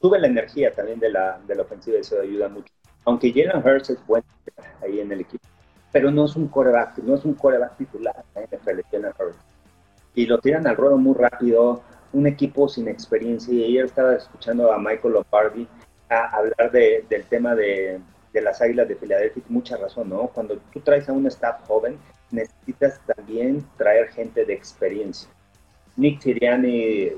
tuve 0.00 0.18
la 0.18 0.28
energía 0.28 0.72
también 0.72 1.00
de 1.00 1.10
la, 1.10 1.40
de 1.46 1.54
la 1.54 1.62
ofensiva 1.62 1.96
y 1.96 2.00
eso 2.00 2.20
ayuda 2.20 2.48
mucho. 2.48 2.72
Aunque 3.04 3.32
Jalen 3.32 3.66
Hurts 3.66 3.90
es 3.90 4.06
bueno 4.06 4.26
ahí 4.82 5.00
en 5.00 5.10
el 5.10 5.20
equipo, 5.20 5.46
pero 5.90 6.10
no 6.10 6.26
es 6.26 6.36
un 6.36 6.48
coreback, 6.48 6.98
no 6.98 7.14
es 7.14 7.24
un 7.24 7.34
coreback 7.34 7.76
titular 7.78 8.24
en 8.34 8.44
NFL, 8.44 8.80
Jalen 8.90 9.12
Hurts. 9.18 9.38
Y 10.14 10.26
lo 10.26 10.38
tiran 10.38 10.66
al 10.66 10.76
ruedo 10.76 10.96
muy 10.98 11.14
rápido, 11.14 11.82
un 12.12 12.26
equipo 12.26 12.68
sin 12.68 12.88
experiencia. 12.88 13.52
Y 13.52 13.64
ayer 13.64 13.86
estaba 13.86 14.14
escuchando 14.14 14.72
a 14.72 14.78
Michael 14.78 15.14
Lombardi 15.14 15.66
a 16.10 16.36
hablar 16.36 16.70
de, 16.70 17.04
del 17.08 17.24
tema 17.24 17.54
de, 17.54 18.00
de 18.32 18.40
las 18.42 18.60
Águilas 18.60 18.88
de 18.88 18.96
Filadelfia, 18.96 19.42
mucha 19.48 19.76
razón, 19.76 20.10
¿no? 20.10 20.28
Cuando 20.28 20.58
tú 20.72 20.80
traes 20.80 21.08
a 21.08 21.12
un 21.12 21.26
staff 21.26 21.66
joven, 21.66 21.98
necesitas 22.30 23.00
también 23.06 23.64
traer 23.76 24.08
gente 24.08 24.44
de 24.44 24.52
experiencia. 24.52 25.30
Nick 25.96 26.20
Siriani 26.20 27.12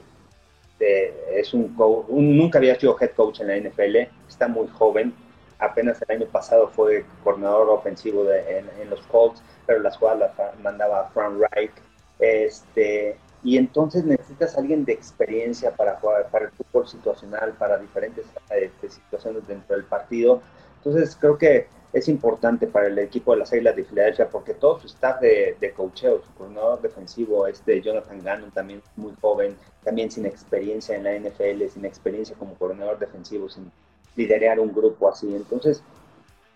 este, 0.83 1.41
es 1.41 1.55
un, 1.55 1.75
nunca 2.09 2.59
había 2.59 2.79
sido 2.79 2.97
head 3.01 3.13
coach 3.13 3.41
en 3.41 3.49
la 3.49 3.57
NFL, 3.57 3.97
está 4.29 4.49
muy 4.49 4.67
joven, 4.69 5.15
apenas 5.59 6.03
el 6.03 6.17
año 6.17 6.27
pasado 6.27 6.69
fue 6.69 7.05
coordinador 7.23 7.71
ofensivo 7.71 8.27
en, 8.33 8.91
los 8.91 9.01
Colts, 9.07 9.43
pero 9.67 9.79
las 9.81 9.97
jugadas 9.97 10.33
las 10.37 10.59
mandaba 10.59 11.09
Frank 11.15 11.41
Reich, 11.53 11.73
este, 12.19 13.17
y 13.45 13.57
entonces 13.57 14.05
necesitas 14.05 14.57
alguien 14.57 14.85
de 14.85 14.93
experiencia 14.93 15.75
para 15.75 15.97
jugar, 15.97 16.29
para 16.31 16.47
el 16.47 16.51
fútbol 16.53 16.89
situacional, 16.89 17.53
para 17.53 17.79
diferentes 17.79 18.25
este, 18.51 18.91
situaciones 18.91 19.47
dentro 19.47 19.77
del 19.77 19.85
partido, 19.85 20.43
entonces 20.77 21.17
creo 21.19 21.39
que 21.39 21.67
es 21.93 22.09
importante 22.09 22.67
para 22.67 22.87
el 22.87 22.99
equipo 22.99 23.33
de 23.33 23.41
las 23.41 23.53
Águilas 23.53 23.77
de 23.77 23.85
Filadelfia 23.85 24.29
porque 24.29 24.55
todo 24.55 24.81
su 24.81 24.87
staff 24.87 25.21
de, 25.21 25.57
de 25.61 25.73
coacheo, 25.73 26.23
su 26.23 26.35
coordinador 26.35 26.81
defensivo, 26.81 27.47
este 27.47 27.81
Jonathan 27.83 28.23
Gannon, 28.23 28.51
también 28.51 28.83
muy 28.97 29.13
joven, 29.21 29.57
también 29.85 30.11
sin 30.11 30.25
experiencia 30.25 30.97
en 30.97 31.05
la 31.05 31.15
NFL, 31.15 31.67
sin 31.69 31.85
experiencia 31.85 32.35
como 32.37 32.55
coordinador 32.55 32.99
defensivo, 32.99 33.49
sin 33.49 33.71
liderar 34.17 34.59
un 34.59 34.73
grupo 34.73 35.09
así. 35.09 35.35
Entonces, 35.35 35.83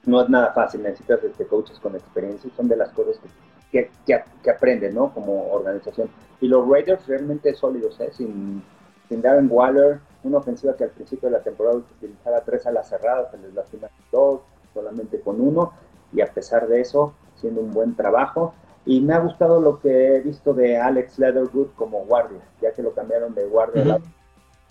no 0.07 0.23
es 0.23 0.29
nada 0.29 0.53
fácil, 0.53 0.83
necesitas 0.83 1.23
este, 1.23 1.47
coaches 1.47 1.79
con 1.81 1.95
experiencia 1.95 2.49
y 2.49 2.57
son 2.57 2.69
de 2.69 2.77
las 2.77 2.91
cosas 2.91 3.19
que, 3.19 3.29
que, 3.71 3.91
que, 4.07 4.51
aprenden, 4.51 4.95
¿no? 4.95 5.13
Como 5.13 5.51
organización. 5.53 6.09
Y 6.41 6.49
los 6.49 6.69
Raiders 6.69 7.07
realmente 7.07 7.55
sólidos, 7.55 7.99
¿eh? 8.01 8.11
Sin, 8.13 8.63
sin 9.09 9.23
Darren 9.23 9.49
Waller, 9.51 10.01
una 10.23 10.39
ofensiva 10.39 10.77
que 10.77 10.85
al 10.85 10.91
principio 10.91 11.29
de 11.29 11.39
la 11.39 11.43
temporada 11.43 11.77
utilizaba 11.77 12.41
tres 12.41 12.67
alas 12.67 12.89
cerradas, 12.89 13.31
se 13.31 13.39
les 13.39 13.55
lastimaron 13.55 13.97
dos, 14.13 14.41
solamente 14.75 15.21
con 15.21 15.41
uno, 15.41 15.73
y 16.13 16.21
a 16.21 16.27
pesar 16.27 16.69
de 16.69 16.81
eso, 16.81 17.15
haciendo 17.35 17.61
un 17.61 17.73
buen 17.73 17.95
trabajo. 17.97 18.55
Y 18.85 19.01
me 19.01 19.15
ha 19.15 19.19
gustado 19.19 19.61
lo 19.61 19.81
que 19.81 20.17
he 20.17 20.21
visto 20.21 20.55
de 20.55 20.77
Alex 20.79 21.19
Leatherwood 21.19 21.69
como 21.75 22.05
guardia, 22.05 22.41
ya 22.61 22.73
que 22.73 22.83
lo 22.83 22.93
cambiaron 22.93 23.35
de 23.35 23.45
guardia 23.47 24.01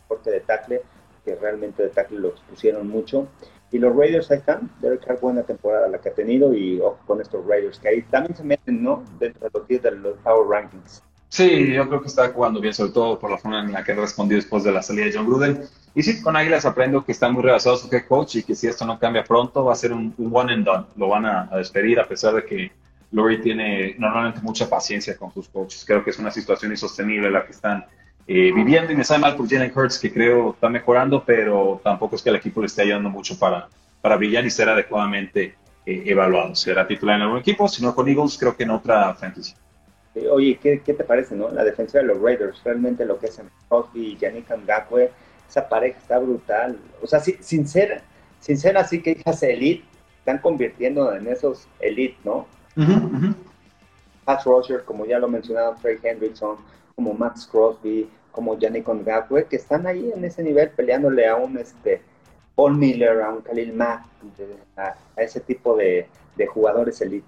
porque 0.08 0.31
de 0.31 0.39
tackle, 0.41 0.81
que 1.23 1.36
realmente 1.36 1.84
de 1.84 1.89
tackle 1.89 2.19
lo 2.19 2.29
expusieron 2.29 2.88
mucho. 2.88 3.27
Y 3.71 3.80
los 3.80 3.95
Raiders 3.95 4.32
ahí 4.32 4.38
están, 4.38 4.69
Derek 4.82 5.06
Carr 5.06 5.19
buena 5.19 5.43
temporada 5.43 5.88
la 5.88 5.99
que 5.99 6.10
ha 6.10 6.13
tenido 6.13 6.54
y 6.54 6.82
con 7.06 7.19
estos 7.19 7.45
Raiders 7.45 7.80
que 7.80 7.89
ahí 7.89 8.01
también 8.04 8.36
se 8.36 8.43
meten, 8.43 8.84
¿no? 8.84 9.04
Dentro 9.19 9.49
de 9.49 9.51
los 9.54 9.67
10 9.67 9.82
de 9.82 9.91
los 9.91 10.17
Power 10.19 10.47
Rankings. 10.47 11.04
Sí, 11.36 11.73
yo 11.73 11.88
creo 11.89 11.99
que 11.99 12.08
está 12.08 12.30
jugando 12.30 12.62
bien, 12.62 12.73
sobre 12.73 12.91
todo 12.91 13.19
por 13.19 13.30
la 13.30 13.38
forma 13.38 13.60
en 13.60 13.73
la 13.73 13.84
que 13.84 13.93
respondió 13.93 14.38
después 14.38 14.63
de 14.63 14.71
la 14.71 14.82
salida 14.82 15.06
de 15.06 15.13
John 15.13 15.25
Gruden. 15.25 15.63
Y 15.93 16.01
sí, 16.01 16.21
con 16.21 16.38
Águilas 16.38 16.65
aprendo 16.65 17.04
que 17.04 17.12
están 17.12 17.34
muy 17.34 17.43
rebasados 17.43 17.82
su 17.82 17.93
head 17.93 18.08
coach 18.08 18.36
y 18.38 18.43
que 18.43 18.56
si 18.56 18.67
esto 18.67 18.86
no 18.86 18.97
cambia 18.97 19.23
pronto 19.23 19.65
va 19.65 19.73
a 19.73 19.75
ser 19.75 19.91
un, 19.91 20.15
one 20.32 20.54
and 20.54 20.65
done. 20.65 20.86
Lo 20.95 21.10
van 21.10 21.25
a, 21.25 21.49
despedir 21.58 21.99
a 21.99 22.08
pesar 22.08 22.36
de 22.36 22.45
que 22.45 22.71
Lori 23.12 23.41
tiene 23.41 23.95
normalmente 23.97 24.39
mucha 24.41 24.69
paciencia 24.69 25.17
con 25.17 25.34
sus 25.34 25.49
coaches. 25.49 25.84
Creo 25.86 26.04
que 26.04 26.12
es 26.12 26.19
una 26.19 26.32
situación 26.32 26.71
insostenible 26.71 27.30
la 27.30 27.45
que 27.45 27.51
están 27.51 27.86
eh, 28.27 28.51
viviendo 28.51 28.91
y 28.91 28.95
me 28.95 29.03
sabe 29.03 29.19
mal 29.19 29.35
por 29.35 29.47
Jalen 29.47 29.71
Hurts 29.75 29.99
que 29.99 30.11
creo 30.11 30.51
está 30.51 30.67
mejorando, 30.67 31.23
pero 31.23 31.79
tampoco 31.83 32.15
es 32.15 32.23
que 32.23 32.29
el 32.29 32.38
equipo 32.38 32.59
le 32.59 32.67
esté 32.67 32.81
ayudando 32.81 33.09
mucho 33.09 33.38
para, 33.38 33.67
para 34.01 34.15
brillar 34.15 34.43
y 34.45 34.49
ser 34.49 34.67
adecuadamente 34.67 35.55
eh, 35.85 36.03
evaluado. 36.05 36.55
Será 36.55 36.88
titular 36.88 37.17
en 37.17 37.23
algún 37.23 37.38
equipo, 37.38 37.67
si 37.67 37.83
no 37.83 37.93
con 37.93 38.07
Eagles, 38.07 38.38
creo 38.39 38.55
que 38.55 38.63
en 38.63 38.71
otra 38.71 39.13
franquicia. 39.13 39.55
Oye, 40.31 40.57
¿qué, 40.57 40.77
te 40.77 41.03
parece, 41.03 41.35
no? 41.35 41.49
La 41.49 41.63
defensa 41.63 41.99
de 41.99 42.05
los 42.05 42.19
Raiders, 42.19 42.63
realmente 42.63 43.05
lo 43.05 43.19
que 43.19 43.27
hacen 43.27 43.49
Crosby 43.67 44.13
y 44.13 44.17
Yannick 44.17 44.49
Ngakwe, 44.49 45.11
esa 45.47 45.67
pareja 45.67 45.99
está 45.99 46.17
brutal. 46.17 46.79
O 47.03 47.07
sea, 47.07 47.19
sin, 47.19 47.67
ser, 47.67 48.01
sin 48.39 48.57
ser 48.57 48.77
así 48.77 49.01
que 49.01 49.11
hijas 49.11 49.43
elite, 49.43 49.83
están 50.19 50.39
convirtiendo 50.39 51.13
en 51.13 51.27
esos 51.27 51.67
elite, 51.79 52.17
¿no? 52.23 52.47
Uh 52.77 53.33
Roger, 54.45 54.83
como 54.83 55.05
ya 55.05 55.19
lo 55.19 55.27
mencionaba 55.27 55.75
Trey 55.75 55.97
Hendrickson, 56.01 56.57
como 56.95 57.13
Max 57.13 57.47
Crosby, 57.49 58.09
como 58.31 58.57
Yannick 58.57 58.88
Ngakwe, 58.88 59.45
que 59.45 59.55
están 59.55 59.88
ahí 59.88 60.11
en 60.13 60.25
ese 60.25 60.43
nivel 60.43 60.69
peleándole 60.71 61.27
a 61.27 61.35
un 61.35 61.57
este 61.57 62.01
Paul 62.55 62.75
Miller, 62.77 63.21
a 63.21 63.29
un 63.29 63.41
Khalil 63.41 63.73
Mack, 63.73 64.05
a, 64.77 64.95
ese 65.17 65.39
tipo 65.39 65.75
de, 65.75 66.07
jugadores 66.47 66.99
elite. 67.01 67.25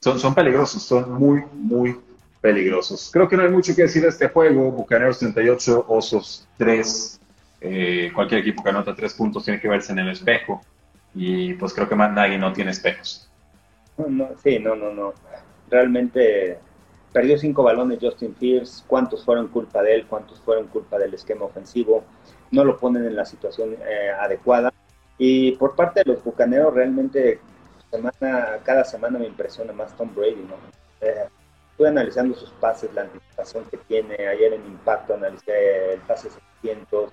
Son, 0.00 0.18
son 0.18 0.34
peligrosos, 0.34 0.82
son 0.82 1.12
muy, 1.12 1.44
muy 1.52 2.00
peligrosos. 2.40 3.10
Creo 3.12 3.28
que 3.28 3.36
no 3.36 3.42
hay 3.42 3.50
mucho 3.50 3.74
que 3.74 3.82
decir 3.82 4.02
de 4.02 4.08
este 4.08 4.28
juego. 4.28 4.70
Bucaneros 4.70 5.18
38, 5.18 5.84
Osos 5.88 6.48
3. 6.56 7.20
Eh, 7.62 8.10
cualquier 8.14 8.40
equipo 8.40 8.62
que 8.62 8.70
anota 8.70 8.94
3 8.94 9.12
puntos 9.14 9.44
tiene 9.44 9.60
que 9.60 9.68
verse 9.68 9.92
en 9.92 9.98
el 9.98 10.10
espejo. 10.10 10.62
Y 11.14 11.54
pues 11.54 11.74
creo 11.74 11.88
que 11.88 11.96
Nagy 11.96 12.38
no 12.38 12.52
tiene 12.52 12.70
espejos. 12.70 13.28
No, 13.98 14.30
sí, 14.42 14.58
no, 14.58 14.74
no, 14.74 14.92
no. 14.92 15.12
Realmente 15.70 16.58
perdió 17.12 17.38
5 17.38 17.62
balones 17.62 17.98
Justin 18.00 18.34
Fields. 18.34 18.84
¿Cuántos 18.86 19.24
fueron 19.24 19.48
culpa 19.48 19.82
de 19.82 19.94
él? 19.94 20.06
¿Cuántos 20.06 20.40
fueron 20.40 20.66
culpa 20.68 20.98
del 20.98 21.14
esquema 21.14 21.44
ofensivo? 21.44 22.04
No 22.50 22.64
lo 22.64 22.76
ponen 22.76 23.04
en 23.04 23.16
la 23.16 23.24
situación 23.24 23.74
eh, 23.74 24.10
adecuada. 24.10 24.72
Y 25.18 25.52
por 25.52 25.76
parte 25.76 26.02
de 26.04 26.12
los 26.12 26.24
Bucaneros, 26.24 26.74
realmente 26.74 27.40
semana, 27.90 28.58
cada 28.64 28.84
semana 28.84 29.18
me 29.18 29.26
impresiona 29.26 29.72
más 29.72 29.96
Tom 29.96 30.14
Brady, 30.14 30.46
¿no? 30.48 30.56
Eh, 31.00 31.28
estuve 31.70 31.88
analizando 31.88 32.34
sus 32.36 32.50
pases, 32.52 32.92
la 32.94 33.02
anticipación 33.02 33.64
que 33.70 33.76
tiene. 33.78 34.14
Ayer 34.28 34.54
en 34.54 34.66
Impacto 34.66 35.14
analicé 35.14 35.94
el 35.94 36.00
pase 36.00 36.28
600. 36.62 37.10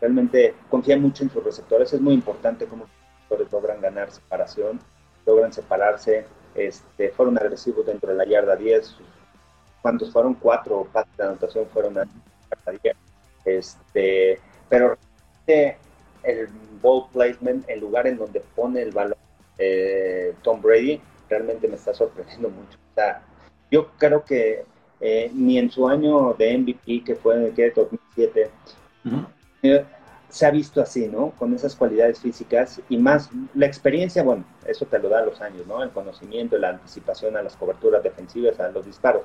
Realmente 0.00 0.54
confía 0.68 0.96
mucho 0.98 1.24
en 1.24 1.30
sus 1.30 1.44
receptores. 1.44 1.92
Es 1.92 2.00
muy 2.00 2.14
importante 2.14 2.66
cómo 2.66 2.84
los 2.84 2.90
receptores 3.38 3.52
logran 3.52 3.80
ganar 3.80 4.10
separación, 4.10 4.80
logran 5.26 5.52
separarse. 5.52 6.24
Este, 6.54 7.10
fueron 7.10 7.38
agresivos 7.38 7.86
dentro 7.86 8.10
de 8.10 8.16
la 8.16 8.24
yarda 8.24 8.56
10. 8.56 8.96
¿Cuántos 9.82 10.12
fueron? 10.12 10.34
Cuatro 10.34 10.86
pases 10.92 11.16
de 11.16 11.24
anotación 11.24 11.66
fueron 11.72 11.98
a 11.98 12.04
la 12.04 12.10
yarda 12.64 12.78
10. 12.82 12.96
Este, 13.44 14.40
pero 14.68 14.96
el 16.22 16.48
ball 16.80 17.06
placement, 17.12 17.68
el 17.68 17.80
lugar 17.80 18.06
en 18.06 18.18
donde 18.18 18.40
pone 18.54 18.82
el 18.82 18.92
balón 18.92 19.18
eh, 19.58 20.34
Tom 20.42 20.60
Brady, 20.62 21.00
realmente 21.28 21.68
me 21.68 21.76
está 21.76 21.92
sorprendiendo 21.94 22.50
mucho. 22.50 22.78
O 22.92 22.94
sea, 22.94 23.22
yo 23.70 23.88
creo 23.98 24.24
que 24.24 24.64
eh, 25.00 25.30
ni 25.34 25.58
en 25.58 25.70
su 25.70 25.88
año 25.88 26.34
de 26.34 26.56
MVP, 26.58 27.04
que 27.04 27.14
fue 27.14 27.36
en 27.36 27.44
el 27.44 27.72
2007, 27.74 28.50
eh, 29.62 29.84
se 30.30 30.46
ha 30.46 30.50
visto 30.50 30.80
así, 30.80 31.08
¿no? 31.08 31.32
Con 31.32 31.54
esas 31.54 31.74
cualidades 31.74 32.20
físicas 32.20 32.80
y 32.88 32.96
más 32.96 33.28
la 33.54 33.66
experiencia, 33.66 34.22
bueno, 34.22 34.44
eso 34.66 34.86
te 34.86 34.98
lo 34.98 35.08
da 35.08 35.24
los 35.24 35.40
años, 35.40 35.66
¿no? 35.66 35.82
El 35.82 35.90
conocimiento, 35.90 36.56
la 36.56 36.70
anticipación 36.70 37.36
a 37.36 37.42
las 37.42 37.56
coberturas 37.56 38.02
defensivas, 38.02 38.58
a 38.60 38.68
los 38.68 38.86
disparos. 38.86 39.22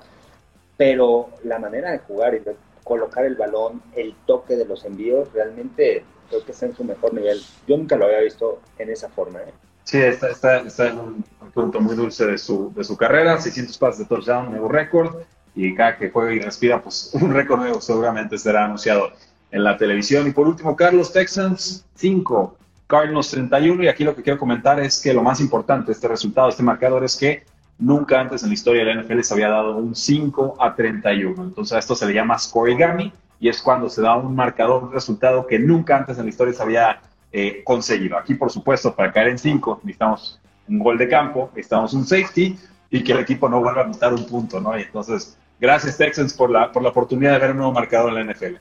Pero 0.77 1.29
la 1.43 1.59
manera 1.59 1.91
de 1.91 1.99
jugar 1.99 2.33
y 2.35 2.39
de 2.39 2.55
colocar 2.83 3.25
el 3.25 3.35
balón, 3.35 3.81
el 3.95 4.15
toque 4.25 4.55
de 4.55 4.65
los 4.65 4.83
envíos, 4.83 5.31
realmente 5.31 6.03
creo 6.29 6.43
que 6.43 6.51
está 6.51 6.65
en 6.65 6.75
su 6.75 6.83
mejor 6.83 7.13
nivel. 7.13 7.39
Yo 7.67 7.77
nunca 7.77 7.95
lo 7.95 8.05
había 8.05 8.19
visto 8.19 8.59
en 8.77 8.89
esa 8.89 9.09
forma, 9.09 9.39
¿eh? 9.41 9.53
Sí, 9.83 10.01
está, 10.01 10.29
está, 10.29 10.57
está 10.61 10.87
en 10.87 10.99
un, 10.99 11.23
punto 11.53 11.79
muy 11.79 11.95
dulce 11.95 12.25
de 12.25 12.37
su, 12.39 12.73
de 12.73 12.83
su 12.83 12.97
carrera, 12.97 13.39
600 13.39 13.77
pases 13.77 13.99
de 13.99 14.05
touchdown, 14.05 14.49
nuevo 14.49 14.67
récord, 14.67 15.21
y 15.53 15.73
cada 15.75 15.97
que 15.97 16.09
juega 16.09 16.33
y 16.33 16.39
respira, 16.39 16.81
pues 16.81 17.11
un 17.21 17.33
récord 17.33 17.59
nuevo 17.59 17.79
seguramente 17.79 18.37
será 18.37 18.65
anunciado 18.65 19.11
en 19.55 19.63
la 19.63 19.77
televisión. 19.77 20.27
Y 20.27 20.31
por 20.31 20.47
último, 20.47 20.75
Carlos 20.75 21.13
Texans 21.13 21.85
5, 21.95 22.57
Cardinals 22.87 23.29
31, 23.29 23.83
y 23.83 23.87
aquí 23.87 24.03
lo 24.03 24.13
que 24.13 24.21
quiero 24.21 24.37
comentar 24.37 24.81
es 24.81 25.01
que 25.01 25.13
lo 25.13 25.23
más 25.23 25.39
importante 25.39 25.87
de 25.87 25.93
este 25.93 26.09
resultado, 26.09 26.49
este 26.49 26.61
marcador, 26.61 27.05
es 27.05 27.15
que 27.15 27.43
nunca 27.79 28.19
antes 28.19 28.43
en 28.43 28.49
la 28.49 28.53
historia 28.53 28.83
de 28.83 28.93
la 28.93 29.01
NFL 29.01 29.21
se 29.21 29.33
había 29.33 29.47
dado 29.47 29.77
un 29.77 29.95
5 29.95 30.57
a 30.59 30.75
31. 30.75 31.41
Entonces 31.41 31.73
a 31.73 31.79
esto 31.79 31.95
se 31.95 32.05
le 32.05 32.13
llama 32.13 32.37
scorigami, 32.37 33.13
y 33.39 33.47
es 33.47 33.61
cuando 33.61 33.89
se 33.89 34.01
da 34.01 34.17
un 34.17 34.35
marcador, 34.35 34.83
un 34.83 34.91
resultado 34.91 35.47
que 35.47 35.57
nunca 35.57 35.95
antes 35.95 36.17
en 36.17 36.25
la 36.25 36.29
historia 36.29 36.53
se 36.53 36.61
había 36.61 36.99
eh, 37.31 37.61
conseguido. 37.63 38.17
Aquí, 38.17 38.35
por 38.35 38.51
supuesto, 38.51 38.93
para 38.93 39.13
caer 39.13 39.29
en 39.29 39.37
5 39.37 39.81
necesitamos 39.83 40.41
un 40.67 40.79
gol 40.79 40.97
de 40.97 41.07
campo, 41.07 41.49
necesitamos 41.55 41.93
un 41.93 42.05
safety 42.05 42.59
y 42.89 43.03
que 43.03 43.13
el 43.13 43.19
equipo 43.19 43.47
no 43.47 43.61
vuelva 43.61 43.83
a 43.83 43.85
anotar 43.85 44.13
un 44.13 44.25
punto, 44.25 44.59
¿no? 44.59 44.77
Y 44.77 44.81
entonces, 44.81 45.37
gracias 45.61 45.97
Texans 45.97 46.33
por 46.33 46.49
la, 46.49 46.73
por 46.73 46.83
la 46.83 46.89
oportunidad 46.89 47.33
de 47.33 47.39
ver 47.39 47.51
un 47.51 47.57
nuevo 47.57 47.71
marcador 47.71 48.17
en 48.17 48.27
la 48.27 48.33
NFL. 48.33 48.55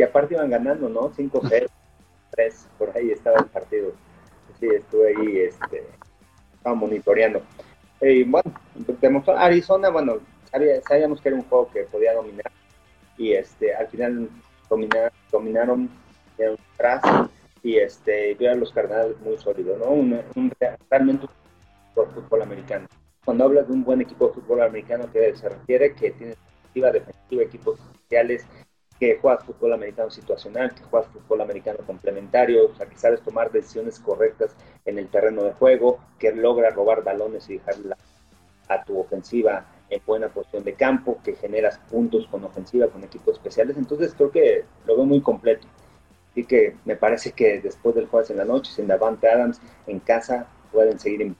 Y 0.00 0.02
aparte 0.02 0.32
iban 0.32 0.48
ganando, 0.48 0.88
¿no? 0.88 1.12
5-0, 1.12 1.68
3, 2.30 2.68
por 2.78 2.96
ahí 2.96 3.10
estaba 3.10 3.36
el 3.36 3.44
partido. 3.44 3.92
Sí, 4.58 4.66
estuve 4.66 5.08
ahí, 5.08 5.40
este, 5.40 5.84
estaba 6.54 6.74
monitoreando. 6.74 7.42
Y 8.00 8.24
bueno, 8.24 8.50
demostró 8.98 9.36
Arizona, 9.36 9.90
bueno, 9.90 10.20
sabíamos 10.88 11.20
que 11.20 11.28
era 11.28 11.36
un 11.36 11.44
juego 11.44 11.70
que 11.70 11.82
podía 11.82 12.14
dominar 12.14 12.50
y 13.18 13.32
este, 13.32 13.74
al 13.74 13.88
final 13.88 14.30
dominaron, 14.70 15.10
dominaron 15.30 15.90
atrás 16.72 17.28
y 17.62 17.76
este, 17.76 18.38
a 18.48 18.54
los 18.54 18.72
Cardenales 18.72 19.20
muy 19.20 19.36
sólidos, 19.36 19.80
¿no? 19.80 19.90
Un, 19.90 20.18
realmente 20.88 21.26
un 21.94 22.10
fútbol 22.10 22.40
americano. 22.40 22.86
Cuando 23.22 23.44
hablas 23.44 23.68
de 23.68 23.74
un 23.74 23.84
buen 23.84 24.00
equipo 24.00 24.28
de 24.28 24.32
fútbol 24.32 24.62
americano, 24.62 25.12
que 25.12 25.36
se 25.36 25.46
refiere 25.46 25.94
que 25.94 26.12
tiene 26.12 26.36
defensiva, 26.72 26.90
defensiva, 26.90 27.42
equipos 27.42 27.78
especiales, 27.80 28.46
que 29.00 29.18
juegas 29.18 29.44
fútbol 29.44 29.72
americano 29.72 30.10
situacional, 30.10 30.74
que 30.74 30.84
juegas 30.84 31.10
fútbol 31.10 31.40
americano 31.40 31.78
complementario, 31.86 32.70
o 32.70 32.76
sea, 32.76 32.86
que 32.86 32.98
sabes 32.98 33.22
tomar 33.22 33.50
decisiones 33.50 33.98
correctas 33.98 34.54
en 34.84 34.98
el 34.98 35.08
terreno 35.08 35.42
de 35.42 35.54
juego, 35.54 35.98
que 36.18 36.32
logra 36.32 36.68
robar 36.68 37.02
balones 37.02 37.48
y 37.48 37.54
dejarla 37.54 37.96
a 38.68 38.84
tu 38.84 39.00
ofensiva 39.00 39.64
en 39.88 40.02
buena 40.06 40.28
posición 40.28 40.64
de 40.64 40.74
campo, 40.74 41.18
que 41.24 41.34
generas 41.34 41.78
puntos 41.90 42.26
con 42.26 42.44
ofensiva, 42.44 42.88
con 42.88 43.02
equipos 43.02 43.36
especiales. 43.36 43.78
Entonces 43.78 44.14
creo 44.14 44.30
que 44.30 44.64
lo 44.86 44.96
veo 44.96 45.06
muy 45.06 45.22
completo. 45.22 45.66
Así 46.30 46.44
que 46.44 46.76
me 46.84 46.94
parece 46.94 47.32
que 47.32 47.60
después 47.60 47.94
del 47.94 48.06
jueves 48.06 48.30
en 48.30 48.36
la 48.36 48.44
noche, 48.44 48.70
sin 48.70 48.86
Davante 48.86 49.28
Adams 49.28 49.60
en 49.86 49.98
casa, 49.98 50.46
pueden 50.70 50.98
seguir. 50.98 51.34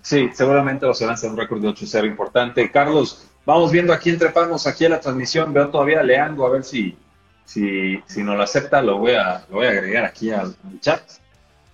Sí, 0.00 0.30
seguramente 0.32 0.86
van 0.86 1.10
a 1.10 1.12
hacer 1.12 1.30
un 1.30 1.36
récord 1.36 1.60
de 1.60 1.68
8-0 1.68 2.06
importante. 2.06 2.70
Carlos, 2.70 3.29
vamos 3.44 3.72
viendo 3.72 3.92
aquí 3.92 4.10
entrepamos 4.10 4.66
aquí 4.66 4.84
en 4.84 4.92
la 4.92 5.00
transmisión. 5.00 5.52
Veo 5.52 5.68
todavía 5.68 6.00
a 6.00 6.02
Leango, 6.02 6.46
a 6.46 6.50
ver 6.50 6.64
si, 6.64 6.96
si, 7.44 8.02
si 8.06 8.22
nos 8.22 8.36
lo 8.36 8.42
acepta, 8.42 8.82
lo 8.82 8.98
voy 8.98 9.12
a, 9.12 9.44
lo 9.48 9.56
voy 9.56 9.66
a 9.66 9.70
agregar 9.70 10.04
aquí 10.04 10.30
al, 10.30 10.54
chat. 10.80 11.02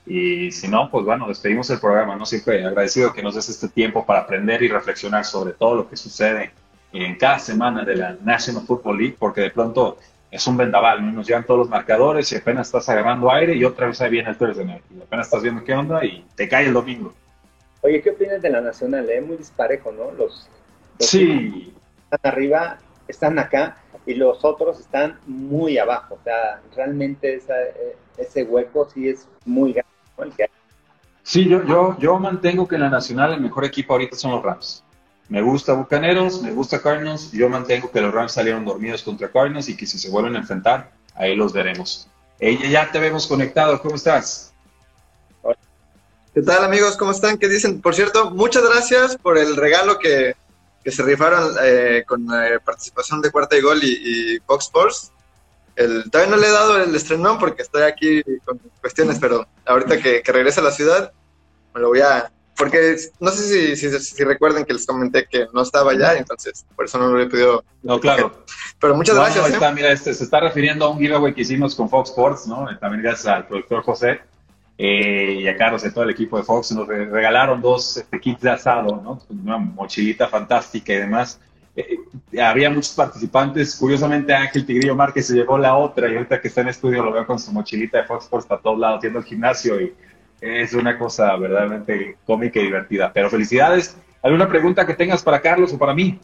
Y 0.07 0.53
si 0.53 0.69
no, 0.69 0.89
pues 0.91 1.05
bueno, 1.05 1.27
despedimos 1.27 1.69
el 1.71 1.81
programa, 1.81 2.15
¿no? 2.15 2.25
Siempre 2.25 2.65
agradecido 2.65 3.13
que 3.13 3.23
nos 3.23 3.35
des 3.35 3.49
este 3.49 3.69
tiempo 3.69 4.07
para 4.07 4.21
aprender 4.21 4.63
y 4.63 4.69
reflexionar 4.69 5.25
sobre 5.25 5.53
todo 5.53 5.75
lo 5.75 5.89
que 5.89 5.97
sucede 5.97 6.53
en 6.93 7.17
cada 7.17 7.41
semana 7.41 7.85
de 7.85 7.97
la 7.97 8.17
National 8.23 8.65
Football 8.65 8.99
League, 8.99 9.17
porque 9.19 9.41
de 9.41 9.51
pronto 9.51 9.99
es 10.31 10.47
un 10.47 10.57
vendaval, 10.57 11.05
¿no? 11.05 11.13
nos 11.13 11.27
llegan 11.27 11.45
todos 11.45 11.59
los 11.59 11.69
marcadores 11.69 12.31
y 12.33 12.37
apenas 12.37 12.69
estás 12.69 12.89
agarrando 12.89 13.31
aire 13.33 13.55
y 13.55 13.65
otra 13.65 13.87
vez 13.89 14.01
ahí 14.01 14.11
viene 14.11 14.31
el 14.31 14.37
Thursday 14.37 14.65
Night. 14.65 14.83
Y 14.97 15.03
apenas 15.03 15.27
estás 15.27 15.43
viendo 15.43 15.65
qué 15.65 15.75
onda 15.75 16.05
y 16.05 16.25
te 16.37 16.49
cae 16.49 16.67
el 16.67 16.73
domingo. 16.73 17.13
Oye, 17.83 18.01
¿qué 18.01 18.11
opinas 18.11 18.41
de 18.43 18.51
la 18.51 18.61
Nacional? 18.61 19.09
Es 19.11 19.19
eh? 19.19 19.21
muy 19.21 19.37
disparejo, 19.37 19.93
¿no? 19.93 20.13
Los, 20.13 20.49
sí. 20.99 21.75
están 22.11 22.33
arriba, 22.33 22.79
están 23.09 23.39
acá 23.39 23.77
y 24.07 24.15
los 24.15 24.45
otros 24.45 24.81
están 24.81 25.19
muy 25.27 25.79
abajo. 25.79 26.15
O 26.15 26.25
sea, 26.25 26.61
realmente 26.75 27.37
eh, 27.37 27.97
ese 28.17 28.45
hueco 28.45 28.89
sí 28.93 29.09
es 29.09 29.29
muy 29.45 29.73
grande. 29.73 30.51
Sí, 31.23 31.49
yo, 31.49 31.65
yo, 31.65 31.97
yo 31.99 32.19
mantengo 32.19 32.69
que 32.69 32.77
en 32.77 32.83
la 32.83 32.91
Nacional 32.91 33.33
el 33.33 33.41
mejor 33.41 33.65
equipo 33.65 33.93
ahorita 33.93 34.17
son 34.17 34.31
los 34.31 34.43
Rams. 34.43 34.85
Me 35.29 35.43
gusta 35.43 35.73
Bucaneros, 35.73 36.41
me 36.41 36.53
gusta 36.53 36.81
Cardinals. 36.81 37.33
Yo 37.33 37.49
mantengo 37.49 37.91
que 37.91 38.01
los 38.01 38.15
Rams 38.15 38.33
salieron 38.33 38.65
dormidos 38.65 39.03
contra 39.03 39.29
Cardinals 39.29 39.69
y 39.69 39.77
que 39.77 39.87
si 39.87 39.99
se 39.99 40.09
vuelven 40.09 40.37
a 40.37 40.39
enfrentar, 40.39 40.93
ahí 41.15 41.35
los 41.35 41.53
veremos. 41.53 42.09
Ella 42.39 42.69
ya 42.69 42.93
te 42.93 43.01
vemos 43.01 43.27
conectado. 43.27 43.81
¿Cómo 43.83 43.97
estás? 43.97 44.55
¿Qué 46.33 46.43
tal 46.43 46.65
amigos? 46.65 46.97
¿Cómo 46.97 47.11
están? 47.11 47.39
¿Qué 47.39 47.49
dicen? 47.49 47.81
Por 47.81 47.95
cierto, 47.95 48.31
muchas 48.31 48.63
gracias 48.63 49.17
por 49.17 49.39
el 49.39 49.57
regalo 49.57 49.99
que, 49.99 50.37
se 50.91 51.03
rifaron 51.03 51.55
eh, 51.63 52.05
con 52.07 52.27
la 52.27 52.61
participación 52.65 53.21
de 53.21 53.31
Cuarta 53.31 53.57
y 53.57 53.61
Gol 53.61 53.81
y, 53.83 54.39
Fox 54.47 54.67
Sports. 54.67 55.13
El, 55.75 56.11
todavía 56.11 56.35
no 56.35 56.41
le 56.41 56.49
he 56.49 56.53
dado 56.53 56.79
el 56.79 56.95
estrenón 56.95 57.39
porque 57.39 57.63
estoy 57.63 57.83
aquí 57.83 58.23
con 58.45 58.59
cuestiones, 58.81 59.19
pero 59.21 59.47
ahorita 59.67 60.01
que, 60.01 60.23
que 60.23 60.33
regrese 60.33 60.61
a 60.61 60.65
la 60.65 60.71
ciudad, 60.71 61.13
me 61.75 61.81
lo 61.83 61.89
voy 61.89 62.01
a, 62.01 62.33
porque 62.57 62.97
no 63.21 63.31
sé 63.31 63.77
si, 63.77 64.01
si, 64.01 64.25
recuerden 64.25 64.65
que 64.65 64.73
les 64.73 64.87
comenté 64.87 65.27
que 65.27 65.47
no 65.53 65.63
estaba 65.63 65.93
allá, 65.93 66.15
entonces 66.15 66.65
por 66.75 66.87
eso 66.87 66.99
no 66.99 67.09
lo 67.09 67.21
he 67.21 67.27
pedido. 67.27 67.63
No, 67.83 68.01
claro. 68.01 68.45
Pero 68.81 68.95
muchas 68.95 69.17
gracias. 69.17 69.51
¿eh? 69.51 69.53
Está, 69.53 69.73
mira, 69.73 69.93
este, 69.93 70.15
se 70.15 70.25
está 70.25 70.41
refiriendo 70.41 70.87
a 70.87 70.89
un 70.89 70.99
giveaway 70.99 71.35
que 71.35 71.43
hicimos 71.43 71.75
con 71.75 71.91
Fox 71.91 72.11
Sports, 72.11 72.47
¿no? 72.47 72.67
También 72.79 73.03
gracias 73.03 73.27
al 73.27 73.47
productor 73.47 73.83
José 73.83 74.21
eh, 74.79 75.39
y 75.41 75.49
a 75.49 75.57
Carlos 75.57 75.85
y 75.85 75.91
todo 75.91 76.05
el 76.05 76.11
equipo 76.11 76.37
de 76.37 76.43
Fox. 76.43 76.73
Nos 76.73 76.87
regalaron 76.87 77.61
dos 77.61 77.97
este, 77.97 78.21
kits 78.21 78.43
de 78.43 78.51
asado, 78.51 79.01
¿no? 79.03 79.21
Una 79.29 79.59
mochilita 79.59 80.29
fantástica 80.29 80.93
y 80.93 80.97
demás. 80.97 81.41
Eh, 81.75 81.99
había 82.41 82.71
muchos 82.71 82.95
participantes. 82.95 83.77
Curiosamente, 83.77 84.35
Ángel 84.35 84.67
Tigrillo 84.67 84.95
Márquez 84.95 85.27
se 85.27 85.35
llevó 85.35 85.59
la 85.59 85.77
otra 85.77 86.09
y 86.09 86.15
ahorita 86.15 86.41
que 86.41 86.49
está 86.49 86.63
en 86.63 86.69
estudio 86.69 87.05
lo 87.05 87.13
veo 87.13 87.27
con 87.27 87.39
su 87.39 87.53
mochilita 87.53 87.99
de 87.99 88.05
Fox 88.05 88.25
Sports 88.25 88.47
para 88.47 88.61
todos 88.61 88.79
lados, 88.79 88.99
haciendo 88.99 89.19
el 89.19 89.25
gimnasio 89.25 89.81
y 89.81 89.95
es 90.41 90.75
una 90.75 90.99
cosa 90.99 91.35
verdaderamente 91.37 92.17
cómica 92.27 92.61
y 92.61 92.65
divertida. 92.65 93.13
Pero 93.13 93.31
felicidades. 93.31 93.97
¿Alguna 94.23 94.49
pregunta 94.49 94.87
que 94.87 94.95
tengas 94.95 95.23
para 95.23 95.41
Carlos 95.41 95.73
o 95.73 95.79
para 95.79 95.95
mí? 95.95 96.19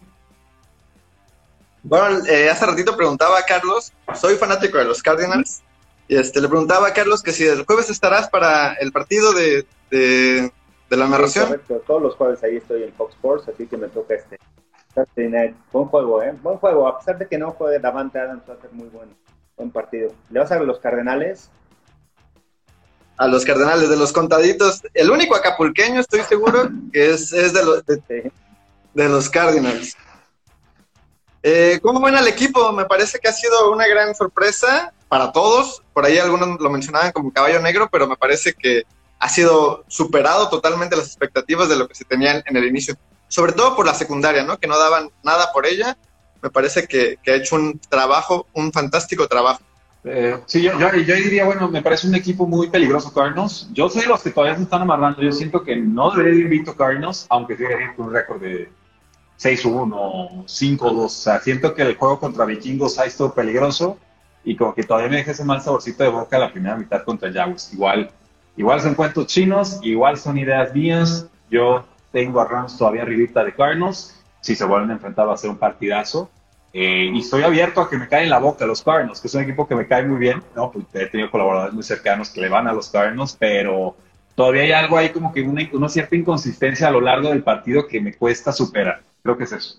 Bueno, 1.82 2.24
eh, 2.26 2.48
hace 2.48 2.64
ratito 2.64 2.96
preguntaba 2.96 3.38
a 3.38 3.42
Carlos, 3.42 3.92
soy 4.14 4.36
fanático 4.36 4.78
de 4.78 4.84
los 4.84 5.02
Cardinals, 5.02 5.62
y 6.08 6.16
este, 6.16 6.40
le 6.40 6.48
preguntaba 6.48 6.88
a 6.88 6.92
Carlos 6.92 7.22
que 7.22 7.32
si 7.32 7.44
el 7.44 7.64
jueves 7.64 7.90
estarás 7.90 8.28
para 8.28 8.74
el 8.74 8.92
partido 8.92 9.32
de, 9.32 9.66
de, 9.90 10.50
la 10.90 11.08
narración. 11.08 11.46
correcto, 11.46 11.82
todos 11.86 12.02
los 12.02 12.14
jueves 12.16 12.42
ahí 12.42 12.56
estoy 12.56 12.82
en 12.82 12.92
Fox 12.92 13.14
Sports, 13.14 13.48
así 13.48 13.66
que 13.66 13.76
me 13.76 13.88
toca 13.88 14.14
este 14.14 14.38
Buen 15.72 15.86
juego, 15.86 16.22
¿eh? 16.22 16.34
Buen 16.42 16.58
juego, 16.58 16.86
a 16.86 16.98
pesar 16.98 17.16
de 17.16 17.26
que 17.26 17.38
no 17.38 17.52
juegue 17.52 17.78
Davante 17.78 18.18
Adams, 18.18 18.42
va 18.48 18.54
a 18.54 18.60
ser 18.60 18.70
muy 18.72 18.88
bueno. 18.88 19.12
Buen 19.56 19.70
partido. 19.70 20.12
¿Le 20.28 20.40
vas 20.40 20.52
a 20.52 20.58
ver 20.58 20.66
los 20.66 20.80
Cardenales? 20.80 21.50
a 23.22 23.28
los 23.28 23.44
Cardenales 23.44 23.88
de 23.88 23.96
los 23.96 24.12
Contaditos. 24.12 24.82
El 24.94 25.10
único 25.10 25.36
acapulqueño, 25.36 26.00
estoy 26.00 26.22
seguro, 26.22 26.68
que 26.92 27.10
es, 27.10 27.30
de, 27.30 27.64
los, 27.64 27.84
de, 27.86 29.08
los 29.08 29.30
Cardinals. 29.30 29.96
Eh, 31.42 31.78
¿Cómo 31.82 32.00
ven 32.00 32.16
al 32.16 32.26
equipo? 32.26 32.72
Me 32.72 32.84
parece 32.84 33.18
que 33.18 33.28
ha 33.28 33.32
sido 33.32 33.70
una 33.72 33.86
gran 33.86 34.14
sorpresa 34.14 34.92
para 35.12 35.30
todos. 35.30 35.82
Por 35.92 36.06
ahí 36.06 36.16
algunos 36.16 36.58
lo 36.58 36.70
mencionaban 36.70 37.12
como 37.12 37.30
caballo 37.30 37.60
negro, 37.60 37.86
pero 37.92 38.06
me 38.06 38.16
parece 38.16 38.54
que 38.54 38.84
ha 39.18 39.28
sido 39.28 39.84
superado 39.86 40.48
totalmente 40.48 40.96
las 40.96 41.08
expectativas 41.08 41.68
de 41.68 41.76
lo 41.76 41.86
que 41.86 41.94
se 41.94 42.06
tenían 42.06 42.42
en 42.46 42.56
el 42.56 42.64
inicio. 42.64 42.96
Sobre 43.28 43.52
todo 43.52 43.76
por 43.76 43.84
la 43.84 43.92
secundaria, 43.92 44.42
¿no? 44.42 44.58
Que 44.58 44.66
no 44.66 44.78
daban 44.78 45.10
nada 45.22 45.52
por 45.52 45.66
ella. 45.66 45.98
Me 46.40 46.48
parece 46.48 46.86
que 46.86 47.18
ha 47.26 47.34
hecho 47.34 47.56
un 47.56 47.78
trabajo, 47.90 48.46
un 48.54 48.72
fantástico 48.72 49.28
trabajo. 49.28 49.60
Eh, 50.04 50.40
sí, 50.46 50.62
yo, 50.62 50.72
yo, 50.78 51.14
diría, 51.14 51.44
bueno, 51.44 51.68
me 51.68 51.82
parece 51.82 52.08
un 52.08 52.14
equipo 52.14 52.46
muy 52.46 52.70
peligroso 52.70 53.12
Cardinals. 53.12 53.68
Yo 53.74 53.90
soy 53.90 54.02
de 54.04 54.08
los 54.08 54.22
que 54.22 54.30
todavía 54.30 54.56
se 54.56 54.62
están 54.62 54.80
amarrando. 54.80 55.20
Yo 55.20 55.32
siento 55.32 55.62
que 55.62 55.76
no 55.76 56.10
debería 56.10 56.38
ir 56.38 56.44
invicto 56.46 56.74
Cardinals, 56.74 57.26
aunque 57.28 57.58
siga 57.58 57.94
con 57.96 58.06
un 58.06 58.14
récord 58.14 58.40
de 58.40 58.72
6-1, 59.38 60.46
5-2. 60.46 60.80
O 60.80 61.08
sea, 61.10 61.38
siento 61.40 61.74
que 61.74 61.82
el 61.82 61.96
juego 61.96 62.18
contra 62.18 62.46
Vikingos 62.46 62.98
ha 62.98 63.04
estado 63.04 63.34
peligroso. 63.34 63.98
Y 64.44 64.56
como 64.56 64.74
que 64.74 64.82
todavía 64.82 65.10
me 65.10 65.16
deja 65.16 65.30
ese 65.30 65.44
mal 65.44 65.60
saborcito 65.60 66.02
de 66.02 66.10
boca 66.10 66.38
la 66.38 66.52
primera 66.52 66.76
mitad 66.76 67.04
contra 67.04 67.32
Jaguars. 67.32 67.72
Igual, 67.72 68.10
igual 68.56 68.80
son 68.80 68.94
cuentos 68.94 69.26
chinos, 69.26 69.78
igual 69.82 70.16
son 70.16 70.38
ideas 70.38 70.74
mías. 70.74 71.26
Yo 71.50 71.84
tengo 72.10 72.40
a 72.40 72.48
Rams 72.48 72.76
todavía 72.76 73.02
arribita 73.02 73.44
de 73.44 73.54
Cardinals. 73.54 74.20
Si 74.40 74.54
se 74.54 74.64
vuelven 74.64 74.90
a 74.90 74.94
enfrentar 74.94 75.28
va 75.28 75.34
a 75.34 75.36
ser 75.36 75.50
un 75.50 75.58
partidazo. 75.58 76.30
Eh, 76.72 77.10
y 77.12 77.20
estoy 77.20 77.42
abierto 77.42 77.82
a 77.82 77.90
que 77.90 77.98
me 77.98 78.08
caen 78.08 78.24
en 78.24 78.30
la 78.30 78.38
boca 78.38 78.64
los 78.64 78.82
Cardinals, 78.82 79.20
que 79.20 79.28
es 79.28 79.34
un 79.34 79.42
equipo 79.42 79.68
que 79.68 79.74
me 79.74 79.86
cae 79.86 80.04
muy 80.04 80.18
bien, 80.18 80.42
¿no? 80.56 80.70
Porque 80.72 81.02
he 81.02 81.06
tenido 81.06 81.30
colaboradores 81.30 81.74
muy 81.74 81.82
cercanos 81.82 82.30
que 82.30 82.40
le 82.40 82.48
van 82.48 82.66
a 82.66 82.72
los 82.72 82.88
Cardinals, 82.88 83.36
pero 83.38 83.94
todavía 84.34 84.62
hay 84.62 84.72
algo 84.72 84.96
ahí 84.96 85.10
como 85.10 85.32
que 85.34 85.42
una, 85.42 85.68
una 85.74 85.88
cierta 85.90 86.16
inconsistencia 86.16 86.88
a 86.88 86.90
lo 86.90 87.02
largo 87.02 87.28
del 87.28 87.42
partido 87.42 87.86
que 87.86 88.00
me 88.00 88.14
cuesta 88.14 88.52
superar. 88.52 89.02
Creo 89.22 89.36
que 89.36 89.44
es 89.44 89.52
eso. 89.52 89.76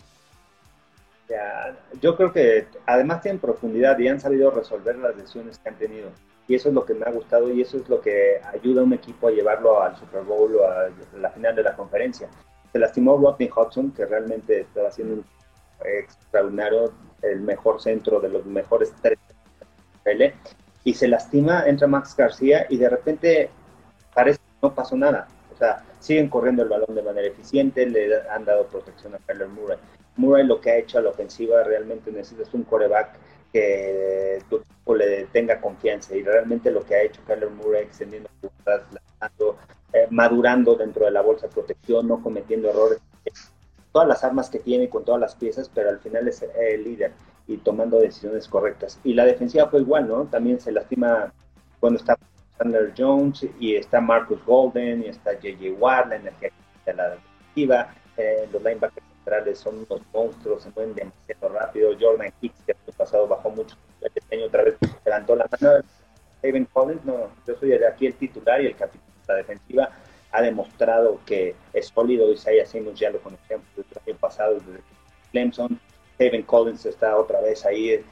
Yo 2.02 2.16
creo 2.16 2.32
que 2.32 2.68
además 2.86 3.22
tienen 3.22 3.40
profundidad 3.40 3.98
y 4.00 4.08
han 4.08 4.20
sabido 4.20 4.52
resolver 4.52 4.96
las 4.98 5.16
lesiones 5.16 5.58
que 5.58 5.70
han 5.70 5.78
tenido. 5.78 6.10
Y 6.48 6.56
eso 6.56 6.70
es 6.70 6.76
lo 6.76 6.86
que 6.86 6.94
me 6.94 7.06
ha 7.06 7.12
gustado 7.12 7.52
y 7.52 7.62
eso 7.62 7.78
es 7.78 7.88
lo 7.88 8.02
que 8.02 8.42
ayuda 8.54 8.82
a 8.82 8.84
un 8.84 8.94
equipo 8.94 9.28
a 9.28 9.32
llevarlo 9.32 9.82
al 9.82 9.96
Super 9.96 10.24
Bowl 10.24 10.56
o 10.56 10.68
a 10.68 10.90
la 11.18 11.30
final 11.30 11.56
de 11.56 11.64
la 11.64 11.76
conferencia. 11.76 12.30
Se 12.72 12.80
lastimó 12.80 13.18
Rodney 13.18 13.50
Hudson, 13.56 13.92
que 13.92 14.06
realmente 14.06 14.62
estaba 14.62 14.90
haciendo 14.90 15.16
un 15.16 15.26
extraordinario, 15.86 16.94
el 17.22 17.42
mejor 17.42 17.82
centro 17.82 18.20
de 18.20 18.30
los 18.30 18.46
mejores 18.46 18.94
tres 19.02 19.18
y 20.84 20.94
se 20.94 21.08
lastima, 21.08 21.64
entra 21.66 21.88
Max 21.88 22.16
García 22.16 22.66
y 22.70 22.78
de 22.78 22.90
repente 22.90 23.50
parece 24.14 24.40
que 24.40 24.68
no 24.68 24.76
pasó 24.76 24.98
nada. 24.98 25.28
O 25.54 25.58
sea, 25.58 25.84
siguen 26.00 26.30
corriendo 26.30 26.64
el 26.64 26.70
balón 26.70 26.94
de 26.94 27.02
manera 27.02 27.28
eficiente, 27.28 27.86
le 27.86 28.28
han 28.30 28.44
dado 28.44 28.68
protección 28.68 29.16
a 29.16 29.20
Kyler 29.20 29.48
Murray. 29.48 29.78
Murray 30.18 30.45
lo 30.45 30.61
que 30.61 30.72
ha 30.72 30.78
hecho 30.78 30.97
a 30.97 31.01
la 31.01 31.09
ofensiva 31.09 31.64
realmente 31.64 32.11
necesitas 32.11 32.53
un 32.53 32.64
coreback 32.64 33.18
que 33.51 34.39
tu 34.49 34.57
equipo 34.57 34.95
le 34.95 35.26
tenga 35.26 35.61
confianza 35.61 36.16
y 36.16 36.24
realmente 36.24 36.72
lo 36.72 36.84
que 36.84 36.95
ha 36.95 37.03
hecho 37.03 37.22
Kyler 37.26 37.49
Murray 37.49 37.84
extendiendo 37.84 38.30
jugadas, 38.41 38.88
eh, 39.93 40.07
madurando 40.09 40.76
dentro 40.76 41.05
de 41.05 41.11
la 41.11 41.22
bolsa 41.22 41.47
de 41.47 41.53
protección, 41.53 42.07
no 42.07 42.22
cometiendo 42.22 42.70
errores 42.70 42.99
todas 43.93 44.07
las 44.07 44.24
armas 44.24 44.49
que 44.49 44.59
tiene 44.59 44.89
con 44.89 45.05
todas 45.05 45.22
las 45.22 45.36
piezas, 45.36 45.70
pero 45.74 45.89
al 45.89 45.99
final 45.99 46.28
es 46.28 46.41
el 46.41 46.84
líder 46.84 47.14
y 47.47 47.57
tomando 47.57 47.99
decisiones 47.99 48.47
correctas. 48.47 48.99
Y 49.03 49.14
la 49.14 49.24
defensiva 49.24 49.70
fue 49.70 49.82
igual, 49.82 50.07
¿no? 50.07 50.24
También 50.26 50.59
se 50.59 50.72
lastima 50.72 51.32
cuando 51.80 51.99
está 51.99 52.18
Chandler 52.57 52.93
Jones 52.97 53.45
y 53.59 53.76
está 53.76 54.01
Marcus 54.01 54.43
Golden 54.45 55.03
y 55.03 55.07
está 55.09 55.39
JJ 55.39 55.74
Watt, 55.80 56.07
la 56.09 56.16
energía 56.16 56.49
de 56.86 56.93
la 56.93 57.09
defensiva. 57.11 57.95
Eh, 58.18 58.47
los 58.51 58.64
linebackers 58.64 59.12
son 59.56 59.86
unos 59.90 60.02
monstruos, 60.14 60.64
se 60.64 60.70
mueven 60.72 60.96
demasiado 60.96 61.50
rápido. 61.50 61.92
Jordan 62.00 62.32
Hicks, 62.42 62.62
que 62.66 62.72
el 62.72 62.94
pasado 62.94 63.28
bajó 63.28 63.50
mucho, 63.50 63.76
este 64.02 64.36
año 64.36 64.46
otra 64.46 64.64
vez 64.64 64.76
levantó 65.06 65.36
la 65.36 65.48
mano. 65.50 65.84
Collins, 66.74 67.06
no, 67.06 67.30
yo 67.48 67.56
soy 67.56 67.74
aquí 67.74 68.08
el 68.08 68.16
titular 68.16 68.62
y 68.62 68.68
el 68.68 68.76
capitán 68.76 69.08
de 69.28 69.34
la 69.34 69.38
defensiva 69.38 69.90
ha 70.32 70.42
demostrado 70.42 71.20
que 71.26 71.56
es 71.74 71.88
sólido. 71.88 72.32
Isaiah 72.32 72.66
Simmons 72.66 73.00
ya 73.00 73.12
lo 73.12 73.20
conocíamos 73.20 73.66
el 73.78 73.86
año 74.06 74.18
pasado 74.20 74.58
Clemson. 75.32 75.80
Kevin 76.18 76.44
Collins 76.44 76.86
está 76.86 77.18
otra 77.18 77.42
vez 77.42 77.66
ahí, 77.66 78.04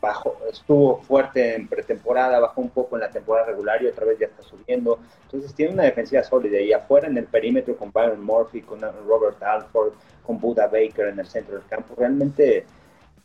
bajo, 0.00 0.36
estuvo 0.50 1.00
fuerte 1.02 1.54
en 1.54 1.68
pretemporada, 1.68 2.40
bajó 2.40 2.60
un 2.60 2.70
poco 2.70 2.96
en 2.96 3.02
la 3.02 3.10
temporada 3.10 3.46
regular 3.46 3.82
y 3.82 3.86
otra 3.86 4.04
vez 4.04 4.18
ya 4.18 4.26
está 4.26 4.42
subiendo. 4.42 4.98
Entonces 5.24 5.54
tiene 5.54 5.72
una 5.72 5.84
defensiva 5.84 6.22
sólida 6.22 6.60
y 6.60 6.72
afuera 6.72 7.08
en 7.08 7.16
el 7.16 7.26
perímetro 7.26 7.76
con 7.76 7.92
Byron 7.92 8.24
Murphy, 8.24 8.62
con 8.62 8.80
Robert 8.80 9.42
Alford, 9.42 9.92
con 10.24 10.40
Buda 10.40 10.66
Baker 10.66 11.08
en 11.08 11.20
el 11.20 11.26
centro 11.26 11.56
del 11.56 11.66
campo. 11.66 11.94
Realmente 11.96 12.64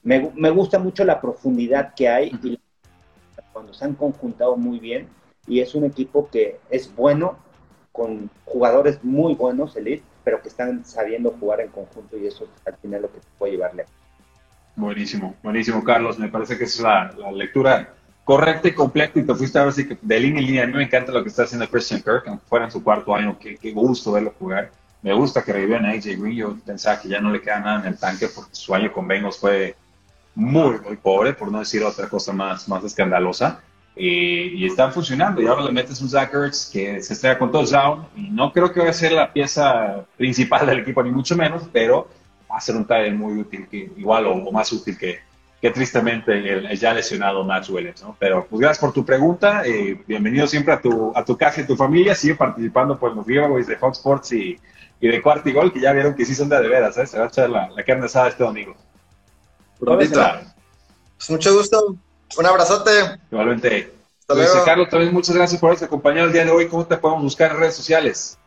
me, 0.04 0.32
me 0.36 0.50
gusta 0.50 0.80
mucho 0.80 1.04
la 1.04 1.20
profundidad 1.20 1.94
que 1.96 2.08
hay 2.08 2.32
y 2.44 2.60
cuando 3.54 3.74
se 3.74 3.86
han 3.86 3.96
conjuntado 3.96 4.56
muy 4.56 4.80
bien 4.80 5.08
y 5.48 5.62
es 5.62 5.74
un 5.76 5.86
equipo 5.86 6.30
que 6.30 6.60
es 6.70 6.94
bueno 6.96 7.38
con 7.92 8.30
jugadores 8.46 9.04
muy 9.04 9.34
buenos, 9.34 9.76
elite, 9.76 10.04
pero 10.24 10.42
que 10.42 10.50
están 10.50 10.86
sabiendo 10.86 11.32
jugar 11.40 11.62
en 11.62 11.70
conjunto 11.70 12.18
y 12.18 12.28
eso 12.28 12.44
es 12.44 12.50
al 12.68 12.76
final 12.78 13.02
lo 13.02 13.12
que 13.12 13.20
te 13.20 13.28
puede 13.40 13.54
llevarle. 13.54 13.86
Buenísimo, 14.78 15.36
buenísimo, 15.42 15.84
Carlos. 15.84 16.20
Me 16.20 16.30
parece 16.30 16.56
que 16.56 16.66
es 16.66 16.80
la, 16.80 17.12
lectura 17.34 17.96
correcta 18.24 18.68
y 18.68 18.74
completa 18.74 19.20
y 19.20 19.24
te 19.24 19.34
fuiste 19.34 19.58
ahora 19.58 19.72
sí 19.72 19.88
que 19.88 19.98
de 20.00 20.20
línea 20.20 20.40
en 20.40 20.46
línea. 20.46 20.64
A 20.64 20.68
mí 20.68 20.74
me 20.74 20.84
encanta 20.84 21.12
lo 21.12 21.24
que 21.24 21.30
está 21.30 21.44
haciendo 21.44 21.68
Christian 21.68 22.00
Kirk, 22.00 22.28
aunque 22.28 22.46
fuera 22.46 22.66
en 22.66 22.72
su 22.72 22.84
cuarto 22.84 23.16
año, 23.16 23.40
qué, 23.40 23.58
qué 23.58 23.72
gusto 23.72 24.12
verlo 24.12 24.36
jugar. 24.38 24.70
Me 25.02 25.14
gusta 25.14 25.44
que 25.44 25.52
revivan 25.52 25.84
a 25.84 25.94
AJ 25.94 26.20
Green. 26.20 26.36
Yo 26.36 26.56
pensaba 26.64 27.02
que 27.02 27.10
ya 27.10 27.20
no 27.20 27.32
le 27.32 27.42
queda 27.42 27.60
nada 27.60 27.80
en 27.82 27.88
el 27.88 27.98
tanque 27.98 28.28
porque 28.28 28.54
su 28.54 28.76
año 28.76 28.94
con 28.94 29.08
Bengals 29.08 29.40
fue 29.40 29.76
muy, 30.36 30.80
muy 30.80 30.96
pobre, 30.98 31.34
por 31.34 31.52
no 31.52 31.58
decir 31.58 31.84
otra 31.84 32.08
cosa 32.08 32.32
más, 32.32 32.70
más 32.70 32.84
escandalosa. 32.84 33.60
Eh, 33.96 34.52
y 34.54 34.68
están 34.68 34.94
funcionando. 34.94 35.42
Y 35.42 35.48
ahora 35.48 35.64
le 35.64 35.72
metes 35.72 36.00
un 36.02 36.10
Zach 36.10 36.32
Ertz 36.32 36.70
que 36.72 37.02
se 37.02 37.14
estrella 37.14 37.40
con 37.40 37.52
touchdown. 37.52 38.06
Y 38.16 38.30
no 38.30 38.54
creo 38.54 38.72
que 38.72 38.80
vaya 38.80 38.92
a 38.92 38.94
ser 38.94 39.14
la 39.14 39.34
pieza 39.34 40.06
principal 40.18 40.68
del 40.68 40.82
equipo, 40.82 41.02
ni 41.02 41.10
mucho 41.10 41.36
menos, 41.36 41.68
pero 41.74 42.08
va 42.52 42.58
a 42.58 42.62
ser 42.62 42.76
un 42.76 42.86
taller 42.86 43.14
muy 43.14 43.40
útil, 43.40 43.68
que, 43.70 43.92
igual 43.98 44.26
o, 44.28 44.52
más 44.52 44.72
útil 44.72 44.98
que, 44.98 45.20
que 45.62 45.72
tristemente 45.72 46.32
el, 46.34 46.78
ya 46.78 46.94
lesionado 46.94 47.44
Max 47.44 47.70
Williams. 47.70 48.02
¿no? 48.02 48.16
Pero 48.20 48.46
pues 48.50 48.60
gracias 48.60 48.80
por 48.80 48.94
tu 48.94 49.06
pregunta. 49.06 49.64
Eh, 49.66 50.02
bienvenido 50.08 50.48
siempre 50.48 50.74
a 50.74 50.82
tu, 50.82 51.12
a 51.16 51.24
tu 51.24 51.38
casa 51.38 51.62
y 51.62 51.68
tu 51.68 51.76
familia. 51.76 52.16
Sigue 52.16 52.36
participando 52.36 52.98
por 52.98 53.16
los 53.16 53.26
giveaways 53.26 53.68
de 53.68 53.78
Fox 53.78 53.98
Sports 53.98 54.32
y, 54.34 54.60
y 55.00 55.08
de 55.08 55.22
Cuarto 55.22 55.50
y 55.50 55.54
Gol, 55.54 55.74
que 55.74 55.80
ya 55.80 55.94
vieron 55.94 56.16
que 56.16 56.26
sí 56.26 56.36
son 56.36 56.50
de, 56.50 56.62
de 56.62 56.68
veras. 56.68 56.98
¿eh? 56.98 57.06
Se 57.06 57.18
va 57.18 57.26
a 57.26 57.28
echar 57.28 57.50
la, 57.50 57.70
la 57.70 57.84
carne 57.84 58.06
asada 58.06 58.30
este 58.30 58.44
domingo. 58.44 58.76
Pues 61.18 61.30
mucho 61.30 61.56
gusto. 61.56 61.96
Un 62.38 62.46
abrazote. 62.46 62.92
Igualmente. 63.32 63.94
Pues, 64.28 64.52
Carlos, 64.66 64.90
también 64.90 65.14
muchas 65.14 65.36
gracias 65.36 65.60
por 65.60 65.70
haberse 65.70 65.86
acompañado 65.86 66.28
el 66.28 66.34
día 66.34 66.44
de 66.44 66.52
hoy. 66.52 66.68
¿Cómo 66.68 66.86
te 66.86 66.98
podemos 66.98 67.24
buscar 67.24 67.52
en 67.52 67.60
redes 67.60 67.76
sociales? 67.76 68.38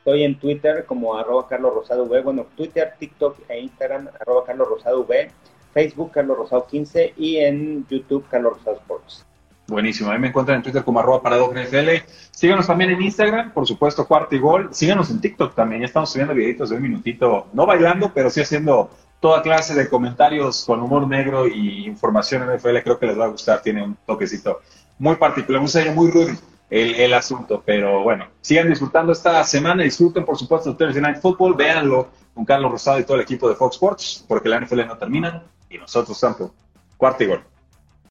Estoy 0.00 0.24
en 0.24 0.38
Twitter 0.38 0.86
como 0.86 1.14
arroba 1.14 1.46
Carlos 1.46 1.74
Rosado 1.74 2.06
v, 2.06 2.22
bueno, 2.22 2.46
Twitter, 2.56 2.94
TikTok 2.98 3.36
e 3.50 3.60
Instagram 3.60 4.08
arroba 4.18 4.44
Carlos 4.46 4.66
Rosado 4.66 5.04
v, 5.04 5.30
Facebook 5.74 6.10
Carlos 6.10 6.38
Rosado 6.38 6.66
15 6.66 7.12
y 7.18 7.36
en 7.36 7.86
YouTube 7.86 8.24
Carlos 8.30 8.54
Rosado 8.56 8.78
Sports. 8.78 9.26
Buenísimo, 9.68 10.10
a 10.10 10.14
mí 10.14 10.20
me 10.20 10.28
encuentran 10.28 10.56
en 10.56 10.62
Twitter 10.62 10.82
como 10.84 11.00
arroba 11.00 11.20
NFL. 11.28 12.02
Síganos 12.30 12.66
también 12.66 12.92
en 12.92 13.02
Instagram, 13.02 13.52
por 13.52 13.66
supuesto, 13.66 14.08
cuarto 14.08 14.34
y 14.34 14.38
gol. 14.38 14.70
Síganos 14.72 15.10
en 15.10 15.20
TikTok 15.20 15.54
también, 15.54 15.82
ya 15.82 15.86
estamos 15.86 16.10
subiendo 16.10 16.32
videitos 16.32 16.70
de 16.70 16.76
un 16.76 16.82
minutito, 16.82 17.48
no 17.52 17.66
bailando, 17.66 18.10
pero 18.14 18.30
sí 18.30 18.40
haciendo 18.40 18.88
toda 19.20 19.42
clase 19.42 19.74
de 19.74 19.86
comentarios 19.90 20.64
con 20.64 20.80
humor 20.80 21.06
negro 21.06 21.46
y 21.46 21.84
información 21.84 22.50
NFL, 22.56 22.78
creo 22.78 22.98
que 22.98 23.06
les 23.06 23.18
va 23.18 23.26
a 23.26 23.28
gustar, 23.28 23.60
tiene 23.60 23.84
un 23.84 23.98
toquecito 24.06 24.60
muy 24.98 25.16
particular, 25.16 25.60
un 25.60 25.68
sello 25.68 25.92
muy 25.92 26.10
rudo 26.10 26.30
el, 26.70 26.94
el, 26.94 27.12
asunto, 27.14 27.62
pero 27.64 28.02
bueno, 28.02 28.28
sigan 28.40 28.68
disfrutando 28.68 29.12
esta 29.12 29.42
semana, 29.44 29.82
disfruten 29.82 30.24
por 30.24 30.38
supuesto 30.38 30.70
el 30.70 30.76
Thursday 30.76 31.02
Night 31.02 31.20
Football, 31.20 31.54
véanlo 31.54 32.08
con 32.34 32.44
Carlos 32.44 32.70
Rosado 32.70 33.00
y 33.00 33.04
todo 33.04 33.16
el 33.16 33.22
equipo 33.22 33.48
de 33.48 33.56
Fox 33.56 33.74
Sports, 33.74 34.24
porque 34.28 34.48
la 34.48 34.60
NFL 34.60 34.86
no 34.86 34.96
termina 34.96 35.42
y 35.68 35.78
nosotros 35.78 36.18
tampoco. 36.18 36.54
Cuarto 36.96 37.24
y 37.24 37.26
gol. 37.26 37.49